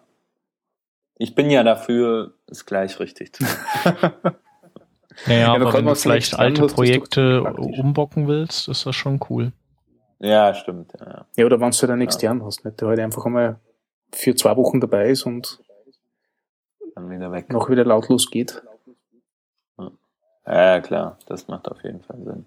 Ich 1.15 1.33
bin 1.33 1.49
ja 1.49 1.63
dafür, 1.63 2.33
es 2.47 2.65
gleich 2.65 2.99
richtig 2.99 3.33
zu 3.33 3.43
machen. 3.43 4.11
naja, 5.27 5.39
ja, 5.39 5.53
aber 5.53 5.71
wenn 5.71 5.85
du 5.85 5.95
vielleicht 5.95 6.37
alte 6.37 6.67
Projekte 6.67 7.41
umbocken 7.41 8.27
willst, 8.27 8.67
ist 8.67 8.85
das 8.85 8.97
schon 8.97 9.21
cool. 9.29 9.53
Ja, 10.19 10.53
stimmt. 10.53 10.91
Ja, 10.99 11.25
ja 11.37 11.45
oder 11.45 11.61
wenn 11.61 11.71
du 11.71 11.87
dann 11.87 12.01
extern 12.01 12.39
ja. 12.39 12.45
hast, 12.45 12.65
nicht? 12.65 12.81
der 12.81 12.89
halt 12.89 12.99
einfach 12.99 13.25
einmal 13.25 13.61
für 14.11 14.35
zwei 14.35 14.55
Wochen 14.55 14.79
dabei 14.79 15.09
ist 15.09 15.25
und 15.25 15.59
dann 16.95 17.09
wieder 17.09 17.31
weg. 17.31 17.51
noch 17.51 17.69
wieder 17.69 17.85
lautlos 17.85 18.29
geht. 18.31 18.61
Ja, 20.45 20.79
klar, 20.79 21.19
das 21.25 21.47
macht 21.47 21.69
auf 21.69 21.83
jeden 21.83 22.01
Fall 22.01 22.23
Sinn. 22.23 22.45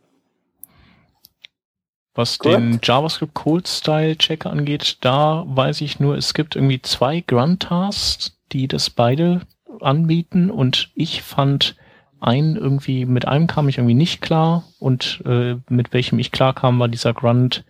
Was 2.14 2.38
Gut. 2.38 2.52
den 2.52 2.80
JavaScript 2.82 3.34
Cold 3.34 3.68
Style 3.68 4.16
Checker 4.16 4.50
angeht, 4.50 4.98
da 5.02 5.44
weiß 5.46 5.80
ich 5.82 6.00
nur, 6.00 6.16
es 6.16 6.34
gibt 6.34 6.56
irgendwie 6.56 6.82
zwei 6.82 7.20
Grunt 7.20 7.62
Tasks, 7.62 8.36
die 8.52 8.66
das 8.66 8.90
beide 8.90 9.42
anbieten 9.80 10.50
und 10.50 10.90
ich 10.94 11.22
fand 11.22 11.76
einen 12.20 12.56
irgendwie, 12.56 13.06
mit 13.06 13.28
einem 13.28 13.46
kam 13.46 13.68
ich 13.68 13.78
irgendwie 13.78 13.94
nicht 13.94 14.20
klar 14.20 14.64
und 14.78 15.22
äh, 15.24 15.56
mit 15.68 15.92
welchem 15.92 16.18
ich 16.18 16.32
klar 16.32 16.54
kam, 16.54 16.78
war 16.78 16.88
dieser 16.88 17.14
Grunt 17.14 17.64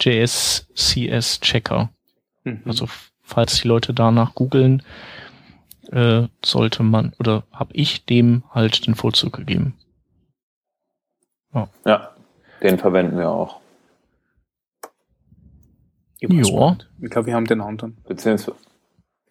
JS 0.00 0.68
CS 0.74 1.40
Checker. 1.40 1.90
Mhm. 2.44 2.62
Also 2.66 2.88
falls 3.28 3.60
die 3.60 3.68
Leute 3.68 3.92
danach 3.94 4.34
googeln, 4.34 4.82
äh, 5.92 6.26
sollte 6.44 6.82
man 6.82 7.12
oder 7.18 7.44
habe 7.52 7.70
ich 7.74 8.04
dem 8.06 8.42
halt 8.50 8.86
den 8.86 8.94
Vorzug 8.94 9.34
gegeben. 9.34 9.74
Ja. 11.54 11.68
ja, 11.86 12.10
den 12.62 12.78
verwenden 12.78 13.18
wir 13.18 13.30
auch. 13.30 13.60
Ja. 16.20 16.76
Ich 17.00 17.10
glaube, 17.10 17.26
wir 17.26 17.34
haben 17.34 17.46
den 17.46 17.60
anderen. 17.60 17.96
Beziehungsweise, 18.06 18.56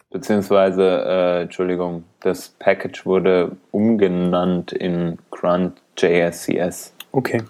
beziehungsweise 0.09 1.03
äh, 1.05 1.41
Entschuldigung, 1.43 2.05
das 2.21 2.49
Package 2.59 3.05
wurde 3.05 3.57
umgenannt 3.71 4.71
in 4.71 5.17
Grunt 5.31 5.81
JSCS. 5.97 6.93
Okay. 7.11 7.43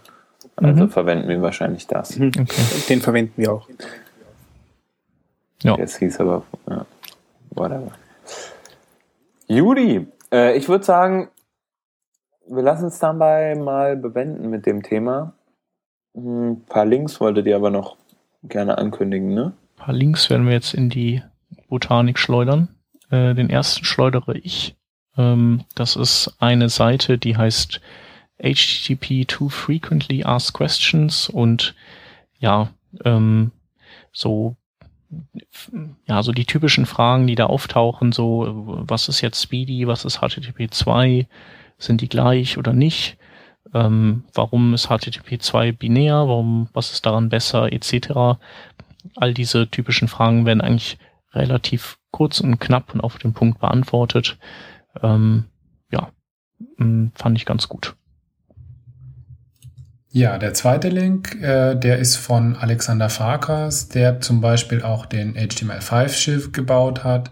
Also 0.55 0.85
mhm. 0.85 0.89
verwenden 0.89 1.29
wir 1.29 1.41
wahrscheinlich 1.41 1.85
das. 1.85 2.17
Mhm. 2.17 2.31
Okay. 2.39 2.61
Den 2.89 3.01
verwenden 3.01 3.33
wir 3.37 3.53
auch. 3.53 3.69
Ja. 5.63 5.75
Das 5.77 5.97
hieß 5.97 6.19
aber, 6.19 6.43
ja, 6.69 6.85
whatever. 7.51 7.91
Judy, 9.47 10.07
äh, 10.31 10.57
ich 10.57 10.67
würde 10.67 10.83
sagen, 10.83 11.29
wir 12.47 12.63
lassen 12.63 12.87
es 12.87 12.99
dabei 12.99 13.55
mal 13.55 13.97
bewenden 13.97 14.49
mit 14.49 14.65
dem 14.65 14.83
Thema. 14.83 15.33
Ein 16.15 16.23
hm, 16.23 16.65
paar 16.67 16.85
Links 16.85 17.19
wolltet 17.19 17.45
ihr 17.47 17.55
aber 17.55 17.69
noch 17.69 17.97
gerne 18.43 18.77
ankündigen, 18.77 19.33
ne? 19.33 19.53
Ein 19.77 19.83
paar 19.83 19.93
Links 19.93 20.29
werden 20.29 20.45
wir 20.45 20.53
jetzt 20.53 20.73
in 20.73 20.89
die 20.89 21.21
Botanik 21.69 22.19
schleudern. 22.19 22.69
Äh, 23.09 23.35
den 23.35 23.49
ersten 23.49 23.85
schleudere 23.85 24.37
ich. 24.37 24.75
Ähm, 25.17 25.63
das 25.75 25.95
ist 25.95 26.35
eine 26.39 26.69
Seite, 26.69 27.17
die 27.17 27.37
heißt 27.37 27.81
HTTP 28.39 29.25
to 29.27 29.49
Frequently 29.49 30.23
Asked 30.23 30.53
Questions 30.53 31.29
und 31.29 31.75
ja, 32.39 32.69
ähm, 33.03 33.51
so 34.11 34.55
ja, 36.05 36.23
so 36.23 36.31
die 36.31 36.45
typischen 36.45 36.85
Fragen, 36.85 37.27
die 37.27 37.35
da 37.35 37.45
auftauchen, 37.45 38.11
so, 38.11 38.47
was 38.87 39.09
ist 39.09 39.21
jetzt 39.21 39.41
Speedy, 39.41 39.87
was 39.87 40.05
ist 40.05 40.19
HTTP 40.19 40.69
2, 40.69 41.27
sind 41.77 42.01
die 42.01 42.09
gleich 42.09 42.57
oder 42.57 42.73
nicht? 42.73 43.17
Ähm, 43.73 44.23
warum 44.33 44.73
ist 44.73 44.87
HTTP 44.87 45.41
2 45.41 45.73
binär? 45.73 46.27
Warum, 46.27 46.69
was 46.73 46.91
ist 46.91 47.05
daran 47.05 47.29
besser, 47.29 47.71
etc. 47.71 48.39
All 49.15 49.33
diese 49.33 49.69
typischen 49.69 50.07
Fragen 50.07 50.45
werden 50.45 50.61
eigentlich 50.61 50.97
relativ 51.33 51.97
kurz 52.11 52.39
und 52.39 52.59
knapp 52.59 52.93
und 52.93 53.01
auf 53.01 53.17
den 53.17 53.33
Punkt 53.33 53.59
beantwortet. 53.59 54.37
Ähm, 55.01 55.45
ja, 55.91 56.11
hm, 56.77 57.11
fand 57.13 57.37
ich 57.37 57.45
ganz 57.45 57.67
gut. 57.67 57.96
Ja, 60.17 60.39
der 60.39 60.55
zweite 60.55 60.89
Link, 60.89 61.39
äh, 61.43 61.75
der 61.75 61.99
ist 61.99 62.15
von 62.15 62.55
Alexander 62.55 63.07
Farkas, 63.07 63.87
der 63.87 64.19
zum 64.19 64.41
Beispiel 64.41 64.81
auch 64.81 65.05
den 65.05 65.35
HTML5-Schiff 65.35 66.51
gebaut 66.53 67.03
hat. 67.03 67.29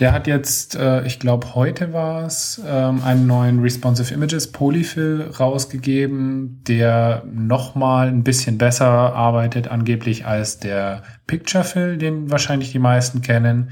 Der 0.00 0.12
hat 0.12 0.26
jetzt, 0.26 0.74
äh, 0.74 1.02
ich 1.06 1.18
glaube 1.18 1.54
heute 1.54 1.94
war 1.94 2.26
es, 2.26 2.60
ähm, 2.68 3.02
einen 3.02 3.26
neuen 3.26 3.60
Responsive 3.60 4.12
Images 4.12 4.52
Polyfill 4.52 5.30
rausgegeben, 5.40 6.62
der 6.68 7.22
nochmal 7.24 8.08
ein 8.08 8.22
bisschen 8.22 8.58
besser 8.58 8.86
arbeitet 8.86 9.68
angeblich 9.68 10.26
als 10.26 10.58
der 10.58 11.02
Picturefill, 11.26 11.96
den 11.96 12.30
wahrscheinlich 12.30 12.70
die 12.70 12.80
meisten 12.80 13.22
kennen. 13.22 13.70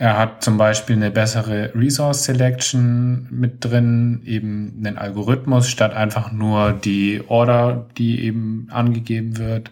Er 0.00 0.16
hat 0.16 0.42
zum 0.42 0.56
Beispiel 0.56 0.96
eine 0.96 1.10
bessere 1.10 1.74
Resource 1.74 2.24
Selection 2.24 3.28
mit 3.30 3.62
drin, 3.62 4.22
eben 4.24 4.72
einen 4.78 4.96
Algorithmus 4.96 5.68
statt 5.68 5.92
einfach 5.92 6.32
nur 6.32 6.72
die 6.72 7.20
Order, 7.28 7.86
die 7.98 8.24
eben 8.24 8.68
angegeben 8.70 9.36
wird 9.36 9.70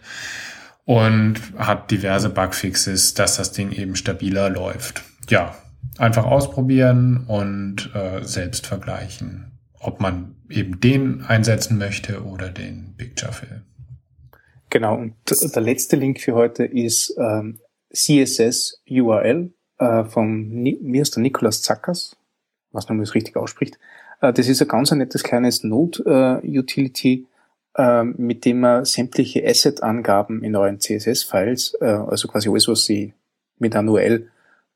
und 0.85 1.37
hat 1.57 1.91
diverse 1.91 2.29
Bugfixes, 2.29 3.15
dass 3.15 3.39
das 3.39 3.53
Ding 3.53 3.73
eben 3.73 3.97
stabiler 3.97 4.51
läuft. 4.51 5.03
Ja, 5.31 5.55
einfach 5.97 6.27
ausprobieren 6.27 7.25
und 7.27 7.91
äh, 7.95 8.23
selbst 8.23 8.67
vergleichen, 8.67 9.59
ob 9.81 9.99
man 9.99 10.37
eben 10.51 10.79
den 10.79 11.23
einsetzen 11.23 11.79
möchte 11.79 12.23
oder 12.23 12.51
den 12.51 12.93
Picture 12.99 13.33
Fill. 13.33 13.63
Genau, 14.69 14.95
und 14.95 15.15
der 15.27 15.63
letzte 15.63 15.97
Link 15.97 16.21
für 16.21 16.35
heute 16.35 16.67
ist 16.67 17.15
ähm, 17.19 17.61
CSS 17.95 18.83
URL 18.91 19.55
äh, 19.79 20.05
vom, 20.05 20.65
wie 20.65 21.01
heißt 21.01 21.17
der, 21.17 21.23
Nikolaus 21.23 21.63
Zackers, 21.63 22.17
was 22.73 22.89
man 22.89 22.99
das 22.99 23.15
richtig 23.15 23.37
ausspricht. 23.37 23.79
Äh, 24.21 24.33
das 24.33 24.49
ist 24.49 24.61
ein 24.63 24.69
ganz 24.69 24.93
ein 24.93 24.99
nettes 24.99 25.23
kleines 25.23 25.65
Node-Utility, 25.65 27.27
äh, 27.77 28.05
mit 28.05 28.45
dem 28.45 28.61
man 28.61 28.85
sämtliche 28.85 29.47
Asset-Angaben 29.47 30.43
in 30.43 30.57
euren 30.57 30.81
CSS-Files, 30.81 31.75
äh, 31.81 31.87
also 31.87 32.29
quasi 32.29 32.49
alles, 32.51 32.69
was 32.69 32.85
sie 32.85 33.15
mit 33.59 33.75
einer 33.75 33.91
URL 33.91 34.31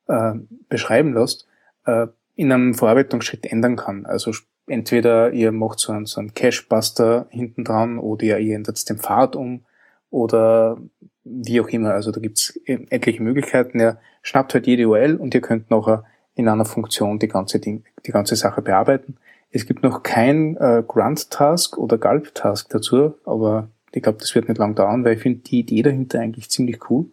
äh, 0.09 0.35
beschreiben 0.69 1.15
lässt, 1.15 1.47
äh, 1.85 2.07
in 2.35 2.53
einem 2.53 2.75
Verarbeitungsschritt 2.75 3.47
ändern 3.47 3.77
kann. 3.77 4.07
Also 4.07 4.33
entweder 4.67 5.33
ihr 5.33 5.53
macht 5.53 5.79
so 5.79 5.93
einen, 5.93 6.07
so 6.07 6.21
einen 6.21 6.35
Cache-Buster 6.35 7.27
hinten 7.31 7.65
dran 7.65 7.99
oder 7.99 8.39
ihr 8.39 8.57
ändert 8.57 8.89
den 8.89 8.99
Pfad 8.99 9.37
um 9.37 9.65
oder 10.11 10.79
wie 11.25 11.61
auch 11.61 11.69
immer. 11.69 11.93
Also 11.93 12.11
da 12.11 12.21
gibt's 12.21 12.59
etliche 12.67 13.23
Möglichkeiten. 13.23 13.81
Er 13.81 13.99
schnappt 14.23 14.55
halt 14.55 14.67
jede 14.67 14.89
URL 14.89 15.17
und 15.17 15.35
ihr 15.35 15.41
könnt 15.41 15.71
nachher 15.71 16.05
in 16.35 16.49
einer 16.49 16.65
Funktion 16.65 17.19
die 17.19 17.29
ganze, 17.29 17.61
Ding, 17.61 17.85
die 18.07 18.13
ganze 18.13 18.37
Sache 18.37 18.63
bearbeiten. 18.63 19.17
Es 19.51 19.67
gibt 19.67 19.83
noch 19.83 20.03
kein 20.03 20.57
äh, 20.57 20.83
Grunt-Task 20.87 21.77
oder 21.77 21.99
Gulp-Task 21.99 22.71
dazu, 22.71 23.15
aber 23.25 23.69
ich 23.93 24.03
glaube, 24.03 24.19
das 24.19 24.35
wird 24.35 24.49
nicht 24.49 24.59
lang 24.59 24.75
dauern, 24.75 25.05
weil 25.05 25.17
ich 25.17 25.23
finde 25.23 25.41
die 25.41 25.61
Idee 25.61 25.83
dahinter 25.83 26.21
eigentlich 26.21 26.49
ziemlich 26.49 26.91
cool. 26.91 27.07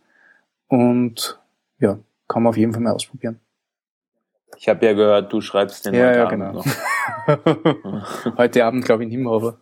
Und 0.68 1.38
ja, 1.80 2.00
kann 2.30 2.44
man 2.44 2.52
auf 2.52 2.58
jeden 2.58 2.72
Fall 2.72 2.82
mal 2.82 2.94
ausprobieren. 2.94 3.40
Ich 4.56 4.70
habe 4.70 4.86
ja 4.86 4.94
gehört, 4.94 5.32
du 5.32 5.42
schreibst 5.42 5.86
den 5.86 5.94
ja, 5.94 6.08
heute 6.08 6.18
ja, 6.18 6.26
Abend 6.26 6.40
genau. 6.40 6.54
noch. 6.54 8.38
heute 8.38 8.66
Abend 8.66 8.86
glaube 8.86 9.04
ich 9.04 9.10
nicht 9.10 9.20
mehr, 9.20 9.32
aber 9.32 9.58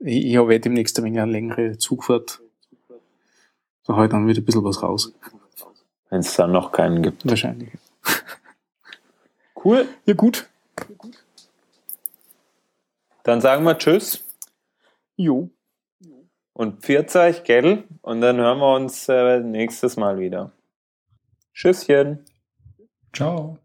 ich, 0.00 0.26
ich 0.26 0.36
habe 0.36 0.54
eh 0.54 0.58
demnächst 0.58 0.98
eine 0.98 1.22
eine 1.22 1.30
längere 1.30 1.78
Zugfahrt 1.78 2.41
so 3.82 3.96
heute 3.96 4.12
dann 4.12 4.26
wieder 4.26 4.40
ein 4.40 4.44
bisschen 4.44 4.64
was 4.64 4.82
raus. 4.82 5.12
Wenn 6.10 6.20
es 6.20 6.34
dann 6.34 6.52
noch 6.52 6.72
keinen 6.72 7.02
gibt. 7.02 7.26
Wahrscheinlich. 7.28 7.70
Cool. 9.64 9.88
Ja, 10.06 10.14
gut. 10.14 10.48
Dann 13.22 13.40
sagen 13.40 13.64
wir 13.64 13.78
Tschüss. 13.78 14.24
Jo. 15.16 15.50
Und 16.52 16.82
pfiat 16.82 17.14
euch, 17.16 17.44
gell? 17.44 17.84
Und 18.02 18.20
dann 18.20 18.36
hören 18.38 18.58
wir 18.58 18.74
uns 18.74 19.08
äh, 19.08 19.40
nächstes 19.40 19.96
Mal 19.96 20.18
wieder. 20.18 20.52
Tschüsschen. 21.54 22.24
Ciao. 23.12 23.61